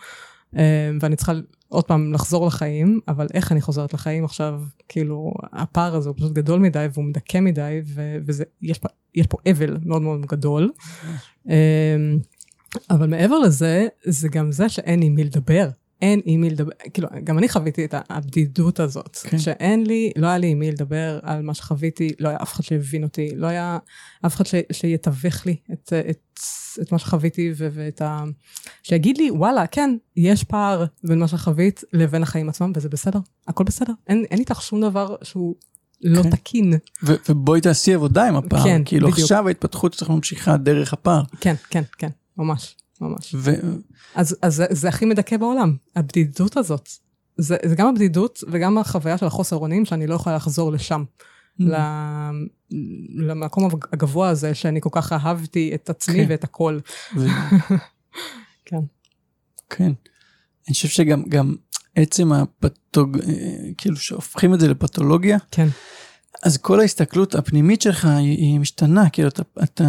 אה, 0.57 0.91
ואני 1.01 1.16
צריכה 1.16 1.34
עוד 1.70 1.84
פעם 1.84 2.13
לחזור 2.13 2.47
לחיים, 2.47 2.99
אבל 3.07 3.28
איך 3.34 3.51
אני 3.51 3.61
חוזרת 3.61 3.93
לחיים 3.93 4.26
עכשיו, 4.26 4.61
כאילו, 4.89 5.34
הפער 5.53 5.95
הזה 5.95 6.09
הוא 6.09 6.18
פשוט 6.18 6.32
גדול 6.32 6.59
מדי 6.59 6.88
והוא 6.93 7.05
מדכא 7.05 7.38
מדי, 7.38 7.82
ויש 8.26 8.80
פה, 8.80 8.89
פה 9.30 9.38
אבל 9.51 9.78
מאוד 9.86 10.01
מאוד 10.01 10.26
גדול. 10.26 10.72
אבל 12.90 13.08
מעבר 13.08 13.40
לזה, 13.40 13.88
זה 14.06 14.30
גם 14.30 14.52
זה 14.52 14.70
שאין 14.70 15.02
עם 15.02 15.16
מי 15.16 15.24
לדבר. 15.24 15.70
אין 16.02 16.22
עם 16.26 16.42
מי 16.42 16.50
לדבר, 16.50 16.72
כאילו, 16.94 17.08
גם 17.24 17.38
אני 17.38 17.50
חוויתי 17.50 17.86
את 17.86 17.96
הבדידות 18.10 18.80
הזאת. 18.80 19.18
כן. 19.24 19.40
שאין 19.40 19.86
לי, 19.86 20.12
לא 20.16 20.28
היה 20.28 20.38
לי 20.38 20.48
עם 20.48 20.60
מי 20.60 20.72
לדבר 20.72 21.20
על 21.24 21.42
מה 21.42 21.54
שחוויתי, 21.54 22.10
לא 22.20 22.30
היה 22.30 22.38
אף 22.42 22.54
אחד 22.54 22.64
שהבין 22.64 23.04
אותי, 23.04 23.30
לא 23.36 23.48
היה 23.48 23.78
אף 24.26 24.36
אחד 24.36 24.46
ש, 24.46 24.56
שיתווך 24.72 25.46
לי 25.46 25.56
את, 25.74 25.94
את, 26.10 26.40
את 26.82 26.92
מה 26.92 27.00
שחוויתי 27.00 27.54
ו, 27.58 27.68
ואת 27.74 28.02
ה... 28.02 28.24
שיגיד 28.84 29.18
לי, 29.18 29.32
וואלה, 29.32 29.68
כן, 29.68 29.96
יש 30.16 30.44
פער 30.44 30.86
בין 31.04 31.20
מה 31.20 31.28
שחווית 31.28 31.84
לבין 31.94 32.24
החיים 32.24 32.50
עצמם, 32.50 32.72
וזה 32.76 32.90
בסדר, 32.90 33.20
הכל 33.48 33.64
בסדר. 33.64 33.94
אין, 34.08 34.26
אין 34.32 34.40
איתך 34.40 34.62
שום 34.62 34.82
דבר 34.82 35.16
שהוא 35.24 35.56
לא 36.04 36.24
כן. 36.24 36.30
תקין. 36.30 36.74
ו- 37.04 37.16
ובואי 37.30 37.62
תעשי 37.62 37.94
עבודה 37.94 38.28
עם 38.28 38.36
הפער. 38.36 38.64
כן, 38.64 38.82
כאילו 38.86 39.08
בדיוק. 39.08 39.20
עכשיו 39.20 39.48
ההתפתחות 39.48 39.94
שלך 39.94 40.10
ממשיכה 40.10 40.58
דרך 40.58 40.94
הפער. 40.94 41.24
כן, 41.40 41.56
כן, 41.70 41.84
כן. 41.98 42.10
ממש, 42.38 42.76
ממש. 43.02 43.36
ו... 43.38 43.52
אז, 44.16 44.38
אז 44.42 44.56
זה, 44.56 44.66
זה 44.70 44.90
הכי 44.90 45.06
מדכא 45.06 45.38
בעולם, 45.38 45.76
הבדידות 45.96 46.58
הזאת. 46.58 46.90
זה, 47.38 47.58
זה 47.66 47.76
גם 47.76 47.88
הבדידות 47.88 48.44
וגם 48.48 48.78
החוויה 48.78 49.18
של 49.18 49.26
החוסר 49.26 49.56
אונים 49.56 49.86
שאני 49.86 50.08
לא 50.08 50.16
יכולה 50.16 50.36
לחזור 50.36 50.72
לשם. 50.72 51.04
Mm. 51.62 51.64
למקום 53.16 53.70
הגבוה 53.94 54.30
הזה 54.30 54.56
שאני 54.56 54.82
כל 54.82 54.90
כך 54.92 55.14
אהבתי 55.14 55.72
את 55.76 55.90
עצמי 55.90 56.26
כן. 56.26 56.26
ואת 56.30 56.44
הכל. 56.44 56.80
ו... 57.18 57.26
כן. 58.66 58.80
כן. 59.70 59.92
אני 60.68 60.74
חושב 60.74 60.88
שגם 60.88 61.24
גם 61.30 61.56
עצם 61.96 62.32
הפתוג... 62.34 63.18
כאילו 63.78 63.98
שהופכים 63.98 64.54
את 64.54 64.60
זה 64.60 64.68
לפתולוגיה. 64.68 65.38
כן. 65.52 65.68
אז 66.44 66.58
כל 66.58 66.80
ההסתכלות 66.80 67.36
הפנימית 67.36 67.82
שלך 67.82 68.06
היא, 68.06 68.38
היא 68.38 68.60
משתנה, 68.60 69.10
כאילו 69.10 69.28
אתה, 69.28 69.42
אתה 69.64 69.84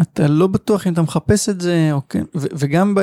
אתה 0.00 0.26
לא 0.26 0.46
בטוח 0.46 0.86
אם 0.86 0.92
אתה 0.92 1.02
מחפש 1.02 1.48
את 1.48 1.60
זה, 1.60 1.88
או 1.92 2.08
כן, 2.08 2.24
ו- 2.34 2.46
וגם, 2.52 2.94
ב, 2.94 2.98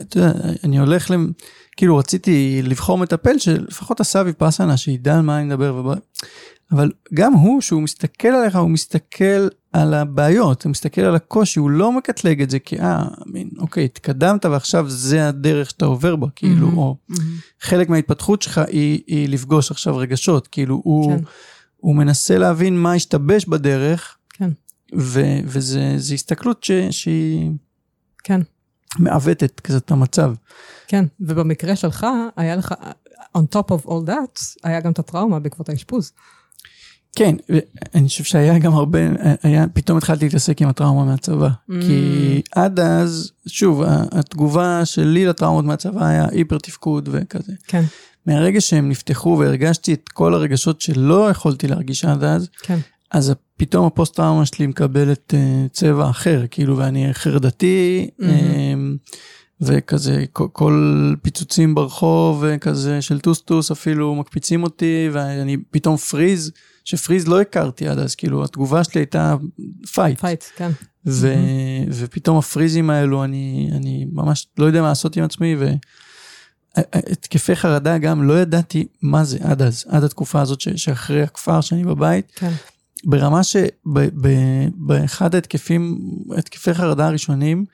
אתה 0.00 0.18
יודע, 0.18 0.32
אני 0.64 0.78
הולך, 0.78 1.10
למ, 1.10 1.30
כאילו 1.76 1.96
רציתי 1.96 2.60
לבחור 2.64 2.98
מטפל 2.98 3.38
שלפחות 3.38 4.00
עשה 4.00 4.22
ויפאסנה, 4.26 4.76
שידע 4.76 5.14
על 5.14 5.20
מה 5.20 5.38
אני 5.38 5.44
מדבר, 5.44 5.74
ובא, 5.74 5.94
אבל 6.72 6.92
גם 7.14 7.32
הוא, 7.32 7.60
שהוא 7.60 7.82
מסתכל 7.82 8.28
עליך, 8.28 8.56
הוא 8.56 8.70
מסתכל 8.70 9.48
על 9.72 9.94
הבעיות, 9.94 10.64
הוא 10.64 10.70
מסתכל 10.70 11.00
על 11.00 11.14
הקושי, 11.14 11.60
הוא 11.60 11.70
לא 11.70 11.92
מקטלג 11.92 12.42
את 12.42 12.50
זה 12.50 12.58
כי, 12.58 12.80
אה, 12.80 13.04
מין, 13.26 13.48
אוקיי, 13.58 13.84
התקדמת 13.84 14.44
ועכשיו 14.44 14.88
זה 14.88 15.28
הדרך 15.28 15.70
שאתה 15.70 15.84
עובר 15.86 16.16
בה, 16.16 16.26
כאילו, 16.36 16.68
mm-hmm, 16.68 16.76
או 16.76 16.96
mm-hmm. 17.10 17.22
חלק 17.60 17.88
מההתפתחות 17.88 18.42
שלך 18.42 18.60
היא, 18.68 19.02
היא 19.06 19.28
לפגוש 19.28 19.70
עכשיו 19.70 19.96
רגשות, 19.96 20.46
כאילו, 20.46 20.80
הוא, 20.84 21.16
כן. 21.16 21.24
הוא 21.76 21.96
מנסה 21.96 22.38
להבין 22.38 22.78
מה 22.78 22.92
השתבש 22.92 23.44
בדרך, 23.44 24.17
ו- 24.96 25.40
וזה 25.44 26.14
הסתכלות 26.14 26.64
ש- 26.64 26.72
שהיא... 26.90 27.50
כן. 28.24 28.40
מעוותת 28.98 29.60
כזה 29.60 29.78
את 29.78 29.90
המצב. 29.90 30.34
כן, 30.86 31.04
ובמקרה 31.20 31.76
שלך, 31.76 32.06
היה 32.36 32.56
לך, 32.56 32.74
on 33.36 33.40
top 33.56 33.68
of 33.70 33.86
all 33.86 34.08
that, 34.08 34.42
היה 34.64 34.80
גם 34.80 34.92
את 34.92 34.98
הטראומה 34.98 35.38
בעקבות 35.38 35.68
האשפוז. 35.68 36.12
כן, 37.16 37.34
אני 37.94 38.08
חושב 38.08 38.24
שהיה 38.24 38.58
גם 38.58 38.74
הרבה, 38.74 38.98
היה, 39.42 39.66
פתאום 39.72 39.98
התחלתי 39.98 40.24
להתעסק 40.24 40.62
עם 40.62 40.68
הטראומה 40.68 41.04
מהצבא. 41.04 41.48
Mm. 41.48 41.72
כי 41.80 42.42
עד 42.52 42.80
אז, 42.80 43.32
שוב, 43.46 43.82
התגובה 43.86 44.84
שלי 44.84 45.26
לטראומות 45.26 45.64
מהצבא 45.64 46.06
היה 46.06 46.26
היפר 46.30 46.58
תפקוד 46.58 47.08
וכזה. 47.12 47.52
כן. 47.66 47.82
מהרגע 48.26 48.60
שהם 48.60 48.88
נפתחו 48.88 49.36
והרגשתי 49.40 49.92
את 49.94 50.08
כל 50.08 50.34
הרגשות 50.34 50.80
שלא 50.80 51.30
יכולתי 51.30 51.68
להרגיש 51.68 52.04
עד 52.04 52.24
אז, 52.24 52.48
כן. 52.62 52.78
אז 53.10 53.32
פתאום 53.56 53.86
הפוסט 53.86 54.16
טראומה 54.16 54.46
שלי 54.46 54.66
מקבלת 54.66 55.34
uh, 55.34 55.68
צבע 55.72 56.10
אחר, 56.10 56.44
כאילו, 56.50 56.76
ואני 56.76 57.14
חרדתי, 57.14 58.08
mm-hmm. 58.10 58.22
um, 58.22 59.12
וכזה, 59.60 60.24
כל, 60.32 60.46
כל 60.52 61.14
פיצוצים 61.22 61.74
ברחוב, 61.74 62.44
וכזה 62.46 63.02
של 63.02 63.20
טוסטוס 63.20 63.70
אפילו 63.70 64.14
מקפיצים 64.14 64.62
אותי, 64.62 65.08
ואני 65.12 65.56
פתאום 65.70 65.96
freeze, 65.96 66.52
ש 66.84 66.95
freeze 66.95 67.28
לא 67.28 67.40
הכרתי 67.40 67.88
עד 67.88 67.98
אז, 67.98 68.14
כאילו, 68.14 68.44
התגובה 68.44 68.84
שלי 68.84 69.00
הייתה 69.00 69.36
fight. 69.92 70.20
fight, 70.20 70.44
כן. 70.56 70.70
ו- 71.06 71.34
mm-hmm. 71.34 71.90
ופתאום 71.92 72.38
הפריזים 72.38 72.90
האלו, 72.90 73.24
אני, 73.24 73.70
אני 73.72 74.06
ממש 74.12 74.46
לא 74.58 74.66
יודע 74.66 74.82
מה 74.82 74.88
לעשות 74.88 75.16
עם 75.16 75.24
עצמי, 75.24 75.56
ו... 75.58 75.70
התקפי 76.92 77.56
חרדה 77.56 77.98
גם 77.98 78.22
לא 78.22 78.40
ידעתי 78.40 78.86
מה 79.02 79.24
זה 79.24 79.38
עד 79.42 79.62
אז, 79.62 79.84
עד 79.88 80.04
התקופה 80.04 80.40
הזאת 80.40 80.60
ש, 80.60 80.68
שאחרי 80.68 81.22
הכפר 81.22 81.60
שאני 81.60 81.84
בבית. 81.84 82.32
כן. 82.34 82.52
ברמה 83.04 83.40
שבאחד 83.44 85.34
ההתקפים, 85.34 85.98
התקפי 86.36 86.74
חרדה 86.74 87.06
הראשונים, 87.06 87.64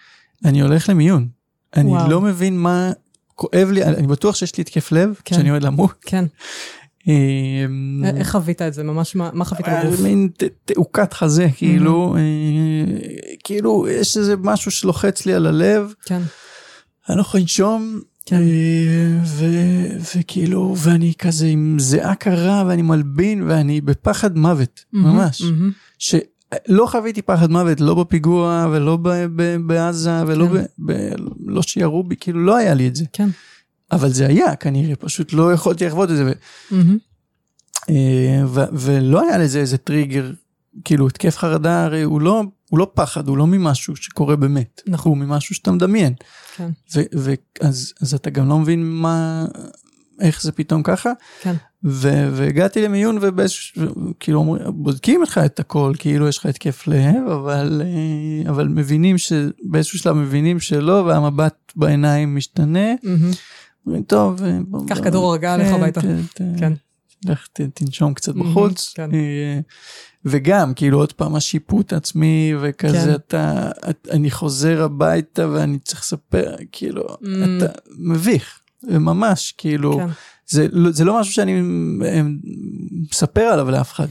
אני 0.44 0.60
הולך 0.60 0.88
למיון. 0.88 1.28
אני 1.76 1.90
וואו. 1.90 2.10
לא 2.10 2.20
מבין 2.20 2.58
מה 2.58 2.92
כואב 3.34 3.68
לי, 3.72 3.84
אני 3.84 4.06
בטוח 4.06 4.34
שיש 4.34 4.56
לי 4.56 4.60
התקף 4.60 4.92
לב, 4.92 5.20
כן. 5.24 5.36
שאני 5.36 5.48
עומד 5.48 5.62
למות. 5.62 5.94
כן. 6.00 6.24
אמ, 7.08 8.02
איך 8.16 8.30
חווית 8.30 8.62
את 8.62 8.74
זה? 8.74 8.82
ממש, 8.82 9.16
מה 9.16 9.44
חווית 9.44 9.66
בגוף? 9.68 10.00
מין 10.00 10.28
תעוקת 10.64 11.12
חזה, 11.12 11.48
כאילו, 11.56 12.16
אה, 12.16 12.20
כאילו 13.44 13.86
יש 13.88 14.16
איזה 14.16 14.34
משהו 14.36 14.70
שלוחץ 14.70 15.26
לי 15.26 15.34
על 15.34 15.46
הלב, 15.46 15.94
כן. 16.04 16.20
אני 17.08 17.16
לא 17.16 17.20
יכול 17.20 17.40
לנשום, 17.40 18.00
כן. 18.26 18.36
אה, 18.36 19.18
וכאילו, 20.16 20.74
ואני 20.78 21.12
כזה 21.18 21.46
עם 21.46 21.76
זיעה 21.78 22.14
קרה 22.14 22.64
ואני 22.66 22.82
מלבין 22.82 23.42
ואני 23.42 23.80
בפחד 23.80 24.36
מוות, 24.38 24.84
ממש. 24.92 25.42
שלא 25.98 26.86
חוויתי 26.86 27.22
פחד 27.22 27.50
מוות, 27.50 27.80
לא 27.80 27.94
בפיגוע 27.94 28.66
ולא 28.72 28.96
ב- 28.96 29.08
ב- 29.36 29.56
בעזה 29.66 30.22
ולא 30.26 30.48
כן. 30.52 30.64
ב- 30.86 31.12
לא 31.46 31.62
שירו 31.62 32.02
בי, 32.04 32.16
כאילו 32.20 32.44
לא 32.44 32.56
היה 32.56 32.74
לי 32.74 32.88
את 32.88 32.96
זה. 32.96 33.04
כן. 33.12 33.28
אבל 33.92 34.08
זה 34.12 34.26
היה 34.26 34.56
כנראה, 34.56 34.96
פשוט 34.96 35.32
לא 35.32 35.52
יכולתי 35.52 35.86
לחוות 35.86 36.10
את 36.10 36.16
זה. 36.16 36.32
אה, 37.90 38.42
ולא 38.72 39.28
היה 39.28 39.38
לזה 39.38 39.58
איזה 39.58 39.78
טריגר, 39.78 40.30
כאילו 40.84 41.06
התקף 41.06 41.36
חרדה 41.36 41.84
הרי 41.84 42.02
לא, 42.02 42.42
הוא 42.70 42.78
לא 42.78 42.90
פחד, 42.94 43.28
הוא 43.28 43.36
לא 43.36 43.46
ממשהו 43.46 43.96
שקורה 43.96 44.36
באמת, 44.36 44.82
נכון. 44.86 45.10
הוא 45.12 45.18
ממשהו 45.18 45.54
שאתה 45.54 45.72
מדמיין. 45.72 46.14
כן. 46.57 46.68
ואז 47.12 47.92
אז 48.00 48.14
אתה 48.14 48.30
גם 48.30 48.48
לא 48.48 48.59
מבין 48.59 48.86
מה, 48.86 49.44
איך 50.20 50.42
זה 50.42 50.52
פתאום 50.52 50.82
ככה. 50.82 51.12
כן. 51.42 51.55
ו- 51.84 52.28
והגעתי 52.36 52.82
למיון 52.82 53.18
ובאיזשהו, 53.20 53.82
כאילו 54.20 54.38
אומרים, 54.38 54.62
בודקים 54.74 55.22
לך 55.22 55.38
את 55.38 55.61
הכל, 55.61 55.92
כאילו 55.98 56.28
יש 56.28 56.38
לך 56.38 56.46
התקף 56.46 56.86
לב, 56.86 57.28
אבל, 57.32 57.82
אה, 57.84 58.50
אבל 58.50 58.68
מבינים 58.68 59.18
שבאיזשהו 59.18 59.98
שלב 59.98 60.16
מבינים 60.16 60.61
שלא, 60.61 60.92
והמבט 61.07 61.72
בעיניים 61.76 62.36
משתנה. 62.36 62.88
אומרים, 63.86 64.02
טוב, 64.02 64.42
אה, 64.42 64.59
קח 64.86 65.00
כדור 65.05 65.30
הרגעה, 65.30 65.57
לך 65.57 65.66
כן, 65.68 65.74
הביתה." 65.74 66.00
ת- 66.00 66.05
ת- 66.34 66.59
כן. 66.59 66.72
לך 67.24 67.46
תנשום 67.74 68.14
קצת 68.14 68.34
מהמם, 68.34 68.50
בחוץ. 68.50 68.92
כן. 68.96 69.14
אה, 69.14 69.60
וגם, 70.24 70.74
כאילו 70.74 70.98
עוד 70.98 71.12
פעם 71.12 71.34
השיפוט 71.36 71.92
עצמי, 71.92 72.52
וכזה 72.62 72.98
כן. 73.06 73.14
אתה, 73.14 73.70
את- 73.90 74.08
אני 74.10 74.30
חוזר 74.30 74.82
הביתה 74.82 75.48
ואני 75.48 75.78
צריך 75.78 76.00
לספר, 76.00 76.56
כאילו, 76.72 77.02
Mm. 77.08 77.26
אתה 77.58 77.66
מביך, 77.98 78.60
ממש, 78.82 79.54
כאילו, 79.58 79.96
כן. 79.98 80.06
זה, 80.46 80.66
זה 80.90 81.04
לא 81.04 81.20
משהו 81.20 81.32
שאני 81.32 81.60
אה, 82.04 82.20
מספר 83.10 83.40
עליו 83.40 83.70
לאף 83.70 83.92
אחד, 83.92 84.08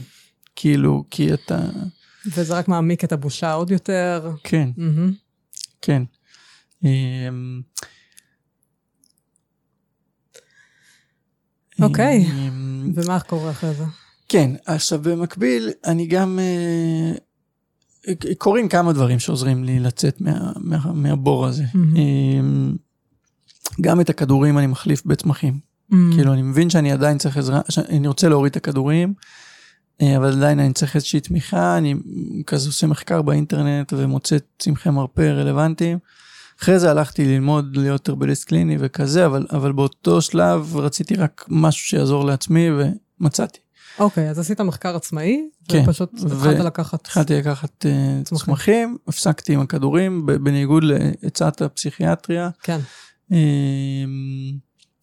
כאילו, 0.56 1.04
כי 1.10 1.34
אתה, 1.34 1.60
וזה 2.34 2.54
רק 2.58 2.68
מעמיק 2.68 3.04
את 3.04 3.12
הבושה 3.12 3.52
עוד 3.52 3.70
יותר. 3.70 4.30
כן, 4.44 4.68
מהמם. 4.76 5.12
כן. 5.82 6.02
אוקיי. 11.82 12.26
אמ, 12.26 12.92
ומה 12.94 13.20
קורה 13.20 13.50
אחרי 13.50 13.74
זה? 13.74 13.84
כן, 14.28 14.50
עכשיו 14.66 14.98
במקביל, 15.02 15.70
אני 15.84 16.06
גם... 16.06 16.38
אה, 16.38 17.12
קורים 18.38 18.68
כמה 18.68 18.92
דברים 18.92 19.18
שעוזרים 19.18 19.64
לי 19.64 19.80
לצאת 19.80 20.20
מה, 20.20 20.52
מה, 20.56 20.78
מהבור 20.94 21.46
הזה. 21.46 21.64
אמ, 21.74 22.76
גם 23.80 24.00
את 24.00 24.10
הכדורים 24.10 24.58
אני 24.58 24.66
מחליף 24.66 25.06
בצמחים. 25.06 25.58
כאילו, 26.14 26.32
אני 26.32 26.42
מבין 26.42 26.70
שאני 26.70 26.92
עדיין 26.92 27.18
צריך 27.18 27.36
עזרה, 27.36 27.60
שאני 27.68 28.08
רוצה 28.08 28.28
להוריד 28.28 28.50
את 28.50 28.56
הכדורים, 28.56 29.14
אה, 30.02 30.16
אבל 30.16 30.32
עדיין 30.32 30.60
אני 30.60 30.72
צריך 30.72 30.96
איזושהי 30.96 31.20
תמיכה, 31.20 31.78
אני 31.78 31.94
כזה 32.46 32.68
עושה 32.68 32.86
מחקר 32.86 33.22
באינטרנט 33.22 33.92
ומוצא 33.96 34.36
צמחי 34.58 34.90
מרפא 34.90 35.20
רלוונטיים. 35.20 35.98
אחרי 36.62 36.78
זה 36.78 36.90
הלכתי 36.90 37.24
ללמוד 37.24 37.76
להיות 37.76 38.08
הרבליסט 38.08 38.44
קליני 38.44 38.76
וכזה, 38.80 39.26
אבל, 39.26 39.46
אבל 39.50 39.72
באותו 39.72 40.20
שלב 40.20 40.76
רציתי 40.76 41.14
רק 41.14 41.44
משהו 41.48 41.86
שיעזור 41.86 42.24
לעצמי 42.24 42.68
ומצאתי. 43.20 43.58
אוקיי, 43.98 44.30
אז 44.30 44.38
עשית 44.38 44.60
מחקר 44.60 44.96
עצמאי, 44.96 45.48
כן. 45.68 45.82
ופשוט 45.86 46.10
ו- 46.22 46.26
התחלת 46.26 46.64
לקחת... 46.64 47.00
התחלתי 47.00 47.34
לקחת 47.34 47.86
אה, 47.86 48.20
צמחים. 48.24 48.54
צמחים, 48.54 48.96
הפסקתי 49.08 49.54
עם 49.54 49.60
הכדורים, 49.60 50.26
בניגוד 50.26 50.84
לעצת 50.84 51.62
הפסיכיאטריה. 51.62 52.50
כן. 52.62 52.78
אה, 53.32 53.38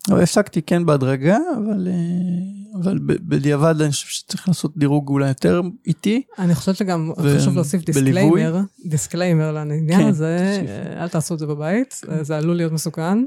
אבל 0.10 0.22
הפסקתי 0.22 0.62
כן 0.62 0.86
בהדרגה, 0.86 1.38
אבל, 1.58 1.88
אה, 1.88 2.82
אבל 2.82 3.00
בדיעבד 3.04 3.82
אני 3.82 3.92
חושב 3.92 4.08
שצריך 4.08 4.48
לעשות 4.48 4.78
דירוג 4.78 5.10
אולי 5.10 5.28
יותר 5.28 5.62
איטי. 5.88 6.22
אני 6.40 6.56
חושבת 6.56 6.76
שגם 6.76 7.12
ו- 7.18 7.38
חשוב 7.38 7.56
להוסיף? 7.56 7.86
disclaimer, 7.86 8.60
disclaimer 8.86 9.52
לעניין 9.52 10.02
כן, 10.02 10.08
הזה, 10.08 10.56
תוסיפו. 10.56 10.72
אה, 10.72 11.04
אל 11.04 11.10
תעשו 11.10 11.34
את 11.34 11.40
זה 11.40 11.48
בבית, 11.48 12.02
אה, 12.12 12.24
זה 12.24 12.38
עלול 12.38 12.56
להיות 12.56 12.72
מסוכן. 12.72 13.18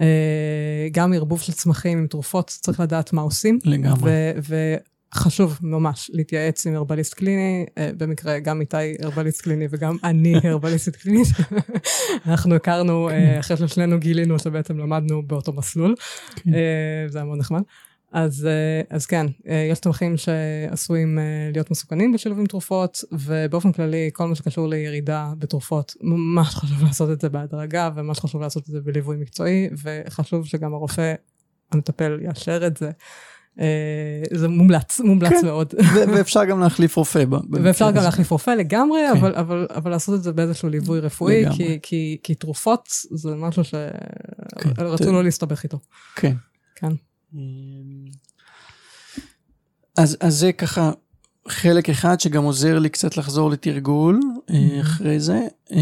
אה, 0.00 0.88
גם 0.92 1.12
ערבוב 1.12 1.40
של 1.40 1.52
צמחים 1.52 1.98
עם 1.98 2.06
תרופות, 2.06 2.46
צריך 2.60 2.80
לדעת 2.80 3.12
מה 3.12 3.22
עושים. 3.22 3.58
לגמרי. 3.64 4.10
ו- 4.42 4.76
וחשוב 5.14 5.58
ממש 5.62 6.10
להתייעץ 6.14 6.66
עם 6.66 6.74
הרבליסט 6.74 7.14
קליני, 7.14 7.66
אה, 7.78 7.90
במקרה 7.98 8.38
גם 8.38 8.60
איתי 8.60 8.76
הרבליסט 9.02 9.40
קליני 9.40 9.66
וגם 9.70 9.96
אני 10.04 10.34
הרבליסטית 10.44 10.96
קלינית. 10.96 11.26
אנחנו 12.26 12.54
הכרנו, 12.54 13.10
אה, 13.10 13.40
אחרי 13.40 13.56
ששנינו 13.56 13.98
גילינו 13.98 14.38
שבעצם 14.38 14.78
למדנו 14.78 15.22
באותו 15.26 15.52
מסלול, 15.52 15.94
כן. 16.36 16.54
אה, 16.54 16.60
זה 17.08 17.18
היה 17.18 17.24
מאוד 17.24 17.38
נחמד. 17.38 17.62
אז, 18.12 18.48
אז 18.90 19.06
כן, 19.06 19.26
יש 19.72 19.80
צמחים 19.80 20.16
שעשויים 20.16 21.18
להיות 21.52 21.70
מסוכנים 21.70 22.12
בשילוב 22.12 22.38
עם 22.38 22.46
תרופות, 22.46 23.04
ובאופן 23.12 23.72
כללי, 23.72 24.10
כל 24.12 24.26
מה 24.26 24.34
שקשור 24.34 24.68
לירידה 24.68 25.32
בתרופות, 25.38 25.94
ממש 26.00 26.54
חשוב 26.54 26.82
לעשות 26.82 27.10
את 27.10 27.20
זה 27.20 27.28
בהדרגה, 27.28 27.90
וממש 27.94 28.20
חשוב 28.20 28.40
לעשות 28.42 28.62
את 28.62 28.72
זה 28.72 28.80
בליווי 28.80 29.16
מקצועי, 29.16 29.68
וחשוב 29.82 30.46
שגם 30.46 30.74
הרופא 30.74 31.14
המטפל 31.72 32.18
יאשר 32.22 32.66
את 32.66 32.76
זה. 32.76 32.90
אה, 33.60 34.22
זה 34.32 34.48
מומלץ, 34.48 35.00
מומלץ 35.00 35.32
כן. 35.40 35.46
מאוד. 35.46 35.74
ואפשר 36.14 36.44
גם 36.44 36.60
להחליף 36.60 36.96
רופא. 36.96 37.24
ואפשר 37.50 37.90
גם. 37.90 38.02
להחליף 38.02 38.30
רופא 38.30 38.50
לגמרי, 38.50 39.00
כן. 39.12 39.18
אבל, 39.18 39.34
אבל, 39.34 39.66
אבל 39.70 39.90
לעשות 39.90 40.14
את 40.14 40.22
זה 40.22 40.32
באיזשהו 40.32 40.68
ליווי 40.68 41.00
רפואי, 41.00 41.42
לגמרי. 41.42 41.56
כי, 41.56 41.78
כי, 41.82 42.18
כי 42.22 42.34
תרופות 42.34 42.88
זה 43.10 43.34
משהו 43.34 43.62
כן. 44.60 44.70
שרצו 44.76 45.12
לא 45.12 45.24
להסתבך 45.24 45.62
איתו. 45.62 45.78
כן. 46.16 46.34
כן. 46.76 46.92
אז, 49.96 50.16
אז 50.20 50.34
זה 50.34 50.52
ככה 50.52 50.92
חלק 51.48 51.90
אחד 51.90 52.20
שגם 52.20 52.44
עוזר 52.44 52.78
לי 52.78 52.88
קצת 52.88 53.16
לחזור 53.16 53.50
לתרגול 53.50 54.20
אה, 54.50 54.80
אחרי 54.80 55.20
זה. 55.20 55.40
אה, 55.72 55.78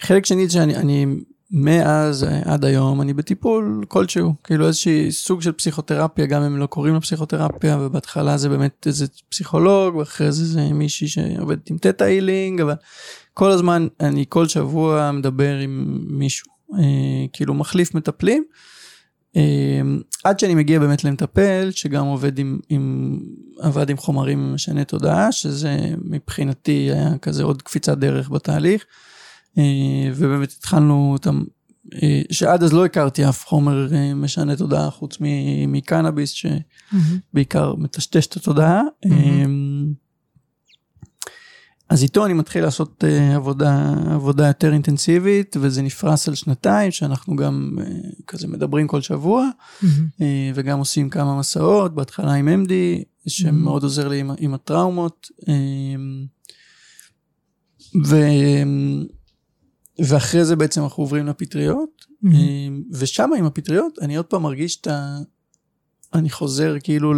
חלק 0.00 0.26
שני 0.26 0.46
זה 0.46 0.52
שאני 0.52 0.76
אני, 0.76 1.06
מאז 1.50 2.24
אה, 2.24 2.40
עד 2.44 2.64
היום 2.64 3.00
אני 3.00 3.14
בטיפול 3.14 3.84
כלשהו, 3.88 4.34
כאילו 4.44 4.66
איזשהי 4.66 5.12
סוג 5.12 5.42
של 5.42 5.52
פסיכותרפיה, 5.52 6.26
גם 6.26 6.42
אם 6.42 6.56
לא 6.56 6.66
קוראים 6.66 6.94
לה 6.94 7.00
פסיכותרפיה, 7.00 7.78
ובהתחלה 7.80 8.36
זה 8.36 8.48
באמת 8.48 8.86
איזה 8.86 9.06
פסיכולוג, 9.28 9.96
ואחרי 9.96 10.32
זה 10.32 10.44
זה 10.44 10.72
מישהי 10.72 11.08
שעובדת 11.08 11.70
עם 11.70 11.78
תטא 11.78 12.04
הילינג, 12.04 12.60
אבל 12.60 12.74
כל 13.34 13.50
הזמן 13.50 13.86
אני 14.00 14.24
כל 14.28 14.48
שבוע 14.48 15.12
מדבר 15.12 15.56
עם 15.56 16.00
מישהו, 16.10 16.52
אה, 16.74 17.26
כאילו 17.32 17.54
מחליף 17.54 17.94
מטפלים. 17.94 18.44
אה, 19.36 19.80
עד 20.24 20.38
שאני 20.38 20.54
מגיע 20.54 20.78
באמת 20.78 21.04
למטפל 21.04 21.70
שגם 21.70 22.06
עובד 22.06 22.38
עם, 22.38 22.58
עם 22.68 23.18
עבד 23.60 23.90
עם 23.90 23.96
חומרים 23.96 24.54
משני 24.54 24.84
תודעה 24.84 25.32
שזה 25.32 25.78
מבחינתי 26.04 26.90
היה 26.92 27.18
כזה 27.18 27.42
עוד 27.42 27.62
קפיצת 27.62 27.98
דרך 27.98 28.30
בתהליך 28.30 28.84
ובאמת 30.16 30.52
התחלנו 30.58 31.12
אותם 31.12 31.42
אה, 31.94 32.22
שעד 32.30 32.62
אז 32.62 32.72
לא 32.72 32.84
הכרתי 32.84 33.28
אף 33.28 33.46
חומר 33.46 33.94
אה, 33.94 34.14
משנה 34.14 34.56
תודעה 34.56 34.90
חוץ 34.90 35.16
מקנאביס 35.68 36.30
שבעיקר 36.30 37.74
מטשטש 37.74 38.26
את 38.26 38.36
התודעה. 38.36 38.82
אה, 39.06 39.44
אז 41.88 42.02
איתו 42.02 42.26
אני 42.26 42.32
מתחיל 42.32 42.62
לעשות 42.62 43.04
עבודה, 43.34 43.94
עבודה 44.14 44.46
יותר 44.46 44.72
אינטנסיבית, 44.72 45.56
וזה 45.60 45.82
נפרס 45.82 46.28
על 46.28 46.34
שנתיים, 46.34 46.90
שאנחנו 46.90 47.36
גם 47.36 47.78
כזה 48.26 48.48
מדברים 48.48 48.86
כל 48.86 49.00
שבוע, 49.00 49.48
וגם 50.54 50.78
עושים 50.78 51.10
כמה 51.10 51.38
מסעות, 51.38 51.94
בהתחלה 51.94 52.32
עם 52.32 52.48
MD, 52.64 52.72
שמאוד 53.26 53.82
עוזר 53.82 54.08
לי 54.08 54.20
עם, 54.20 54.30
עם 54.38 54.54
הטראומות. 54.54 55.28
ו, 58.06 58.16
ואחרי 59.98 60.44
זה 60.44 60.56
בעצם 60.56 60.82
אנחנו 60.82 61.02
עוברים 61.02 61.26
לפטריות, 61.26 62.06
uh, 62.24 62.28
ושם 62.92 63.30
עם 63.38 63.44
הפטריות 63.44 63.98
אני 64.02 64.16
עוד 64.16 64.26
פעם 64.26 64.42
מרגיש 64.42 64.80
את 64.80 64.86
ה... 64.86 65.18
אני 66.14 66.30
חוזר 66.30 66.76
כאילו 66.82 67.14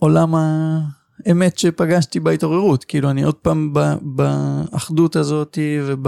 לעולם 0.00 0.34
ה... 0.34 0.78
אמת 1.30 1.58
שפגשתי 1.58 2.20
בהתעוררות, 2.20 2.84
כאילו 2.84 3.10
אני 3.10 3.22
עוד 3.22 3.34
פעם 3.34 3.72
ב- 3.72 3.94
באחדות 4.02 5.16
הזאת 5.16 5.58
וב... 5.86 6.06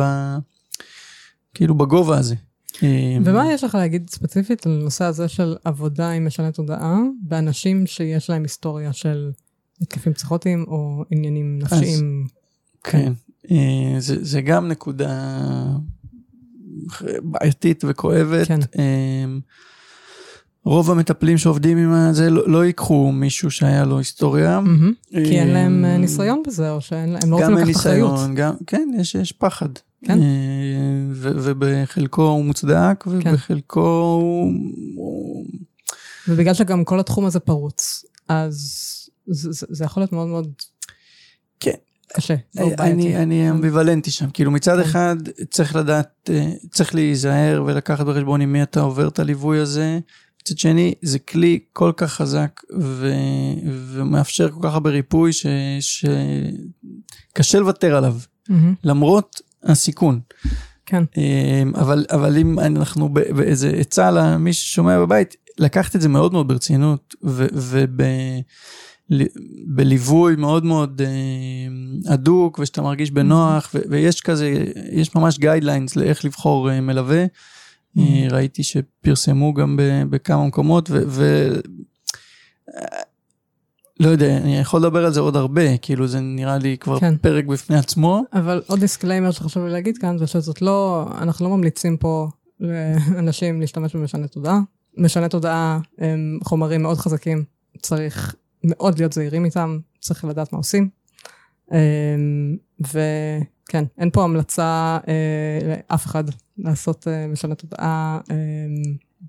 כאילו 1.55 1.75
בגובה 1.75 2.19
הזה. 2.19 2.35
אה, 2.83 3.17
ומה 3.25 3.53
יש 3.53 3.65
לך 3.65 3.75
להגיד 3.75 4.11
ספציפית 4.11 4.67
על 4.67 4.73
הנושא 4.81 5.05
הזה 5.05 5.29
של 5.29 5.57
עבודה 5.65 6.11
עם 6.11 6.27
משנה 6.27 6.53
תודעה 6.53 6.99
באנשים 7.23 7.87
שיש 7.87 8.31
להם 8.31 8.43
היסטוריה 8.43 8.93
של 8.93 9.31
התקפים 9.81 10.13
פסיכוטיים 10.13 10.65
או 10.69 11.05
עניינים 11.11 11.59
נפשיים? 11.59 12.27
כן, 12.85 12.99
אה, 12.99 13.13
זה, 13.99 14.25
זה 14.25 14.41
גם 14.41 14.69
נקודה 14.69 15.43
בעייתית 17.23 17.85
וכואבת. 17.87 18.47
כן. 18.47 18.61
אה, 18.79 19.25
רוב 20.65 20.91
המטפלים 20.91 21.39
שעובדים 21.39 21.79
עם 21.79 22.13
זה 22.13 22.31
לא, 22.31 22.49
לא 22.49 22.65
ייקחו 22.65 23.13
מישהו 23.13 23.51
שהיה 23.51 23.85
לו 23.85 23.99
היסטוריה. 23.99 24.61
מהמם. 24.61 24.93
כי 25.11 25.41
אין 25.41 25.49
להם 25.49 25.85
אה, 25.85 25.91
אה, 25.91 25.99
ניסיון 25.99 26.43
בזה, 26.47 26.71
או 26.71 26.81
שהם 26.81 27.17
לא 27.27 27.37
רוצים 27.37 27.59
אין 27.59 27.69
לקחת 27.69 27.81
אחריות. 27.81 28.13
ניסיון, 28.13 28.35
גם, 28.35 28.55
כן, 28.67 28.91
יש, 28.99 29.15
יש 29.15 29.33
פחד. 29.33 29.69
כן. 30.05 30.19
אה, 30.19 30.25
ו, 31.13 31.31
ובחלקו 31.35 32.23
הוא 32.23 32.45
מוצדק, 32.45 33.05
כן. 33.05 33.31
ובחלקו 33.31 33.81
הוא... 34.21 34.53
הוא... 34.97 35.47
ובגלל 36.29 36.55
שגם 36.55 36.85
כל 36.85 37.01
התחום 37.01 37.25
הזה 37.25 37.41
פרוץ, 37.41 38.05
אז 38.29 38.57
זה, 39.27 39.53
זה, 39.53 39.67
זה 39.71 39.85
יכול 39.85 40.01
להיות 40.01 40.13
מאוד 40.13 40.29
מאוד 40.29 40.53
כן. 41.61 41.71
קשה. 42.15 42.35
בעייתי. 42.55 42.83
אני, 42.83 43.17
אני 43.17 43.51
אמביוולנטי 43.51 44.11
שם, 44.11 44.31
כאילו 44.31 44.51
מצד 44.51 44.77
כן. 44.77 44.81
אחד 44.81 45.17
צריך 45.51 45.77
לדעת, 45.77 46.31
אה, 46.33 46.53
צריך 46.71 46.95
להיזהר 46.95 47.63
ולקחת 47.67 48.07
בחשבון 48.07 48.41
עם 48.41 48.53
מי 48.53 48.63
אתה 48.63 48.81
עובר 48.81 49.09
את 49.09 49.19
הליווי 49.19 49.59
הזה, 49.59 49.99
מצד 50.43 50.59
שני 50.59 50.95
זה 51.03 51.19
כלי 51.19 51.59
כל 51.73 51.93
כך 51.97 52.13
חזק 52.13 52.61
ו, 52.81 53.13
ומאפשר 53.67 54.51
כל 54.51 54.61
כך 54.63 54.75
הרבה 54.75 54.91
ריפוי 54.91 55.33
ש, 55.33 55.47
שקשה 55.81 57.59
לוותר 57.59 57.97
עליו, 57.97 58.17
מהמם. 58.49 58.75
למרות 58.85 59.41
הסיכון. 59.63 60.21
כן. 60.87 61.05
אמ, 61.17 61.73
אבל, 61.77 62.07
אבל 62.11 62.39
אם 62.39 62.59
אנחנו 62.59 63.09
באיזה 63.09 63.71
עצה 63.71 64.11
למי 64.11 64.53
ששומע 64.53 64.99
בבית, 64.99 65.37
לקחת 65.59 65.97
את 65.97 66.01
זה 66.01 66.09
מאוד 66.09 66.33
מאוד 66.33 66.49
ברצינות 66.49 67.15
ובליווי 69.11 70.37
מאוד 70.37 70.65
מאוד 70.65 71.03
אה, 71.05 72.13
הדוק 72.13 72.59
ושאתה 72.59 72.83
מרגיש 72.83 73.11
בנוח 73.11 73.71
ו- 73.75 73.79
ויש 73.89 74.21
כזה, 74.21 74.65
יש 74.93 75.15
ממש 75.15 75.39
guidelines 75.39 75.97
לאיך 75.97 76.25
לבחור 76.25 76.71
אה, 76.71 76.81
מלווה. 76.81 77.25
אה, 77.99 78.27
ראיתי 78.31 78.63
שפרסמו 78.63 79.55
גם 79.55 79.79
בכמה 80.11 80.47
מקומות 80.47 80.91
ו... 80.91 81.03
ו- 81.07 81.61
לא 84.01 84.09
יודע, 84.09 84.37
אני 84.37 84.59
יכול 84.59 84.81
לדבר 84.81 85.05
על 85.05 85.13
זה 85.13 85.21
עוד 85.21 85.37
הרבה, 85.37 85.77
כאילו 85.79 86.07
זה 86.07 86.21
נראה 86.21 86.59
לי 86.59 86.77
כבר 86.79 87.01
כן. 87.01 87.17
פרק 87.17 87.45
בפני 87.45 87.77
עצמו. 87.77 88.23
אבל 88.33 88.63
עוד 88.67 88.81
disclaimer 88.81 89.31
שחשוב 89.31 89.65
לי 89.65 89.73
להגיד 89.73 89.99
כאן, 89.99 90.19
זה 90.19 90.27
שזאת 90.27 90.63
לא, 90.63 91.07
אנחנו 91.19 91.49
לא 91.49 91.57
ממליצים 91.57 91.97
פה 91.97 92.29
לאנשים 92.61 93.61
להשתמש 93.61 93.97
במשני 93.97 94.29
תודעה. 94.29 94.61
משני 94.99 95.29
תודעה 95.29 95.79
הם 95.99 96.39
חומרים 96.45 96.83
מאוד 96.83 96.99
חזקים, 96.99 97.45
צריך 97.83 98.35
מאוד 98.65 98.99
להיות 98.99 99.13
זהירים 99.13 99.45
איתם, 99.45 99.79
צריך 100.01 100.25
לדעת 100.25 100.53
מה 100.53 100.59
עושים. 100.59 100.89
אמ, 101.73 102.57
וכן, 102.81 103.85
אין 103.99 104.11
פה 104.11 104.25
המלצה 104.25 104.99
אה, 105.09 105.59
לאף 105.91 106.07
אחד 106.07 106.25
לעשות 106.59 107.09
אה, 107.09 107.27
משני 107.27 107.55
תודעה, 107.55 108.21
אה, 108.31 108.37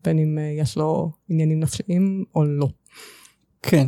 בין 0.04 0.20
אם 0.20 0.38
אה, 0.38 0.62
יש 0.62 0.78
לו 0.78 1.12
עניינים 1.30 1.60
נפשיים 1.60 2.24
או 2.36 2.46
לא. 2.46 2.68
כן. 3.62 3.88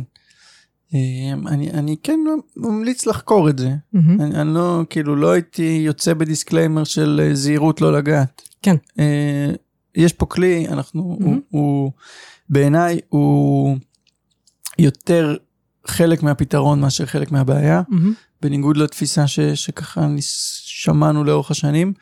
אמ, 0.94 1.48
אני, 1.48 1.70
אני 1.70 1.96
כן 2.02 2.20
ממליץ 2.56 3.06
לחקור 3.06 3.50
את 3.50 3.58
זה. 3.58 3.70
מהמם. 3.92 4.20
אני, 4.20 4.40
אני 4.40 4.54
לא, 4.54 4.82
כאילו, 4.90 5.16
לא 5.16 5.30
הייתי 5.30 5.82
יוצא 5.84 6.14
ב 6.14 6.20
disclaimer 6.20 6.84
של 6.84 7.30
זהירות 7.32 7.80
לא 7.80 7.92
לגעת. 7.92 8.42
כן. 8.62 8.76
יש 9.94 10.12
פה 10.12 10.26
כלי, 10.26 10.68
אנחנו, 10.68 11.02
הוא, 11.02 11.20
מהמם. 11.20 11.40
הוא, 11.48 11.92
בעיניי 12.48 13.00
הוא 13.08 13.76
יותר 14.78 15.36
חלק 15.86 16.22
מהפתרון 16.22 16.80
מאשר 16.80 17.06
חלק 17.06 17.32
מהבעיה, 17.32 17.82
מהמם. 17.88 18.12
בניגוד 18.42 18.76
לתפיסה 18.76 19.26
ש, 19.26 19.40
שככה 19.40 20.08
שמענו 20.20 21.24
לאורך 21.24 21.50
השנים. 21.50 21.92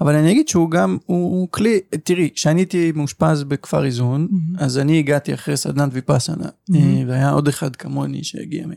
אבל 0.00 0.14
אני 0.14 0.32
אגיד 0.32 0.48
שהוא 0.48 0.70
גם, 0.70 0.98
הוא, 1.06 1.40
הוא 1.40 1.48
כלי, 1.50 1.80
תראי, 2.04 2.30
כשאני 2.34 2.60
הייתי 2.60 2.92
מאושפז 2.94 3.42
בכפר 3.44 3.84
איזון, 3.84 4.28
מהמם. 4.30 4.56
אז 4.58 4.78
אני 4.78 4.98
הגעתי 4.98 5.34
אחרי 5.34 5.56
סדנת 5.56 5.88
ויפאסנה. 5.92 6.48
אה, 6.74 7.02
והיה 7.08 7.30
עוד 7.30 7.48
אחד 7.48 7.76
כמוני 7.76 8.24
שהגיע. 8.24 8.66
מ- 8.66 8.70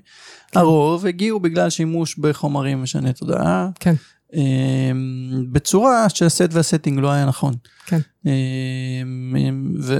הרוב 0.57 1.05
הגיעו 1.05 1.39
בגלל 1.39 1.69
שימוש 1.69 2.17
בחומרים 2.17 2.83
משני 2.83 3.13
תודעה, 3.13 3.69
כן. 3.79 3.93
אה, 4.35 4.91
בצורה 5.51 6.09
שהסט 6.09 6.47
והסטינג 6.51 6.99
לא 6.99 7.11
היה 7.11 7.25
נכון. 7.25 7.53
כן. 7.85 7.99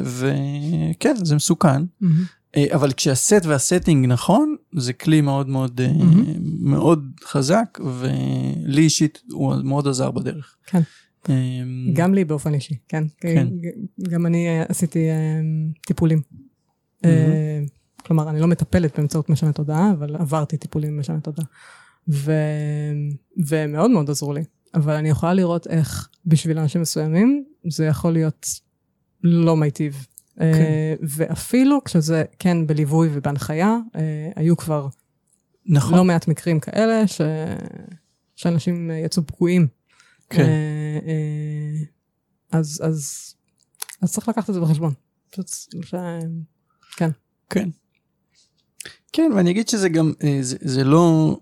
וכן, 0.05 1.15
זה 1.23 1.35
מסוכן, 1.35 1.83
מהמם. 2.01 2.23
אה, 2.55 2.65
אבל 2.75 2.93
כשהסט 2.93 3.45
והסטינג 3.45 4.05
נכון, 4.05 4.55
זה 4.75 4.93
כלי 4.93 5.21
מאוד 5.21 5.49
מאוד 5.49 5.81
מהמם. 5.87 6.23
מאוד 6.71 7.11
חזק, 7.23 7.79
ולי 7.99 8.81
אישית 8.81 9.21
הוא 9.31 9.55
מאוד 9.63 9.87
עזר 9.87 10.11
בדרך. 10.11 10.55
כן. 10.65 10.81
אה, 11.29 11.35
גם 11.93 12.13
לי 12.13 12.25
באופן 12.25 12.53
אישי, 12.53 12.75
כן. 12.87 13.03
כן. 13.17 13.47
גם 14.09 14.25
אני 14.25 14.47
אה, 14.47 14.63
עשיתי 14.69 14.99
טיפולים. 15.87 16.21
אה, 17.05 17.59
כלומר, 18.05 18.29
אני 18.29 18.39
לא 18.39 18.47
מטפלת 18.47 18.97
באמצעות 18.97 19.29
משנה 19.29 19.53
תודעה, 19.53 19.91
אבל 19.91 20.15
עברתי 20.15 20.57
טיפולים 20.57 20.97
במשנה 20.97 21.19
תודעה. 21.19 21.45
ו- 22.07 22.33
ומאוד 23.47 23.91
מאוד 23.91 24.09
עזרו 24.09 24.33
לי. 24.33 24.43
אבל 24.73 24.93
אני 24.93 25.09
יכולה 25.09 25.33
לראות 25.33 25.67
איך 25.67 26.09
בשביל 26.25 26.59
אנשים 26.59 26.81
מסוימים 26.81 27.43
זה 27.69 27.85
יכול 27.85 28.13
להיות 28.13 28.47
לא 29.23 29.57
מיטיב. 29.57 30.07
אה, 30.41 30.93
ואפילו 31.01 31.83
כשזה 31.83 32.23
כן 32.39 32.67
בליווי 32.67 33.09
ובהנחיה, 33.13 33.77
אה, 33.95 34.29
היו 34.35 34.57
כבר 34.57 34.87
נכון. 35.65 35.97
לא 35.97 36.03
מעט 36.03 36.27
מקרים 36.27 36.59
כאלה 36.59 37.07
ש... 37.07 37.21
שאנשים 38.35 38.91
אה, 38.91 38.95
יצאו 38.95 39.23
פגועים. 39.27 39.67
כן. 40.29 40.49
אז, 42.51 42.81
אז, 42.83 43.33
אז 44.01 44.13
צריך 44.13 44.29
לקחת 44.29 44.49
את 44.49 44.53
זה 44.53 44.61
בחשבון. 44.61 44.93
פשוט, 45.29 45.49
ש... 45.85 45.95
כן. 46.97 47.09
כן. 47.49 47.69
כן, 49.13 49.31
ואני 49.35 49.51
אגיד 49.51 49.69
שזה 49.69 49.89
גם, 49.89 50.13
זה, 50.41 50.57
זה 50.61 50.83
לא, 50.83 51.37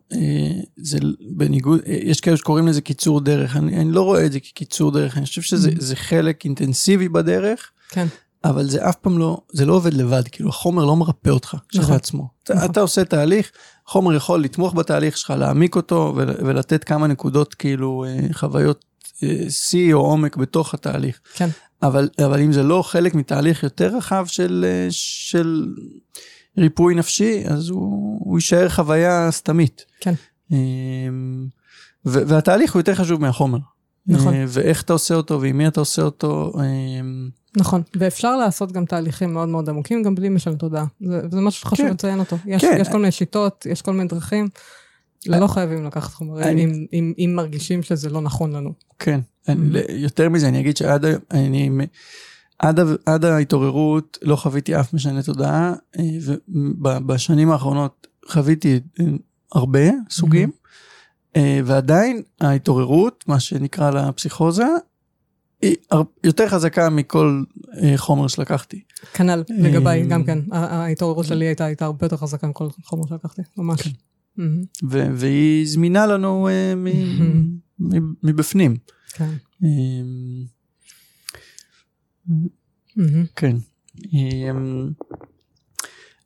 זה 0.78 1.00
בניגוד, 1.20 1.80
יש 1.86 2.22
כאלה 2.22 2.38
שקוראים 2.38 2.68
לזה 2.68 2.82
קיצור 2.82 3.22
דרך, 3.22 3.56
אני, 3.56 3.78
אני 3.78 3.92
לא 3.92 4.02
רואה 4.02 4.26
את 4.26 4.32
זה 4.32 4.40
כקיצור 4.40 4.92
דרך, 4.92 5.18
אני 5.18 5.26
חושב 5.26 5.42
שזה. 5.42 5.72
זה 5.78 5.96
חלק 5.96 6.46
אינטנסיבי 6.46 7.10
בדרך, 7.10 7.72
כן. 7.90 8.08
אבל 8.44 8.70
זה 8.70 8.90
אף 8.90 8.96
פעם 8.96 9.18
לא, 9.18 9.42
זה 9.54 9.66
לא 9.66 9.74
עובד 9.74 9.94
לבד, 9.94 10.28
כאילו 10.28 10.50
החומר 10.50 10.86
לא 10.86 10.96
מרפא 10.96 11.30
אותך 11.30 11.54
נכון. 11.54 11.86
כשלעצמו. 11.86 12.30
אתה, 12.44 12.54
נכון. 12.54 12.72
אתה 12.72 12.82
עושה 12.82 13.06
תהליך, 13.06 13.52
חומר 13.88 14.14
יכול 14.14 14.44
לתמוך 14.44 14.74
בתהליך 14.74 15.18
שלך, 15.18 15.34
להעמיק 15.38 15.76
אותו 15.76 16.14
ול, 16.16 16.30
ולתת 16.40 16.84
כמה 16.84 17.08
נקודות, 17.08 17.54
כאילו, 17.54 18.06
אה, 18.08 18.28
חוויות 18.34 18.86
אה, 19.24 19.50
שיא 19.50 19.94
או 19.94 20.00
עומק 20.00 20.38
בתוך 20.38 20.74
התהליך. 20.74 21.20
כן. 21.34 21.50
אבל, 21.84 22.10
אבל 22.26 22.42
אם 22.42 22.52
זה 22.52 22.64
לא 22.64 22.82
חלק 22.82 23.16
מתהליך 23.16 23.64
יותר 23.64 23.96
רחב 23.98 24.26
של, 24.28 24.66
אה, 24.68 24.88
של 24.90 25.68
ריפוי 26.58 26.96
נפשי, 26.96 27.44
אז 27.48 27.70
הוא, 27.70 28.20
הוא 28.20 28.38
יישאר 28.38 28.70
חוויה 28.70 29.32
סתמית. 29.32 29.86
כן. 30.00 30.14
אמ, 30.52 31.48
ו- 32.06 32.28
והתהליך 32.28 32.74
הוא 32.74 32.80
יותר 32.80 32.96
חשוב 32.96 33.22
מהחומר. 33.22 33.58
נכון. 34.08 34.34
אה, 34.34 34.46
ואיך 34.48 34.82
אתה 34.82 34.94
עושה 34.94 35.16
אותו 35.16 35.42
ועם 35.42 35.58
מי 35.58 35.68
אתה 35.68 35.80
עושה 35.80 36.02
אותו. 36.02 36.54
אמ, 37.00 37.30
נכון, 37.58 37.82
ואפשר 37.96 38.38
לעשות 38.38 38.72
גם 38.72 38.86
תהליכים 38.86 39.34
מאוד 39.34 39.50
מאוד 39.50 39.70
עמוקים, 39.70 40.04
גם 40.04 40.16
בלי 40.16 40.30
משנה 40.30 40.56
תודעה. 40.56 40.86
זה, 41.02 41.22
וזה 41.32 41.42
משהו 41.42 41.62
שחשוב 41.62 41.86
כן. 41.88 41.94
לציין 41.94 42.20
אותו. 42.20 42.38
יש, 42.46 42.62
כן. 42.62 42.78
יש 42.80 42.90
כל 42.90 42.98
מיני 42.98 43.12
שיטות, 43.12 43.66
יש 43.70 43.82
כל 43.82 43.94
מיני 43.94 44.08
דרכים. 44.10 44.50
לא 45.28 45.48
חייבים 45.48 45.86
לקחת 45.86 46.14
חומרים 46.14 46.44
אני- 46.48 46.64
אם, 46.66 46.86
אם, 46.94 47.14
אם 47.20 47.34
מרגישים 47.36 47.84
שזה 47.84 48.10
לא 48.10 48.22
נכון 48.22 48.52
לנו. 48.56 48.74
כן. 49.00 49.20
אני- 49.48 49.82
Mhm. 49.82 49.92
יותר 49.92 50.30
מזה, 50.30 50.48
אני 50.48 50.60
אגיד 50.60 50.78
שעד 50.78 51.06
אני... 51.32 51.70
עד, 52.60 52.80
עד 53.06 53.26
ההתעוררות 53.26 54.18
לא 54.22 54.36
חוויתי 54.36 54.80
אף 54.80 54.94
משנה 54.94 55.24
תודעה, 55.24 55.74
אה, 56.00 56.04
ובשנים 56.82 57.52
האחרונות 57.52 58.08
חוויתי 58.30 58.80
אה, 59.00 59.06
הרבה 59.56 59.80
סוגים, 60.10 60.50
אה, 60.50 60.61
ועדיין 61.38 62.22
ההתעוררות, 62.42 63.24
מה 63.28 63.40
שנקרא 63.40 63.92
לה 63.92 64.12
פסיכוזה, 64.12 64.66
היא 65.62 65.76
יותר 66.24 66.48
חזקה 66.48 66.90
מכל 66.90 67.44
אה, 67.84 67.94
חומר 67.98 68.28
שלקחתי. 68.28 68.82
כנ"ל, 69.14 69.44
לגביי, 69.50 70.02
אה, 70.02 70.08
גם 70.08 70.24
כן. 70.24 70.40
ההתעוררות 70.52 71.26
שלי 71.26 71.46
הייתה, 71.46 71.66
הייתה 71.66 71.86
הרבה 71.86 72.06
יותר 72.06 72.18
חזקה 72.18 72.48
מכל 72.48 72.68
חומר 72.84 73.08
שלקחתי, 73.08 73.42
ממש. 73.58 73.82
כן. 73.82 73.92
והיא 75.16 75.68
זמינה 75.68 76.06
לנו 76.06 76.48
אה, 76.48 76.74
מבפנים. 78.24 78.78
כן. 79.14 79.30
אה, 79.64 79.70
כן. 83.36 83.56
אמ, 84.14 84.90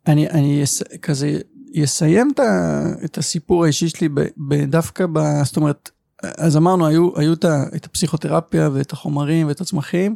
אני, 0.08 0.64
כזה 1.02 1.40
אסיים 1.84 2.32
את, 2.34 2.40
את 3.06 3.18
הסיפור 3.18 3.64
האישי 3.64 3.90
שלי 3.90 4.10
דווקא 4.68 5.06
ב... 5.14 5.20
זאת 5.44 5.58
אומרת, 5.58 5.90
אז 6.24 6.58
אמרנו, 6.58 6.88
היו, 6.88 7.10
היו 7.16 7.34
את, 7.34 7.46
את 7.76 7.86
הפסיכותרפיה 7.86 8.70
ואת 8.74 8.92
החומרים 8.92 9.48
ואת 9.48 9.62
הצמחים, 9.62 10.16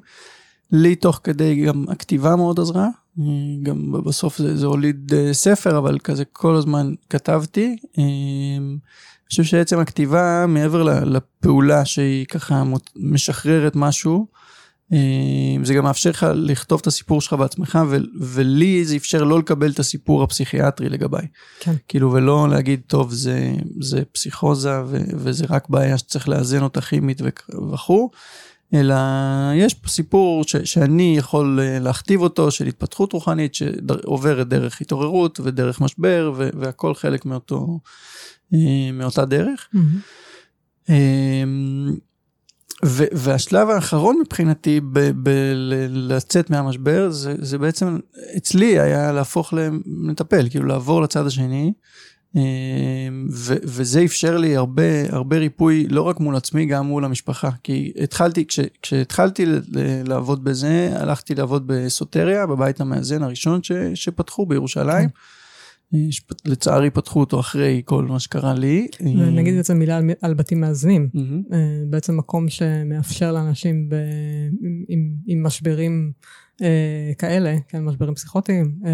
לי 0.72 0.96
תוך 0.96 1.20
כדי 1.24 1.66
גם 1.66 1.86
הכתיבה 1.90 2.36
מאוד 2.36 2.60
עזרה, 2.60 2.88
גם 3.64 3.92
בסוף 4.06 4.38
זה, 4.38 4.58
זה 4.58 4.66
הוליד 4.66 5.14
אה, 5.14 5.34
ספר, 5.34 5.78
אבל 5.78 6.00
כזה 6.00 6.26
כל 6.26 6.56
הזמן 6.56 6.94
כתבתי. 7.10 7.76
אה, 7.98 8.04
אני 8.60 9.30
חושב 9.30 9.44
שעצם 9.44 9.80
הכתיבה, 9.80 10.46
מעבר 10.48 10.84
לפעולה 10.84 11.86
שהיא 11.86 12.26
ככה 12.26 12.64
משחררת 12.96 13.76
משהו, 13.76 14.28
זה 15.64 15.74
גם 15.74 15.84
מאפשר 15.84 16.10
לך 16.10 16.28
לכתוב 16.36 16.80
את 16.82 16.88
הסיפור 16.88 17.22
שלך 17.22 17.34
בעצמך, 17.34 17.80
ו- 17.90 17.98
ולי 18.20 18.86
זה 18.86 18.96
אפשר 18.96 19.24
לא 19.24 19.40
לקבל 19.40 19.72
את 19.72 19.80
הסיפור 19.80 20.24
הפסיכיאטרי 20.24 20.90
לגביי. 20.90 21.28
כן. 21.60 21.74
כאילו, 21.88 22.14
ולא 22.14 22.50
להגיד, 22.50 22.82
טוב, 22.88 23.12
זה, 23.12 23.54
זה 23.80 24.02
פסיכוזה, 24.12 24.82
ו- 24.86 25.04
וזה 25.16 25.46
רק 25.50 25.70
בעיה 25.70 25.98
שצריך 25.98 26.30
לאזן 26.30 26.64
אותה 26.64 26.82
כימית 26.82 27.22
וכו'. 27.72 28.10
אלא 28.74 28.96
יש 29.56 29.74
פה 29.74 29.90
סיפור 29.90 30.44
ש, 30.44 30.56
שאני 30.56 31.18
יכול 31.18 31.60
אה, 31.62 31.80
להכתיב 31.80 32.22
אותו 32.22 32.52
של 32.52 32.68
התפתחות 32.68 33.14
רוחנית 33.14 33.56
שעוברת 33.56 34.48
דרך 34.48 34.82
התעוררות 34.82 35.40
ודרך 35.40 35.82
משבר 35.82 36.32
ו, 36.36 36.50
והכל 36.60 36.96
חלק 36.96 37.26
מאותו, 37.26 37.80
אה, 38.54 38.92
מאותה 38.94 39.26
דרך. 39.26 39.68
Mm-hmm. 39.76 40.90
והשלב 43.14 43.70
האחרון 43.70 44.20
מבחינתי 44.26 44.82
בלצאת 45.16 46.50
מהמשבר 46.50 47.10
זה, 47.10 47.36
זה 47.38 47.58
בעצם 47.58 47.98
אצלי 48.38 48.80
היה 48.80 49.12
להפוך 49.12 49.54
למטפל, 49.54 50.50
כאילו 50.50 50.66
לעבור 50.66 51.02
לצד 51.02 51.26
השני. 51.26 51.74
אמ, 52.36 52.42
ו- 53.32 53.56
וזה 53.64 54.04
אפשר 54.06 54.38
לי 54.38 54.56
הרבה, 54.56 54.84
הרבה 55.10 55.38
ריפוי, 55.38 55.88
לא 55.90 56.02
רק 56.02 56.20
מול 56.20 56.36
עצמי, 56.36 56.66
גם 56.66 56.86
מול 56.86 57.06
המשפחה. 57.06 57.50
כי 57.64 57.92
התחלתי, 58.04 58.46
כש- 58.48 58.60
כשהתחלתי 58.82 59.46
לעבוד 60.06 60.44
בזה, 60.44 60.90
הלכתי 60.96 61.36
לעבוד 61.36 61.64
בסוטריה, 61.68 62.46
בבית 62.48 62.82
המאזן 62.82 63.24
הראשון 63.24 63.64
ש- 63.64 63.72
שפתחו 63.94 64.46
בירושלים. 64.46 65.10
כן. 65.10 65.16
לצערי 66.46 66.90
פתחו 66.90 67.20
אותו 67.20 67.40
אחרי 67.40 67.82
כל 67.86 68.06
מה 68.06 68.20
שקרה 68.20 68.54
לי. 68.54 68.88
נגיד 69.32 69.56
בעצם 69.56 69.80
מילה 69.80 69.98
על, 69.98 70.10
על 70.22 70.34
בתים 70.34 70.62
מאזנים. 70.62 71.10
Mm-hmm. 71.16 71.56
בעצם 71.90 72.18
מקום 72.18 72.50
שמאפשר 72.50 73.32
לאנשים 73.32 73.90
ב, 73.90 73.96
עם, 74.88 75.14
עם 75.28 75.44
משברים 75.44 76.12
אה, 76.62 77.12
כאלה, 77.18 77.56
כן, 77.68 77.84
משברים 77.84 78.16
פסיכוטיים, 78.16 78.76
אה, 78.86 78.92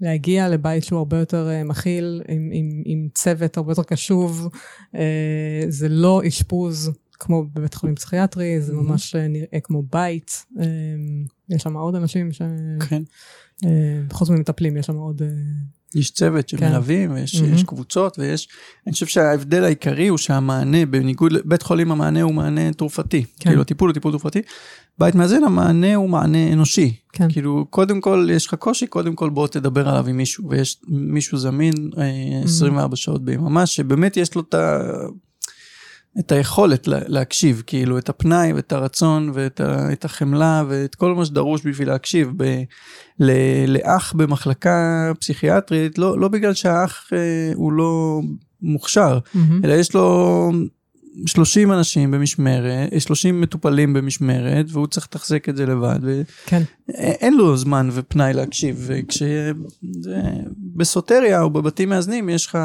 להגיע 0.00 0.48
לבית 0.48 0.84
שהוא 0.84 0.98
הרבה 0.98 1.18
יותר 1.18 1.48
אה, 1.48 1.64
מכיל, 1.64 2.22
עם, 2.28 2.50
עם, 2.52 2.82
עם 2.84 3.08
צוות 3.14 3.56
הרבה 3.56 3.72
יותר 3.72 3.82
קשוב, 3.82 4.48
אה, 4.94 5.62
זה 5.68 5.88
לא 5.88 6.22
אשפוז 6.28 6.90
כמו 7.18 7.44
בבית 7.44 7.74
חולים 7.74 7.94
פסיכיאטרי, 7.94 8.60
זה 8.60 8.72
ממש 8.72 9.14
אה, 9.14 9.28
נראה 9.28 9.60
כמו 9.62 9.82
בית. 9.92 10.46
יש 11.48 11.62
שם 11.62 11.76
עוד 11.76 11.94
אנשים 11.94 12.32
ש... 12.32 12.42
כן. 12.88 13.02
חוץ 14.12 14.30
ממטפלים, 14.30 14.76
יש 14.76 14.86
שם 14.86 14.96
עוד... 14.96 15.22
אה, 15.96 16.00
יש 16.00 16.10
צוות 16.10 16.48
שמלווים, 16.48 17.08
כן. 17.08 17.14
ויש 17.14 17.34
mm-hmm. 17.34 17.66
קבוצות, 17.66 18.18
ויש... 18.18 18.48
אני 18.86 18.92
חושב 18.92 19.06
שההבדל 19.06 19.64
העיקרי 19.64 20.08
הוא 20.08 20.18
שהמענה, 20.18 20.86
בניגוד 20.86 21.32
לבית 21.32 21.62
חולים 21.62 21.92
המענה 21.92 22.22
הוא 22.22 22.34
מענה 22.34 22.72
תרופתי. 22.72 23.24
כן. 23.40 23.50
כאילו, 23.50 23.62
הטיפול 23.62 23.90
הוא 23.90 23.94
טיפול 23.94 24.12
תרופתי. 24.12 24.42
בית 24.98 25.14
מאזן, 25.14 25.44
המענה 25.44 25.94
הוא 25.94 26.10
מענה 26.10 26.52
אנושי. 26.52 26.96
כן. 27.12 27.30
כאילו, 27.30 27.66
קודם 27.70 28.00
כל, 28.00 28.28
יש 28.32 28.46
לך 28.46 28.54
קושי, 28.54 28.86
קודם 28.86 29.14
כל 29.14 29.30
בוא 29.30 29.48
תדבר 29.48 29.88
עליו 29.88 30.06
עם 30.08 30.16
מישהו, 30.16 30.48
ויש 30.48 30.80
מישהו 30.88 31.38
זמין 31.38 31.74
24 32.44 32.92
mm-hmm. 32.92 32.96
שעות 32.96 33.24
ביממה, 33.24 33.66
שבאמת 33.66 34.16
יש 34.16 34.34
לו 34.34 34.40
את 34.40 34.54
ה... 34.54 34.80
את 36.18 36.32
היכולת 36.32 36.88
להקשיב, 36.88 37.62
כאילו, 37.66 37.98
את 37.98 38.08
הפנאי 38.08 38.52
ואת 38.52 38.72
הרצון 38.72 39.30
ואת 39.34 39.60
ה, 39.60 39.92
את 39.92 40.04
החמלה 40.04 40.64
ואת 40.68 40.94
כל 40.94 41.14
מה 41.14 41.24
שדרוש 41.24 41.66
בשביל 41.66 41.88
להקשיב. 41.88 42.32
ב, 42.36 42.62
ל, 43.20 43.30
לאח 43.66 44.12
במחלקה 44.12 45.12
פסיכיאטרית, 45.20 45.98
לא, 45.98 46.20
לא 46.20 46.28
בגלל 46.28 46.54
שהאח 46.54 47.10
אה, 47.12 47.52
הוא 47.54 47.72
לא 47.72 48.20
מוכשר, 48.62 49.18
mm-hmm. 49.18 49.38
אלא 49.64 49.72
יש 49.72 49.94
לו 49.94 50.52
30 51.26 51.72
אנשים 51.72 52.10
במשמרת, 52.10 53.00
30 53.00 53.40
מטופלים 53.40 53.92
במשמרת, 53.92 54.66
והוא 54.68 54.86
צריך 54.86 55.06
לתחזק 55.06 55.48
את 55.48 55.56
זה 55.56 55.66
לבד. 55.66 55.98
כן. 56.46 56.62
אין 56.88 57.34
לו 57.34 57.56
זמן 57.56 57.88
ופנאי 57.92 58.32
להקשיב, 58.32 58.90
וכשבסוטריה 60.76 61.42
או 61.42 61.50
בבתים 61.50 61.88
מאזנים 61.88 62.28
יש 62.28 62.46
לך... 62.46 62.58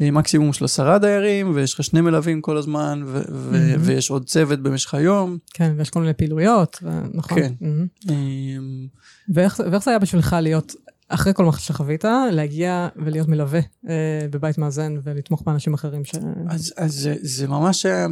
אה, 0.00 0.10
מקסימום 0.10 0.52
של 0.52 0.64
עשרה 0.64 0.98
דיירים, 0.98 1.52
ויש 1.54 1.74
לך 1.74 1.84
שני 1.84 2.00
מלווים 2.00 2.40
כל 2.40 2.56
הזמן, 2.56 3.02
ו- 3.06 3.22
mm-hmm. 3.22 3.78
ויש 3.80 4.10
עוד 4.10 4.24
צוות 4.26 4.60
במשך 4.60 4.94
היום. 4.94 5.38
כן, 5.54 5.74
ויש 5.76 5.90
כל 5.90 6.00
מיני 6.00 6.12
פעילויות, 6.12 6.82
נכון. 7.14 7.38
כן. 7.38 7.52
Mm-hmm. 7.60 8.10
ואיך, 9.28 9.60
ואיך 9.72 9.84
זה 9.84 9.90
היה 9.90 9.98
בשבילך 9.98 10.36
להיות, 10.40 10.74
אחרי 11.08 11.34
כל 11.34 11.44
מה 11.44 11.52
שחווית, 11.58 12.04
להגיע 12.32 12.88
ולהיות 12.96 13.28
מלווה 13.28 13.60
אה, 13.88 14.26
בבית 14.30 14.58
מאזן 14.58 14.96
ולתמוך 15.02 15.42
באנשים 15.46 15.74
אחרים 15.74 16.04
ש... 16.04 16.14
אז, 16.48 16.74
אז 16.76 16.94
זה, 16.94 17.14
זה 17.20 17.48
ממש 17.48 17.86
היה... 17.86 18.06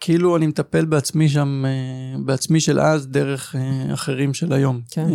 כאילו 0.00 0.36
אני 0.36 0.46
מטפל 0.46 0.84
בעצמי 0.84 1.28
שם, 1.28 1.64
אה, 1.66 2.18
בעצמי 2.24 2.60
של 2.60 2.80
אז, 2.80 3.06
דרך 3.06 3.54
אחרים 3.92 4.34
של 4.34 4.52
היום. 4.52 4.80
כן. 4.90 5.08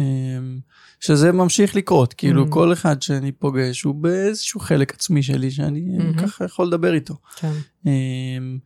שזה 1.01 1.31
ממשיך 1.31 1.75
לקרות, 1.75 2.13
כאילו 2.13 2.45
mm. 2.45 2.49
כל 2.49 2.73
אחד 2.73 3.01
שאני 3.01 3.31
פוגש 3.31 3.81
הוא 3.81 3.95
באיזשהו 3.95 4.59
חלק 4.59 4.93
עצמי 4.93 5.23
שלי 5.23 5.51
שאני 5.51 5.97
mm-hmm. 5.97 6.21
ככה 6.21 6.45
יכול 6.45 6.67
לדבר 6.67 6.93
איתו. 6.93 7.15
כן. 7.35 7.51
אמ, 7.85 8.57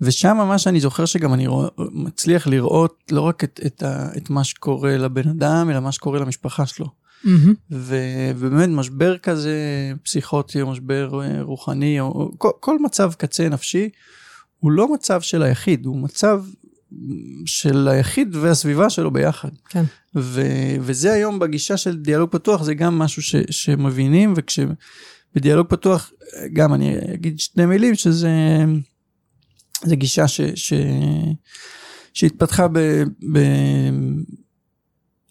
ושם 0.00 0.36
מה 0.36 0.58
שאני 0.58 0.80
זוכר 0.80 1.04
שגם 1.04 1.34
אני 1.34 1.46
רוא, 1.46 1.68
מצליח 1.78 2.46
לראות 2.46 3.02
לא 3.10 3.20
רק 3.20 3.44
את, 3.44 3.60
את, 3.66 3.82
ה, 3.82 4.08
את 4.16 4.30
מה 4.30 4.44
שקורה 4.44 4.96
לבן 4.96 5.28
אדם, 5.28 5.70
אלא 5.70 5.80
מה 5.80 5.92
שקורה 5.92 6.18
למשפחה 6.18 6.66
שלו. 6.66 6.86
Mm-hmm. 6.86 7.28
ו- 7.70 8.30
ובאמת 8.36 8.68
משבר 8.68 9.18
כזה 9.18 9.56
פסיכוטי 10.04 10.60
או 10.60 10.70
משבר 10.70 11.20
אה, 11.22 11.42
רוחני 11.42 12.00
או 12.00 12.30
כל, 12.38 12.50
כל 12.60 12.78
מצב 12.78 13.12
קצה 13.12 13.48
נפשי 13.48 13.88
הוא 14.60 14.72
לא 14.72 14.92
מצב 14.92 15.20
של 15.20 15.42
היחיד, 15.42 15.86
הוא 15.86 15.96
מצב 15.96 16.44
של 17.46 17.88
היחיד 17.88 18.36
והסביבה 18.36 18.90
שלו 18.90 19.10
ביחד. 19.10 19.48
כן. 19.68 19.84
ו- 20.16 20.76
וזה 20.80 21.12
היום 21.12 21.38
בגישה 21.38 21.76
של 21.76 21.96
דיאלוג 21.96 22.30
פתוח, 22.30 22.62
זה 22.62 22.74
גם 22.74 22.98
משהו 22.98 23.22
ש- 23.22 23.36
שמבינים, 23.50 24.34
וכשבדיאלוג 24.36 25.66
פתוח, 25.68 26.12
גם 26.52 26.74
אני 26.74 26.98
אגיד 27.14 27.40
שני 27.40 27.66
מילים, 27.66 27.94
שזה 27.94 28.30
זה 29.84 29.96
גישה 29.96 30.28
ש- 30.28 30.40
ש- 30.54 30.72
שהתפתחה 32.14 32.68
ב... 32.68 32.78
ב- 33.32 33.38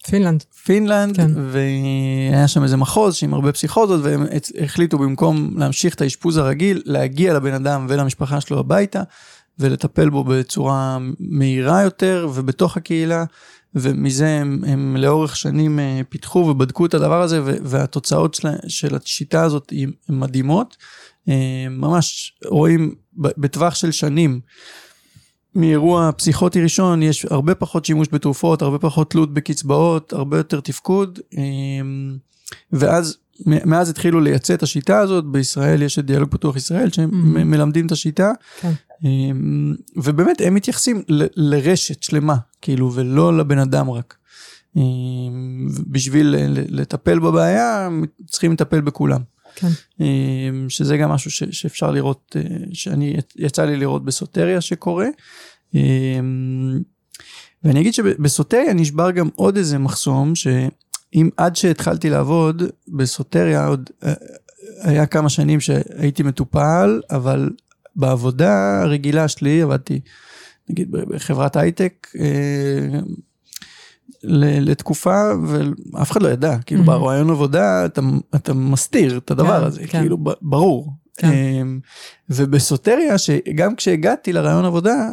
פינלנד. 0.06 0.42
פינלנד, 0.64 1.16
כן. 1.16 1.30
והיה 1.36 2.48
שם 2.48 2.62
איזה 2.62 2.76
מחוז 2.76 3.18
עם 3.22 3.34
הרבה 3.34 3.52
פסיכוזות, 3.52 4.00
והם 4.04 4.26
החליטו 4.64 4.98
במקום 4.98 5.54
להמשיך 5.58 5.94
את 5.94 6.00
האשפוז 6.00 6.36
הרגיל, 6.36 6.82
להגיע 6.84 7.34
לבן 7.34 7.54
אדם 7.54 7.86
ולמשפחה 7.88 8.40
שלו 8.40 8.58
הביתה, 8.58 9.02
ולטפל 9.58 10.10
בו 10.10 10.24
בצורה 10.24 10.98
מהירה 11.20 11.82
יותר 11.82 12.28
ובתוך 12.34 12.76
הקהילה, 12.76 13.24
ומזה 13.74 14.28
הם, 14.28 14.64
הם 14.66 14.96
לאורך 14.96 15.36
שנים 15.36 15.78
אה, 15.78 16.00
פיתחו 16.08 16.38
ובדקו 16.38 16.86
את 16.86 16.94
הדבר 16.94 17.22
הזה, 17.22 17.40
והתוצאות 17.44 18.34
של, 18.34 18.48
של 18.68 18.94
השיטה 18.94 19.42
הזאת 19.42 19.72
הן 19.72 19.90
מדהימות. 20.08 20.76
אה, 21.28 21.66
ממש 21.70 22.38
רואים 22.46 22.94
בטווח 23.16 23.74
של 23.74 23.90
שנים. 23.90 24.40
מאירוע 25.54 26.10
פסיכוטי 26.12 26.62
ראשון 26.62 27.02
יש 27.02 27.24
הרבה 27.24 27.54
פחות 27.54 27.84
שימוש 27.84 28.08
בתרופות, 28.12 28.62
הרבה 28.62 28.78
פחות 28.78 29.10
תלות 29.10 29.34
בקצבאות, 29.34 30.12
הרבה 30.12 30.36
יותר 30.36 30.60
תפקוד, 30.60 31.18
אה, 31.38 31.42
ואז 32.72 33.18
מאז 33.46 33.90
התחילו 33.90 34.20
לייצא 34.20 34.54
את 34.54 34.62
השיטה 34.62 34.98
הזאת, 34.98 35.24
בישראל 35.24 35.82
יש 35.82 35.98
את 35.98 36.06
דיאלוג 36.06 36.30
פתוח 36.30 36.56
ישראל, 36.56 36.90
שהם 36.90 37.10
mm-hmm. 37.10 37.86
את 37.86 37.92
השיטה, 37.92 38.32
כן. 38.60 38.72
אמ, 39.04 39.74
ובאמת 39.96 40.40
הם 40.40 40.54
מתייחסים 40.54 41.02
ל- 41.08 41.26
לרשת 41.36 42.02
שלמה, 42.02 42.36
כאילו, 42.62 42.92
ולא 42.94 43.38
לבן 43.38 43.58
אדם 43.58 43.90
רק. 43.90 44.16
אמ, 44.76 45.68
בשביל 45.86 46.34
לטפל 46.68 47.18
בבעיה, 47.18 47.88
צריכים 48.26 48.52
לטפל 48.52 48.80
בכולם. 48.80 49.20
כן. 49.54 49.68
אמ, 50.00 50.66
שזה 50.68 50.96
גם 50.96 51.10
משהו 51.10 51.30
ש- 51.30 51.44
שאפשר 51.50 51.90
לראות, 51.90 52.36
אה, 52.36 52.42
שאני, 52.72 53.16
יצא 53.36 53.64
לי 53.64 53.76
לראות 53.76 54.04
בסוטריה 54.04 54.60
שקורה. 54.60 55.06
ואני 57.64 57.80
אגיד 57.80 57.94
שבסוטריה 57.94 58.72
נשבר 58.72 59.10
גם 59.10 59.28
עוד 59.34 59.56
איזה 59.56 59.78
מחסום, 59.78 60.34
ש... 60.34 60.46
אם 61.14 61.28
עד 61.36 61.56
שהתחלתי 61.56 62.10
לעבוד 62.10 62.62
בסוטריה, 62.88 63.66
עוד 63.66 63.90
אה, 64.04 64.12
היה 64.82 65.06
כמה 65.06 65.28
שנים 65.28 65.60
שהייתי 65.60 66.22
מטופל, 66.22 67.00
אבל 67.10 67.50
בעבודה 67.96 68.82
הרגילה 68.82 69.28
שלי, 69.28 69.62
עבדתי 69.62 70.00
נגיד 70.68 70.90
בחברת 70.90 71.56
הייטק, 71.56 72.08
אה, 72.20 73.00
לתקופה 74.22 75.32
ואף 75.92 76.10
אחד 76.10 76.22
לא 76.22 76.28
ידע, 76.28 76.56
כאילו 76.66 76.82
mm-hmm. 76.82 76.86
ברעיון 76.86 77.30
עבודה 77.30 77.86
אתה, 77.86 78.00
אתה 78.34 78.54
מסתיר 78.54 79.18
את 79.18 79.30
הדבר 79.30 79.60
כן, 79.60 79.66
הזה, 79.66 79.86
כן. 79.86 80.00
כאילו 80.00 80.18
ברור. 80.42 80.92
כן. 81.16 81.30
אה, 81.30 81.62
ובסוטריה, 82.30 83.18
שגם 83.18 83.76
כשהגעתי 83.76 84.32
לרעיון 84.32 84.64
עבודה, 84.64 85.10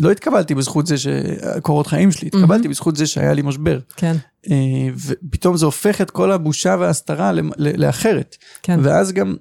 לא 0.00 0.10
התקבלתי 0.10 0.54
בזכות 0.54 0.86
זה 0.86 0.94
שקורות 0.98 1.86
חיים 1.86 2.10
שלי, 2.10 2.28
התקבלתי 2.28 2.68
בזכות 2.68 2.96
זה 2.96 3.06
שהיה 3.06 3.32
לי 3.32 3.42
משבר. 3.42 3.78
כן. 3.96 4.16
אה, 4.50 4.88
ופתאום 4.96 5.56
זה 5.56 5.66
הופך 5.66 6.00
את 6.00 6.10
כל 6.10 6.32
הבושה 6.32 6.76
וההסתרה 6.80 7.32
לאחרת. 7.56 8.36
כן. 8.62 8.80
ואז 8.82 9.12
גם, 9.12 9.36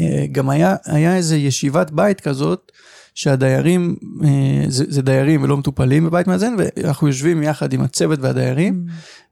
אה, 0.00 0.26
גם 0.32 0.50
היה, 0.50 0.76
היה 0.84 1.16
איזה 1.16 1.36
ישיבת 1.36 1.90
בית 1.90 2.20
כזאת, 2.20 2.72
שהדיירים, 3.18 3.96
אה, 4.24 4.28
זה, 4.68 4.84
זה 4.88 5.02
דיירים 5.02 5.42
ולא 5.42 5.56
מטופלים 5.56 6.04
בבית 6.04 6.26
מאזן, 6.26 6.54
ואנחנו 6.58 7.06
יושבים 7.06 7.42
יחד 7.42 7.72
עם 7.72 7.80
הצוות 7.80 8.18
והדיירים, 8.22 8.84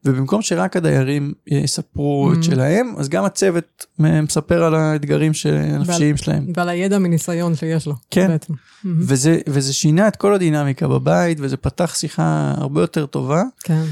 ובמקום 0.05 0.41
שרק 0.41 0.77
הדיירים 0.77 1.33
יספרו 1.47 2.31
Mm. 2.31 2.37
את 2.37 2.43
שלהם, 2.43 2.93
אז 2.97 3.09
גם 3.09 3.25
הצוות 3.25 3.85
מספר 3.99 4.63
על 4.63 4.75
האתגרים 4.75 5.31
הנפשיים 5.53 6.17
שלהם. 6.17 6.45
ועל 6.55 6.69
הידע 6.69 6.97
מניסיון 6.99 7.55
שיש 7.55 7.85
לו. 7.87 7.93
כן. 8.11 8.27
בעצם. 8.27 8.53
מהמם. 8.83 8.99
וזה, 9.01 9.39
וזה 9.49 9.73
שינה 9.73 10.07
את 10.07 10.15
כל 10.15 10.33
הדינמיקה 10.33 10.87
בבית, 10.87 11.37
וזה 11.41 11.57
פתח 11.57 11.95
שיחה 11.95 12.53
הרבה 12.57 12.81
יותר 12.81 13.05
טובה. 13.05 13.43
כן. 13.63 13.83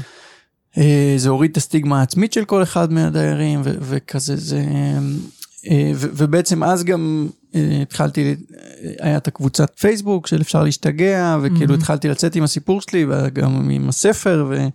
אה, 0.78 1.14
זה 1.16 1.28
הוריד 1.28 1.50
את 1.50 1.56
הסטיגמה 1.56 2.00
העצמית 2.00 2.32
של 2.32 2.44
כל 2.44 2.62
אחד 2.62 2.92
מהדיירים, 2.92 3.60
ו- 3.64 3.74
וכזה 3.80 4.36
זה... 4.36 4.64
אה, 5.70 5.92
ו- 5.94 6.08
ובעצם 6.12 6.64
אז 6.64 6.84
גם 6.84 7.28
התחלתי, 7.82 8.34
היה 9.00 9.16
את 9.16 9.28
הקבוצת 9.28 9.78
פייסבוק 9.78 10.26
של 10.26 10.40
אפשר 10.40 10.62
להשתגע, 10.64 11.36
וכאילו 11.42 11.74
Mhm. 11.74 11.76
התחלתי 11.78 12.08
לצאת 12.08 12.34
עם 12.36 12.42
הסיפור 12.42 12.80
שלי, 12.80 13.06
וגם 13.08 13.70
עם 13.70 13.88
הספר, 13.88 14.46
ו- 14.50 14.66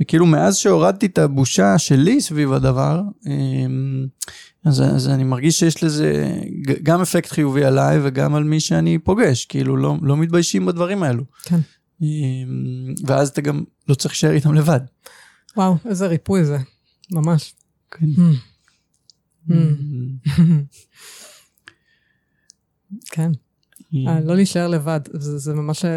וכאילו 0.00 0.26
מאז 0.26 0.56
שהורדתי 0.56 1.06
את 1.06 1.18
הבושה 1.18 1.78
שלי 1.78 2.20
סביב 2.20 2.52
הדבר, 2.52 3.00
אה, 3.26 3.32
אז, 4.64 4.80
אז 4.82 5.08
אני 5.08 5.24
מרגיש 5.24 5.58
שיש 5.58 5.84
לזה 5.84 6.34
גם 6.82 7.00
אפקט 7.00 7.30
חיובי 7.32 7.64
עליי 7.64 7.98
וגם 8.02 8.34
על 8.34 8.44
מי 8.44 8.60
שאני 8.60 8.98
פוגש, 8.98 9.44
כאילו 9.44 9.76
לא, 9.76 9.96
לא 10.02 10.16
מתביישים 10.16 10.66
בדברים 10.66 11.02
האלו. 11.02 11.24
כן. 11.42 11.58
אה, 12.02 12.06
ואז 13.06 13.28
אתה 13.28 13.40
גם 13.40 13.64
לא 13.88 13.94
צריך 13.94 14.12
להישאר 14.14 14.30
איתם 14.30 14.54
לבד. 14.54 14.80
וואו, 15.56 15.76
איזה 15.88 16.06
ריפוי 16.06 16.44
זה. 16.44 16.58
ממש. 17.12 17.54
כן. 17.90 18.06
Mm. 19.48 19.50
כן. 23.10 23.30
אה, 23.94 24.20
לא 24.20 24.34
להישאר 24.34 24.68
לבד, 24.68 25.00
זה, 25.12 25.38
זה 25.38 25.54
ממש, 25.54 25.84
אה, 25.84 25.90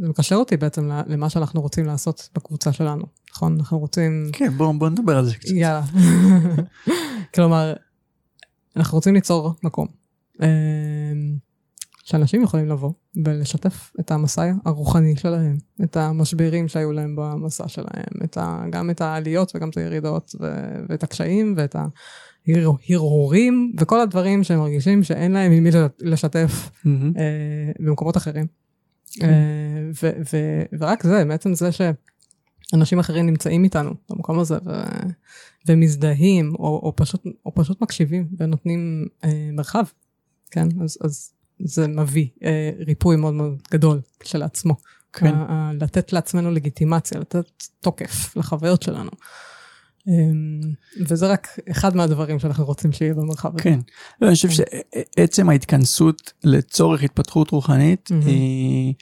זה 0.00 0.08
מקשר 0.08 0.36
אותי 0.36 0.56
בעצם 0.56 0.90
למה 1.06 1.30
שאנחנו 1.30 1.60
רוצים 1.60 1.86
לעשות 1.86 2.28
בקבוצה 2.34 2.72
שלנו, 2.72 3.04
נכון? 3.30 3.56
אנחנו 3.58 3.78
רוצים, 3.78 4.30
כן, 4.32 4.50
בוא, 4.56 4.74
בוא 4.78 4.88
נדבר 4.88 5.16
על 5.16 5.26
זה 5.26 5.34
קצת. 5.34 5.50
יאללה. 5.54 5.82
כלומר, 7.34 7.74
אנחנו 8.76 8.96
רוצים 8.98 9.14
ליצור 9.14 9.54
מקום. 9.62 9.86
אה, 10.42 10.48
שאנשים 12.04 12.42
יכולים 12.42 12.68
לבוא 12.68 12.92
ולשתף 13.24 13.92
את 14.00 14.10
המסע 14.10 14.52
הרוחני 14.64 15.16
שלהם, 15.16 15.58
את 15.82 15.96
המשברים 15.96 16.68
שהיו 16.68 16.92
להם 16.92 17.16
במסע 17.18 17.68
שלהם, 17.68 18.24
את 18.24 18.36
ה, 18.36 18.64
גם 18.70 18.90
את 18.90 19.00
העליות 19.00 19.52
וגם 19.54 19.68
את 19.68 19.76
הירידות, 19.76 20.34
ו, 20.40 20.46
ואת 20.88 21.02
הקשיים 21.02 21.54
ואת 21.56 21.76
ההרהורים, 22.48 23.72
וכל 23.80 24.00
הדברים 24.00 24.44
שהם 24.44 24.58
מרגישים 24.58 25.02
שאין 25.02 25.32
להם 25.32 25.52
עם 25.52 25.64
מי 25.64 25.70
לשתף 26.00 26.70
מהמם. 26.84 27.12
אה, 27.16 27.72
במקומות 27.78 28.16
אחרים. 28.16 28.46
כן. 29.12 29.28
אה, 29.28 29.90
ו- 30.02 30.20
ו- 30.32 30.62
ורק 30.78 31.02
זה, 31.02 31.24
בעצם 31.24 31.54
זה 31.54 31.70
שאנשים 31.72 32.98
אחרים 32.98 33.26
נמצאים 33.26 33.64
איתנו 33.64 33.94
במקום 34.10 34.38
הזה 34.38 34.58
ו- 34.66 35.08
ומזדהים, 35.68 36.52
או, 36.58 36.80
או, 36.82 36.92
פשוט, 36.96 37.24
או 37.46 37.54
פשוט 37.54 37.80
מקשיבים 37.82 38.28
ונותנים 38.38 39.06
אה, 39.24 39.50
מרחב, 39.52 39.84
כן? 40.50 40.68
אז, 40.82 40.98
אז 41.00 41.32
זה 41.58 41.88
מביא 41.88 42.28
אה, 42.44 42.70
ריפוי 42.86 43.16
מאוד 43.16 43.34
מאוד 43.34 43.62
גדול 43.70 44.00
כשלעצמו. 44.20 44.74
כן. 45.12 45.34
לתת 45.80 46.12
לעצמנו 46.12 46.50
לגיטימציה, 46.50 47.20
לתת 47.20 47.44
תוקף 47.80 48.36
לחוויות 48.36 48.82
שלנו. 48.82 49.10
אמ, 50.10 50.60
וזה 51.08 51.26
רק 51.26 51.58
אחד 51.70 51.96
מהדברים 51.96 52.38
שאנחנו 52.38 52.64
רוצים 52.64 52.92
שיהיה 52.92 53.14
במרחב 53.14 53.48
הזה. 53.54 53.62
כן. 53.62 53.78
לא, 54.22 54.26
אני 54.26 54.34
חושב 54.34 54.48
שעצם 54.50 55.48
ההתכנסות 55.48 56.32
לצורך 56.44 57.02
התפתחות 57.02 57.50
רוחנית. 57.50 58.08
היא... 58.24 58.94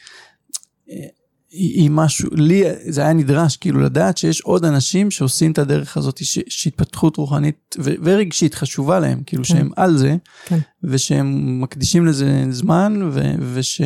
היא, 1.51 1.81
היא 1.83 1.91
משהו, 1.91 2.29
לי 2.33 2.63
זה 2.89 3.01
היה 3.01 3.13
נדרש 3.13 3.57
כאילו 3.57 3.81
לדעת 3.81 4.19
שיש 4.19 4.41
עוד 4.41 4.65
אנשים 4.65 5.11
שעושים 5.11 5.53
את 5.53 5.59
הדרך 5.59 5.97
הזאת, 5.97 6.25
ש- 6.25 6.39
שהתפתחות 6.49 7.17
רוחנית 7.17 7.77
ו- 7.79 7.95
ורגשית 8.03 8.55
חשובה 8.55 9.01
להם, 9.01 9.23
כאילו 9.27 9.45
כן. 9.45 9.49
שהם 9.55 9.71
על 9.77 9.97
זה, 9.97 10.17
כן. 10.47 10.59
ושהם 10.85 11.61
מקדישים 11.63 12.07
לזה 12.07 12.45
זמן, 12.51 13.01
ו- 13.13 13.35
וש... 13.55 13.81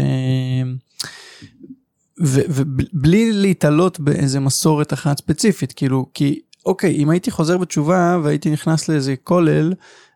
ו- 2.24 2.40
ובלי 2.48 3.32
להתעלות 3.32 4.00
באיזה 4.00 4.40
מסורת 4.40 4.92
אחת 4.92 5.18
ספציפית, 5.18 5.72
כאילו, 5.72 6.06
כי 6.14 6.40
אוקיי, 6.66 6.94
אם 6.96 7.10
הייתי 7.10 7.30
חוזר 7.30 7.58
בתשובה 7.58 8.18
והייתי 8.22 8.50
נכנס 8.50 8.88
לאיזה 8.88 9.14
כולל, 9.24 9.72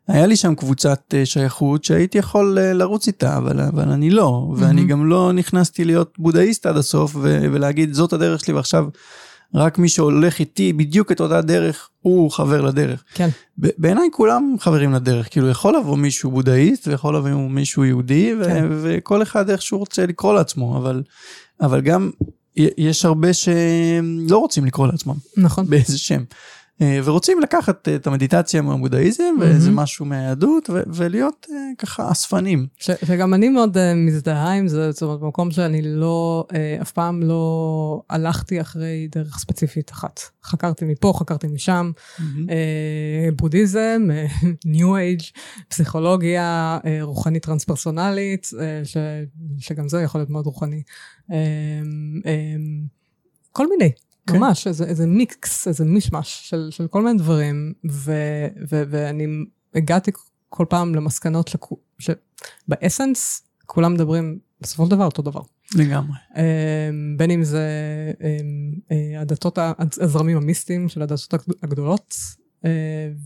היה 0.08 0.26
לי 0.26 0.36
שם 0.36 0.54
קבוצת 0.54 1.14
אה, 1.14 1.26
שייכות 1.26 1.84
שהייתי 1.84 2.18
יכול 2.18 2.58
אה, 2.58 2.72
לרוץ 2.72 3.06
איתה, 3.06 3.36
אבל, 3.36 3.60
אבל 3.60 3.88
אני 3.88 4.10
לא, 4.10 4.52
ואני 4.56 4.74
מהמם. 4.74 4.88
גם 4.88 5.06
לא 5.06 5.32
נכנסתי 5.32 5.84
להיות 5.84 6.14
בודהיסט 6.18 6.66
עד 6.66 6.76
הסוף 6.76 7.16
ו- 7.16 7.46
ולהגיד 7.52 7.92
זאת 7.94 8.12
הדרך 8.12 8.44
שלי 8.44 8.54
ועכשיו 8.54 8.86
רק 9.54 9.78
מי 9.78 9.88
שהולך 9.88 10.38
איתי 10.38 10.72
בדיוק 10.72 11.12
את 11.12 11.20
אותה 11.20 11.40
דרך 11.40 11.88
הוא 12.00 12.30
חבר 12.30 12.60
לדרך. 12.60 13.04
כן. 13.14 13.28
ב- 13.58 13.68
בעיניי 13.78 14.08
כולם 14.12 14.54
חברים 14.60 14.92
לדרך, 14.92 15.28
כאילו 15.30 15.48
יכול 15.48 15.76
לבוא 15.76 15.96
מישהו 15.96 16.30
בודהיסט 16.30 16.88
ויכול 16.88 17.16
לבוא 17.16 17.30
מישהו 17.30 17.84
יהודי 17.84 18.34
ו- 18.40 18.44
כן. 18.44 18.66
וכל 18.70 19.22
אחד 19.22 19.50
איך 19.50 19.62
שהוא 19.62 19.80
רוצה 19.80 20.06
לקרוא 20.06 20.34
לעצמו, 20.34 20.78
אבל, 20.78 21.02
אבל 21.60 21.80
גם 21.80 22.10
יש 22.56 23.04
הרבה 23.04 23.32
שלא 23.32 24.38
רוצים 24.38 24.64
לקרוא 24.64 24.86
לעצמם 24.86 25.14
נכון. 25.36 25.66
באיזה 25.70 25.98
שם. 25.98 26.22
אה, 26.82 27.00
ורוצים 27.04 27.40
לקחת 27.40 27.88
את 27.88 28.06
המדיטציה 28.06 28.62
מהבודהיזם 28.62 29.24
מהמם. 29.24 29.40
ואיזה 29.40 29.70
משהו 29.70 30.06
מהיהדות 30.06 30.70
ו- 30.70 30.82
ולהיות 30.86 31.46
אה, 31.50 31.56
ככה 31.78 32.12
אספנים. 32.12 32.66
ש, 32.78 32.90
שגם 33.04 33.34
אני 33.34 33.48
מאוד 33.48 33.76
uh, 33.76 33.80
מזדהה 33.96 34.52
עם 34.52 34.68
זה, 34.68 34.92
זאת 34.92 35.02
אומרת, 35.02 35.20
במקום 35.20 35.50
שאני 35.50 35.82
לא, 35.82 36.44
uh, 36.50 36.82
אף 36.82 36.92
פעם 36.92 37.22
לא 37.22 38.02
הלכתי 38.10 38.60
אחרי 38.60 39.08
דרך 39.12 39.38
ספציפית 39.38 39.90
אחת. 39.90 40.20
חקרתי 40.44 40.84
מפה, 40.84 41.12
חקרתי 41.18 41.46
משם, 41.46 41.90
uh, 42.18 42.20
בודהיזם, 43.36 44.08
ניו 44.64 44.96
אייג', 44.96 45.20
פסיכולוגיה, 45.68 46.78
uh, 46.82 46.86
רוחנית 47.02 47.42
טרנספרסונלית, 47.42 48.44
uh, 48.44 48.58
ש, 48.84 48.96
שגם 49.58 49.88
זה 49.88 50.02
יכול 50.02 50.20
להיות 50.20 50.30
מאוד 50.30 50.46
רוחני. 50.46 50.82
Um, 51.28 51.32
um, 52.22 52.88
כל 53.52 53.66
מיני. 53.68 53.92
כן. 54.26 54.36
ממש, 54.36 54.66
איזה, 54.66 54.84
איזה 54.84 55.06
מיקס, 55.06 55.68
איזה 55.68 55.84
מישמש 55.84 56.48
של, 56.48 56.68
של 56.70 56.86
כל 56.88 57.02
מיני 57.02 57.18
דברים, 57.18 57.72
ו, 57.90 58.12
ו, 58.70 58.82
ואני 58.90 59.26
הגעתי 59.74 60.10
כל 60.48 60.66
פעם 60.68 60.94
למסקנות 60.94 61.54
לכו- 61.54 61.78
שבאסנס 61.98 63.42
כולם 63.66 63.94
מדברים 63.94 64.38
בסופו 64.60 64.84
של 64.84 64.90
דבר 64.90 65.04
אותו 65.04 65.22
דבר. 65.22 65.40
לגמרי. 65.74 66.16
אמ, 66.36 66.42
בין 67.16 67.30
אם 67.30 67.44
זה 67.44 67.68
אמ, 68.20 68.72
אה, 68.92 69.20
הדתות, 69.20 69.58
הזרמים 70.00 70.36
המיסטיים 70.36 70.88
של 70.88 71.02
הדתות 71.02 71.34
הגד- 71.34 71.54
הגדולות, 71.62 72.14
אה, 72.64 72.70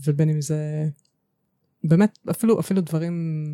ובין 0.05 0.29
אם 0.29 0.41
זה 0.41 0.85
באמת 1.83 2.17
אפילו, 2.31 2.59
אפילו 2.59 2.81
דברים, 2.81 3.45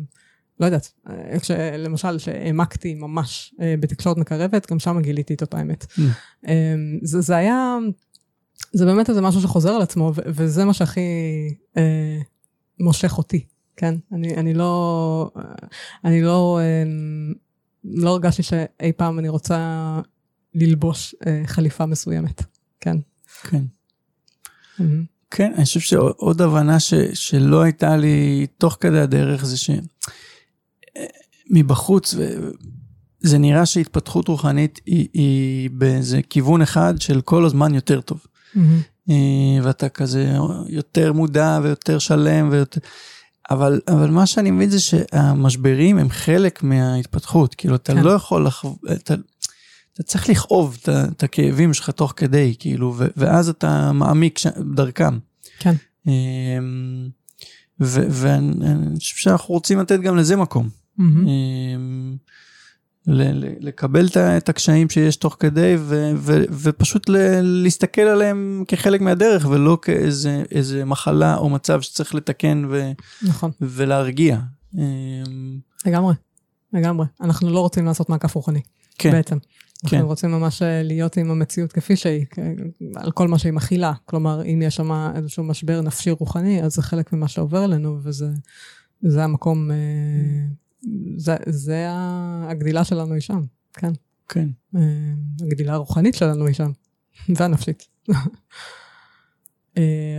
לא 0.60 0.66
יודעת, 0.66 0.92
אה, 1.10 1.38
כש- 1.38 1.50
למשל 1.78 2.18
שהעמקתי 2.18 2.94
ממש 2.94 3.54
אה, 3.60 3.74
בתקשורת 3.80 4.16
מקרבת, 4.16 4.70
גם 4.70 4.78
שם 4.78 5.00
גיליתי 5.02 5.34
את 5.34 5.40
אותה 5.42 5.60
אמת. 5.60 5.84
Mm. 5.84 6.00
אמ, 6.48 6.52
זה, 7.02 7.20
זה 7.20 7.36
היה, 7.36 7.76
זה 8.72 8.84
באמת 8.84 9.08
איזה 9.10 9.20
משהו 9.20 9.40
שחוזר 9.40 9.70
על 9.70 9.82
עצמו, 9.82 10.12
ו- 10.16 10.20
וזה 10.26 10.64
מה 10.64 10.72
שהכי 10.72 11.00
אה, 11.76 12.18
מושך 12.80 13.18
אותי, 13.18 13.44
כן? 13.76 13.94
אני, 14.12 14.36
אני 14.36 14.54
לא, 14.54 15.30
אני 16.04 16.22
לא, 16.22 16.60
אמ, 16.62 17.32
לא 17.84 18.10
הרגשתי 18.10 18.42
שאי 18.42 18.92
פעם 18.96 19.18
אני 19.18 19.28
רוצה 19.28 20.00
ללבוש 20.54 21.14
אה, 21.26 21.42
חליפה 21.46 21.86
מסוימת, 21.86 22.42
כן? 22.80 22.96
כן. 23.42 23.62
מהמם. 24.78 25.04
כן, 25.30 25.52
אני 25.56 25.64
חושב 25.64 25.80
שעוד 25.80 26.42
הבנה 26.42 26.80
ש, 26.80 26.94
שלא 27.14 27.62
הייתה 27.62 27.96
לי 27.96 28.46
תוך 28.58 28.76
כדי 28.80 29.00
הדרך 29.00 29.44
זה 29.44 29.56
שמבחוץ, 31.48 32.14
זה 33.20 33.38
נראה 33.38 33.66
שהתפתחות 33.66 34.28
רוחנית 34.28 34.80
היא, 34.86 35.08
היא 35.12 35.70
באיזה 35.72 36.20
כיוון 36.30 36.62
אחד 36.62 36.94
של 37.00 37.20
כל 37.20 37.44
הזמן 37.44 37.74
יותר 37.74 38.00
טוב. 38.00 38.26
מהמם. 38.54 38.80
אה, 39.10 39.14
ואתה 39.62 39.88
כזה 39.88 40.36
יותר 40.68 41.12
מודע 41.12 41.60
ויותר 41.62 41.98
שלם 41.98 42.48
ויותר... 42.52 42.80
אבל, 43.50 43.80
אבל 43.88 44.10
מה 44.10 44.26
שאני 44.26 44.50
מבין 44.50 44.70
זה 44.70 44.80
שהמשברים 44.80 45.98
הם 45.98 46.08
חלק 46.08 46.62
מההתפתחות, 46.62 47.54
כאילו 47.54 47.74
אתה 47.74 47.94
כן. 47.94 48.02
לא 48.02 48.10
יכול 48.10 48.46
לחו... 48.46 48.76
אתה, 48.92 49.14
אתה 49.94 50.02
צריך 50.02 50.28
לכאוב 50.28 50.78
את, 50.82 50.88
את 50.88 51.22
הכאבים 51.22 51.74
שלך 51.74 51.90
תוך 51.90 52.12
כדי, 52.16 52.54
כאילו, 52.58 52.94
ו, 52.96 53.06
ואז 53.16 53.48
אתה 53.48 53.92
מעמיק 53.92 54.38
ש... 54.38 54.46
דרכם. 54.74 55.18
כן. 55.58 55.74
אמ, 56.06 57.08
ו- 57.80 58.06
ואני 58.10 58.66
אני 58.66 58.98
חושב 58.98 59.16
שאנחנו 59.16 59.54
רוצים 59.54 59.78
לתת 59.80 60.00
גם 60.00 60.16
לזה 60.16 60.36
מקום. 60.36 60.68
אמ, 60.98 62.16
לקבל 63.60 64.06
את 64.16 64.48
הקשיים 64.48 64.90
שיש 64.90 65.16
תוך 65.16 65.36
כדי 65.40 65.76
ו, 65.78 66.12
ו, 66.16 66.42
ופשוט 66.50 67.08
ל, 67.08 67.16
להסתכל 67.40 68.00
עליהם 68.00 68.64
כחלק 68.68 69.00
מהדרך 69.00 69.46
ולא 69.50 69.78
כאיזה 69.82 70.84
מחלה 70.84 71.36
או 71.36 71.48
מצב 71.50 71.80
שצריך 71.80 72.14
לתקן 72.14 72.64
ו, 72.70 72.92
נכון. 73.22 73.50
ולהרגיע. 73.60 74.38
לגמרי, 75.86 76.14
לגמרי. 76.72 77.06
אנחנו 77.20 77.50
לא 77.50 77.60
רוצים 77.60 77.86
לעשות 77.86 78.08
מעקף 78.08 78.34
רוחני, 78.34 78.60
כן. 78.98 79.10
בעצם. 79.10 79.38
אנחנו 79.84 79.98
כן. 79.98 80.04
רוצים 80.04 80.30
ממש 80.30 80.62
אה, 80.62 80.82
להיות 80.82 81.16
עם 81.16 81.30
המציאות 81.30 81.72
כפי 81.72 81.96
שהיא, 81.96 82.26
על 82.94 83.10
כל 83.10 83.28
מה 83.28 83.38
שהיא 83.38 83.52
מכילה. 83.52 83.92
כלומר, 84.04 84.42
אם 84.44 84.62
יש 84.62 84.76
שם 84.76 85.12
איזשהו 85.14 85.44
משבר 85.44 85.80
נפשי 85.80 86.10
רוחני, 86.10 86.62
אז 86.62 86.74
זה 86.74 86.82
חלק 86.82 87.12
ממה 87.12 87.28
שעובר 87.28 87.64
אלינו, 87.64 87.98
וזה 88.02 89.24
המקום, 89.24 89.70
אה, 89.70 89.76
זה, 91.16 91.36
זה 91.46 91.86
הגדילה 92.48 92.84
שלנו 92.84 93.12
היא 93.12 93.20
שם, 93.20 93.42
כן. 93.72 93.92
כן. 94.28 94.48
אה, 94.76 94.80
הגדילה 95.40 95.72
הרוחנית 95.72 96.14
שלנו 96.14 96.46
היא 96.46 96.54
שם, 96.54 96.70
והנפשית. 97.36 97.88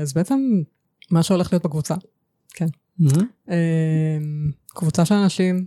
אז 0.01 0.13
בעצם, 0.13 0.39
מה 1.11 1.23
שהולך 1.23 1.53
להיות 1.53 1.65
בקבוצה, 1.65 1.95
כן. 2.49 2.67
Mm-hmm. 3.01 3.51
קבוצה 4.67 5.05
של 5.05 5.15
אנשים 5.15 5.65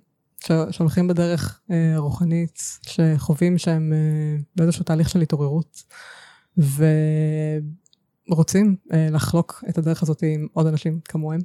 שהולכים 0.71 1.09
בדרך 1.09 1.61
אה, 1.71 1.95
רוחנית, 1.97 2.63
שחווים 2.83 3.59
שהם 3.59 3.93
אה, 3.93 3.99
באיזשהו 4.57 4.85
תהליך 4.85 5.09
של 5.09 5.21
התעוררות, 5.21 5.83
ורוצים 8.29 8.77
אה, 8.93 9.09
לחלוק 9.11 9.65
את 9.69 9.79
הדרך 9.79 10.03
הזאת 10.03 10.23
עם 10.23 10.47
עוד 10.53 10.67
אנשים 10.67 11.01
כמוהם. 11.05 11.41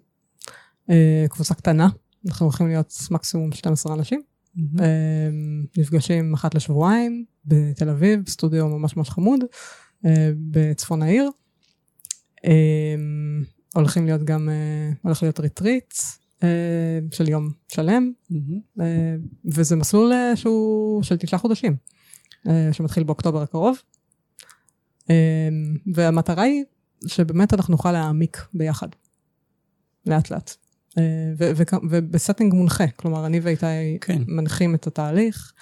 אה, 0.90 1.26
קבוצה 1.30 1.54
קטנה, 1.54 1.90
אנחנו 2.28 2.46
הולכים 2.46 2.68
להיות 2.68 2.94
מקסימום 3.12 3.52
12 3.52 3.94
אנשים. 3.94 4.22
Mm-hmm. 4.58 4.82
נפגשים 5.78 6.34
אחת 6.34 6.56
לשבועיים 6.56 7.26
בתל 7.46 7.90
אביב, 7.90 8.30
סטודיו 8.30 8.68
ממש 8.68 8.98
ממש 8.98 9.10
חמוד, 9.10 9.40
אה, 10.06 10.32
בצפון 10.52 11.02
העיר. 11.02 11.30
אה, 12.46 12.96
הולכים 13.76 14.06
להיות 14.06 14.24
גם, 14.24 14.50
אה, 14.50 14.92
הולך 15.02 15.24
להיות 15.24 15.40
ריטריט, 15.40 15.94
אה, 16.44 17.00
של 17.12 17.30
יום 17.30 17.50
שלם, 17.68 18.12
mm-hmm. 18.32 18.82
וזה 19.46 19.76
מסלול 19.76 20.14
שהוא 20.36 21.04
של 21.04 21.18
תשעה 21.18 21.40
חודשים, 21.40 21.76
שמתחיל 22.72 23.04
באוקטובר 23.04 23.42
הקרוב. 23.42 23.78
והמטרה 25.94 26.44
היא 26.44 26.64
שבאמת 27.08 27.54
אנחנו 27.54 27.72
נוכל 27.72 27.92
להעמיק 27.92 28.38
ביחד, 28.54 28.88
לאט 30.06 30.32
לאט. 30.32 30.56
וב 31.90 32.04
setting 32.04 32.54
מונחה, 32.54 32.88
כלומר 32.88 33.26
אני 33.26 33.40
ואיתי 33.40 33.98
כן. 34.02 34.22
מנחים 34.28 34.76
את 34.76 34.88
התהליך. 34.88 35.54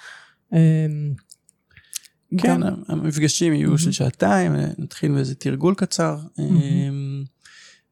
כן, 2.38 2.60
גם... 2.60 2.62
המפגשים 2.88 3.52
יהיו 3.52 3.74
mm-hmm. 3.74 3.78
של 3.78 3.92
שעתיים, 3.92 4.52
נתחיל 4.78 5.12
באיזה 5.12 5.34
תרגול 5.34 5.74
קצר. 5.74 6.18
Mm-hmm. 6.38 6.42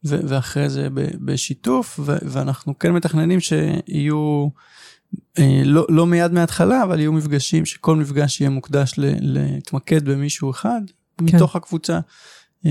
ואחרי 0.05 0.70
זה 0.70 0.88
בשיתוף, 1.24 2.01
ואנחנו 2.03 2.78
כן 2.78 2.92
מתכננים 2.92 3.40
שיהיו, 3.40 4.49
אה, 5.38 5.62
לא, 5.64 5.86
לא 5.88 6.07
מיד 6.07 6.32
מההתחלה, 6.32 6.82
אבל 6.82 7.01
יהיו 7.01 7.12
מפגשים 7.12 7.64
שכל 7.64 7.97
מפגש 7.97 8.40
יהיה 8.40 8.51
מוקדש 8.51 8.95
להתמקד 9.20 10.05
במישהו 10.05 10.51
אחד 10.51 10.80
כן. 11.18 11.24
מתוך 11.24 11.57
הקבוצה, 11.57 12.01
אה, 12.66 12.70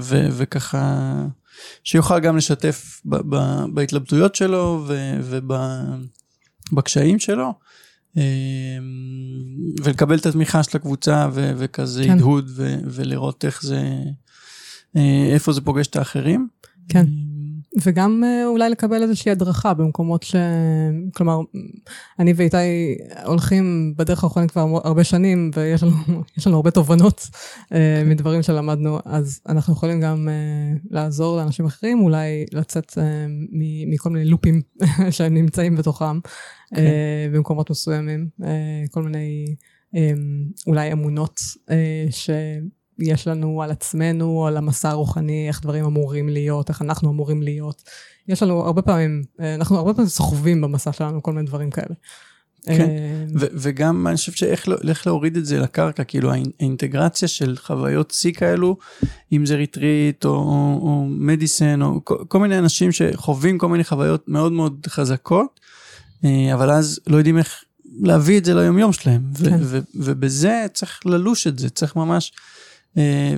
ו, 0.00 0.28
וככה 0.32 1.26
שיוכל 1.84 2.20
גם 2.20 2.36
לשתף 2.36 3.00
ב, 3.04 3.16
ב, 3.16 3.64
בהתלבטויות 3.74 4.34
שלו 4.34 4.86
ובקשיים 6.72 7.18
שלו. 7.18 7.54
אה, 8.16 8.22
ולקבל 9.82 10.18
את 10.18 10.26
התמיכה 10.26 10.62
של 10.62 10.76
הקבוצה 10.76 11.28
ו- 11.32 11.52
וכזה 11.56 12.04
כן. 12.04 12.10
הדהוד 12.10 12.50
ו- 12.54 12.76
ולראות 12.84 13.44
איך 13.44 13.62
זה, 13.62 13.82
אה, 14.96 15.28
איפה 15.32 15.52
זה 15.52 15.60
פוגש 15.60 15.86
את 15.86 15.96
האחרים. 15.96 16.48
כן. 16.88 17.06
וגם 17.82 18.24
אה, 18.24 18.46
אולי 18.46 18.70
לקבל 18.70 19.02
איזושהי 19.02 19.32
הדרכה 19.32 19.74
במקומות 19.74 20.22
ש... 20.22 20.34
כלומר, 21.14 21.40
אני 22.18 22.32
ואיתי 22.32 22.56
הולכים 23.24 23.94
בדרך 23.96 24.24
האחרונה 24.24 24.48
כבר 24.48 24.80
הרבה 24.84 25.04
שנים, 25.04 25.50
ויש 25.54 25.82
לנו, 25.82 25.94
לנו 26.46 26.56
הרבה 26.56 26.70
תובנות. 26.70 27.28
אה, 27.72 28.00
כן. 28.04 28.08
מדברים 28.08 28.42
שלמדנו, 28.42 28.98
אז 29.04 29.40
אנחנו 29.48 29.72
יכולים 29.72 30.00
גם 30.00 30.28
לעזור 30.90 31.36
לאנשים 31.36 31.66
אחרים, 31.66 32.00
אולי 32.00 32.46
לצאת 32.52 32.98
מכל 33.86 34.10
מיני 34.10 34.24
לופים 34.24 34.62
שהם 35.10 35.34
נמצאים 35.34 35.76
בתוכם, 35.76 36.18
okay. 36.18 36.76
כן. 36.76 36.82
במקומות 37.32 37.70
מסוימים, 37.70 38.28
כל 38.90 39.02
מיני 39.02 39.54
אולי 40.66 40.92
אמונות 40.92 41.40
ש... 42.10 42.30
יש 43.00 43.28
לנו 43.28 43.62
על 43.62 43.70
עצמנו, 43.70 44.46
על 44.46 44.56
המסע 44.56 44.90
הרוחני, 44.90 45.48
איך 45.48 45.62
דברים 45.62 45.84
אמורים 45.84 46.28
להיות, 46.28 46.68
איך 46.68 46.82
אנחנו 46.82 47.10
אמורים 47.10 47.42
להיות. 47.42 47.82
יש 48.28 48.42
לנו 48.42 48.60
הרבה 48.60 48.82
פעמים, 48.82 49.22
אה, 49.40 49.54
אנחנו 49.54 49.76
הרבה 49.76 49.94
פעמים 49.94 50.08
סוחבים 50.08 50.60
במסע 50.60 50.92
שלנו 50.92 51.22
כל 51.22 51.32
מיני 51.32 51.46
דברים 51.46 51.70
כאלה. 51.70 51.94
כן, 52.66 52.88
אה, 52.90 53.24
וגם 53.34 54.06
אני 54.06 54.16
חושב 54.16 54.32
שאיך 54.32 54.68
לא, 54.68 54.76
להוריד 55.06 55.36
את 55.36 55.46
זה 55.46 55.60
לקרקע, 55.60 56.04
כאילו 56.04 56.32
האינטגרציה 56.32 57.28
של 57.28 57.56
חוויות 57.56 58.10
שיא 58.10 58.32
כאלו, 58.32 58.76
אם 59.32 59.46
זה 59.46 59.56
ריטריט 59.56 60.24
או, 60.24 60.30
או 60.82 61.06
מדיסן, 61.08 61.82
או 61.82 62.00
כל, 62.04 62.16
כל 62.28 62.38
מיני 62.38 62.58
אנשים 62.58 62.92
שחווים 62.92 63.58
כל 63.58 63.68
מיני 63.68 63.84
חוויות 63.84 64.28
מאוד 64.28 64.52
מאוד 64.52 64.86
חזקות, 64.88 65.60
אה, 66.24 66.54
אבל 66.54 66.70
אז 66.70 67.00
לא 67.06 67.16
יודעים 67.16 67.38
איך 67.38 67.64
להביא 68.00 68.38
את 68.38 68.44
זה 68.44 68.54
ליומיום 68.54 68.92
שלהם, 68.92 69.22
כן. 69.44 69.58
ובזה 69.94 70.66
צריך 70.72 71.00
ללוש 71.06 71.46
את 71.46 71.58
זה, 71.58 71.70
צריך 71.70 71.96
ממש 71.96 72.32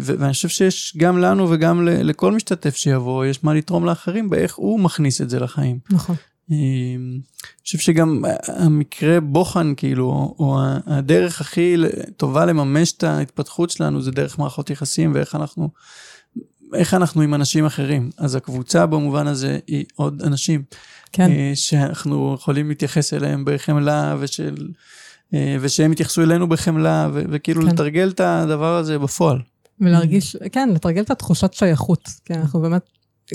ואני 0.01 0.33
חושב 0.33 0.49
שיש 0.49 0.95
גם 0.97 1.19
לנו 1.19 1.51
וגם 1.51 1.87
לכל 1.87 2.33
משתתף 2.33 2.77
שיבוא, 2.77 3.25
יש 3.25 3.45
מה 3.45 3.55
לתרום 3.55 3.85
לאחרים 3.85 4.31
באיך 4.31 4.55
הוא 4.55 4.81
מכניס 4.81 5.21
את 5.21 5.31
זה 5.31 5.41
לחיים. 5.41 5.79
נכון. 5.91 6.17
אה, 6.53 6.57
אני 6.57 7.21
חושב 7.65 7.79
שגם 7.79 8.25
המקרה 8.49 9.21
בוחן, 9.21 9.75
כאילו, 9.77 10.35
או 10.39 10.59
הדרך 10.87 11.41
הכי 11.41 11.77
טובה 12.17 12.45
לממש 12.45 12.93
את 12.93 13.03
ההתפתחות 13.03 13.71
שלנו 13.71 14.03
זה 14.03 14.11
דרך 14.11 14.39
מערכות 14.39 14.71
יחסים 14.71 15.15
ואיך 15.15 15.35
אנחנו, 15.35 15.69
איך 16.75 16.95
אנחנו 16.95 17.23
עם 17.23 17.35
אנשים 17.35 17.67
אחרים. 17.67 18.11
אז 18.17 18.35
הקבוצה 18.35 18.87
במובן 18.87 19.27
הזה 19.27 19.59
היא 19.67 19.85
עוד 19.95 20.23
אנשים. 20.23 20.63
כן. 21.13 21.31
אה, 21.31 21.53
שאנחנו 21.55 22.35
יכולים 22.35 22.69
להתייחס 22.69 23.15
אליהם 23.15 23.45
בחמלה 23.47 24.17
ושל... 24.21 24.69
אה, 25.35 25.57
ושהם 25.61 25.93
יתייחסו 25.93 26.23
אלינו 26.23 26.49
בחמלה, 26.49 27.09
וכאילו 27.13 27.63
כן. 27.63 27.69
לתרגל 27.69 28.09
את 28.09 28.21
הדבר 28.21 28.77
הזה 28.77 28.99
בפועל. 28.99 29.39
ולהרגיש, 29.81 30.37
כן, 30.53 30.69
לתרגל 30.75 31.03
את 31.03 31.11
התחושת 31.11 31.53
שייכות. 31.53 32.09
כן, 32.25 32.41
אנחנו 32.41 32.61
באמת, 32.61 32.83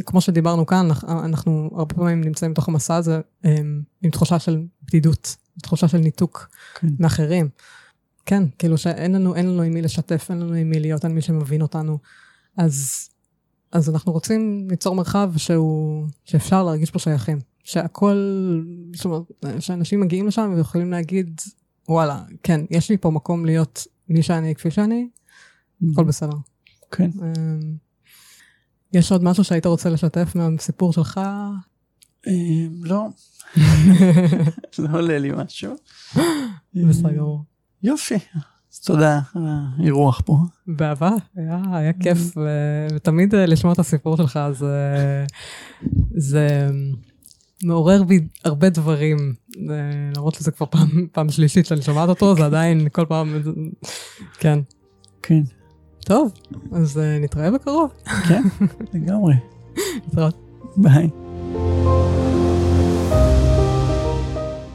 כמו 0.05 0.21
שדיברנו 0.21 0.65
כאן, 0.65 0.87
אנחנו 1.07 1.69
הרבה 1.75 1.95
פעמים 1.95 2.23
נמצאים 2.23 2.51
בתוך 2.51 2.67
המסע 2.67 2.95
הזה 2.95 3.19
עם, 3.43 3.81
עם 4.01 4.11
תחושה 4.11 4.39
של 4.39 4.61
בדידות, 4.83 5.35
תחושה 5.61 5.87
של 5.87 5.97
ניתוק 5.97 6.49
כן. 6.75 6.87
מאחרים. 6.99 7.49
כן, 8.25 8.43
כאילו 8.59 8.77
שאין 8.77 9.15
לנו, 9.15 9.35
אין 9.35 9.47
לנו 9.49 9.61
עם 9.61 9.73
מי 9.73 9.81
לשתף, 9.81 10.27
אין 10.29 10.39
לנו 10.39 10.53
עם 10.53 10.69
מי 10.69 10.79
להיות, 10.79 11.05
אין 11.05 11.11
מי 11.11 11.21
שמבין 11.21 11.61
אותנו. 11.61 11.97
אז, 12.57 13.09
אז 13.71 13.89
אנחנו 13.89 14.11
רוצים 14.11 14.67
ליצור 14.69 14.95
מרחב 14.95 15.31
שהוא, 15.37 16.07
שאפשר 16.25 16.63
להרגיש 16.63 16.91
פה 16.91 16.99
שייכים. 16.99 17.39
שהכל, 17.63 18.15
זאת 18.95 19.05
אומרת, 19.05 19.23
שאנשים 19.59 19.99
מגיעים 19.99 20.27
לשם 20.27 20.53
ויכולים 20.55 20.91
להגיד, 20.91 21.41
וואלה, 21.87 22.23
כן, 22.43 22.61
יש 22.69 22.89
לי 22.89 22.97
פה 22.97 23.11
מקום 23.11 23.45
להיות 23.45 23.87
מי 24.09 24.23
שאני 24.23 24.55
כפי 24.55 24.71
שאני, 24.71 25.09
הכל 25.91 26.03
בסדר. 26.03 26.37
כן. 26.91 27.09
אמ, 27.21 27.75
יש 28.93 29.11
עוד 29.11 29.23
משהו 29.23 29.43
שהיית 29.43 29.65
רוצה 29.65 29.89
לשתף 29.89 30.35
מהסיפור 30.35 30.93
שלך? 30.93 31.21
אמ, 32.27 32.69
לא. 32.83 33.07
לא 34.79 34.89
עולה 34.91 35.17
לי 35.19 35.31
משהו. 35.35 35.73
בסדר 36.89 37.11
גמור. 37.11 37.43
יופי. 37.83 38.15
אז 38.73 38.79
תודה 38.79 39.19
על 39.35 39.43
האירוח 39.47 40.21
פה. 40.25 40.37
באהבה, 40.67 41.11
היה 41.35 41.93
כיף, 41.93 42.17
ותמיד 42.95 43.35
אה, 43.35 43.45
לשמוע 43.45 43.73
את 43.73 43.79
הסיפור 43.79 44.17
שלך, 44.17 44.39
זה... 46.17 46.69
מעורר 47.63 48.03
בי 48.03 48.19
הרבה 48.45 48.69
דברים, 48.69 49.17
למרות 50.15 50.35
שזה 50.35 50.51
כבר 50.51 50.65
פעם, 50.65 51.07
פעם 51.11 51.29
שלישית 51.29 51.65
שאני 51.65 51.81
שומעת 51.81 52.09
אותו, 52.09 52.35
זה 52.35 52.45
עדיין 52.45 52.87
כל 52.91 53.05
פעם, 53.05 53.41
כן. 54.39 54.59
כן. 55.21 55.41
טוב, 55.99 56.31
אז 56.71 56.97
uh, 56.97 57.23
נתראה 57.23 57.51
בקרוב. 57.51 57.91
כן, 58.27 58.43
לגמרי. 58.93 59.33
נתראות. 60.07 60.35
ביי. 60.77 61.09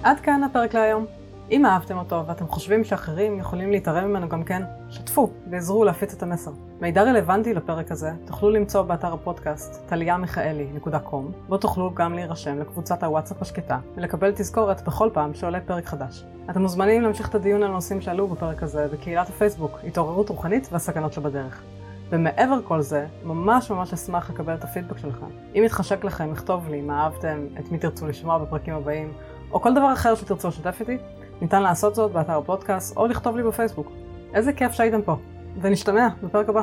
עד 0.02 0.20
כאן 0.20 0.42
הפרק 0.42 0.74
להיום. 0.74 1.21
אם 1.50 1.66
אהבתם 1.66 1.98
אותו 1.98 2.26
ואתם 2.26 2.48
חושבים 2.48 2.84
שאחרים 2.84 3.38
יכולים 3.38 3.70
להתערם 3.70 4.08
ממנו 4.10 4.28
גם 4.28 4.44
כן, 4.44 4.62
שתפו 4.90 5.30
ועזרו 5.50 5.84
להפיץ 5.84 6.14
את 6.14 6.22
המסר. 6.22 6.50
מידע 6.80 7.02
רלוונטי 7.02 7.54
לפרק 7.54 7.92
הזה 7.92 8.10
תוכלו 8.26 8.50
למצוא 8.50 8.82
באתר 8.82 9.12
הפודקאסט 9.12 9.88
טליאמיכאלי.com 9.88 11.48
בו 11.48 11.56
תוכלו 11.56 11.94
גם 11.94 12.14
להירשם 12.14 12.58
לקבוצת 12.58 13.02
הוואטסאפ 13.02 13.42
השקטה 13.42 13.78
ולקבל 13.96 14.32
תזכורת 14.34 14.82
בכל 14.82 15.10
פעם 15.12 15.34
שעולה 15.34 15.60
פרק 15.60 15.86
חדש. 15.86 16.24
אתם 16.50 16.62
מוזמנים 16.62 17.02
להמשיך 17.02 17.28
את 17.28 17.34
הדיון 17.34 17.62
על 17.62 17.70
הנושאים 17.70 18.00
שעלו 18.00 18.28
בפרק 18.28 18.62
הזה 18.62 18.86
בקהילת 18.92 19.28
הפייסבוק 19.28 19.78
התעוררות 19.86 20.28
רוחנית 20.28 20.68
והסכנות 20.72 21.12
שבדרך. 21.12 21.62
ומעבר 22.10 22.58
כל 22.64 22.80
זה, 22.80 23.06
ממש 23.24 23.70
ממש 23.70 23.92
אשמח 23.92 24.30
לקבל 24.30 24.54
את 24.54 24.64
הפידבק 24.64 24.98
שלכם. 24.98 25.26
אם 25.54 25.62
יתחשק 25.66 26.04
לכם, 26.04 26.32
לכתוב 26.32 26.68
לי 26.68 26.80
מה 26.80 27.04
אהבתם, 27.04 27.46
את 27.58 27.72
מי 27.72 27.78
תרצו 27.78 28.06
לשמוע 28.06 28.38
בפרקים 28.38 28.74
הבאים, 28.74 29.12
או 29.52 29.60
כל 29.60 29.74
דבר 29.74 29.92
אחר 29.92 30.14
שתרצו 30.14 30.48
לשתף 30.48 30.76
איתי, 30.80 30.98
ניתן 31.42 31.62
לעשות 31.62 31.94
זאת 31.94 32.12
באתר 32.12 32.38
הפודקאסט 32.38 32.96
או 32.96 33.06
לכתוב 33.06 33.36
לי 33.36 33.42
בפייסבוק. 33.42 33.92
איזה 34.34 34.52
כיף 34.52 34.72
שהייתם 34.72 35.02
פה, 35.02 35.16
ונשתמע 35.60 36.08
בפרק 36.22 36.48
הבא. 36.48 36.62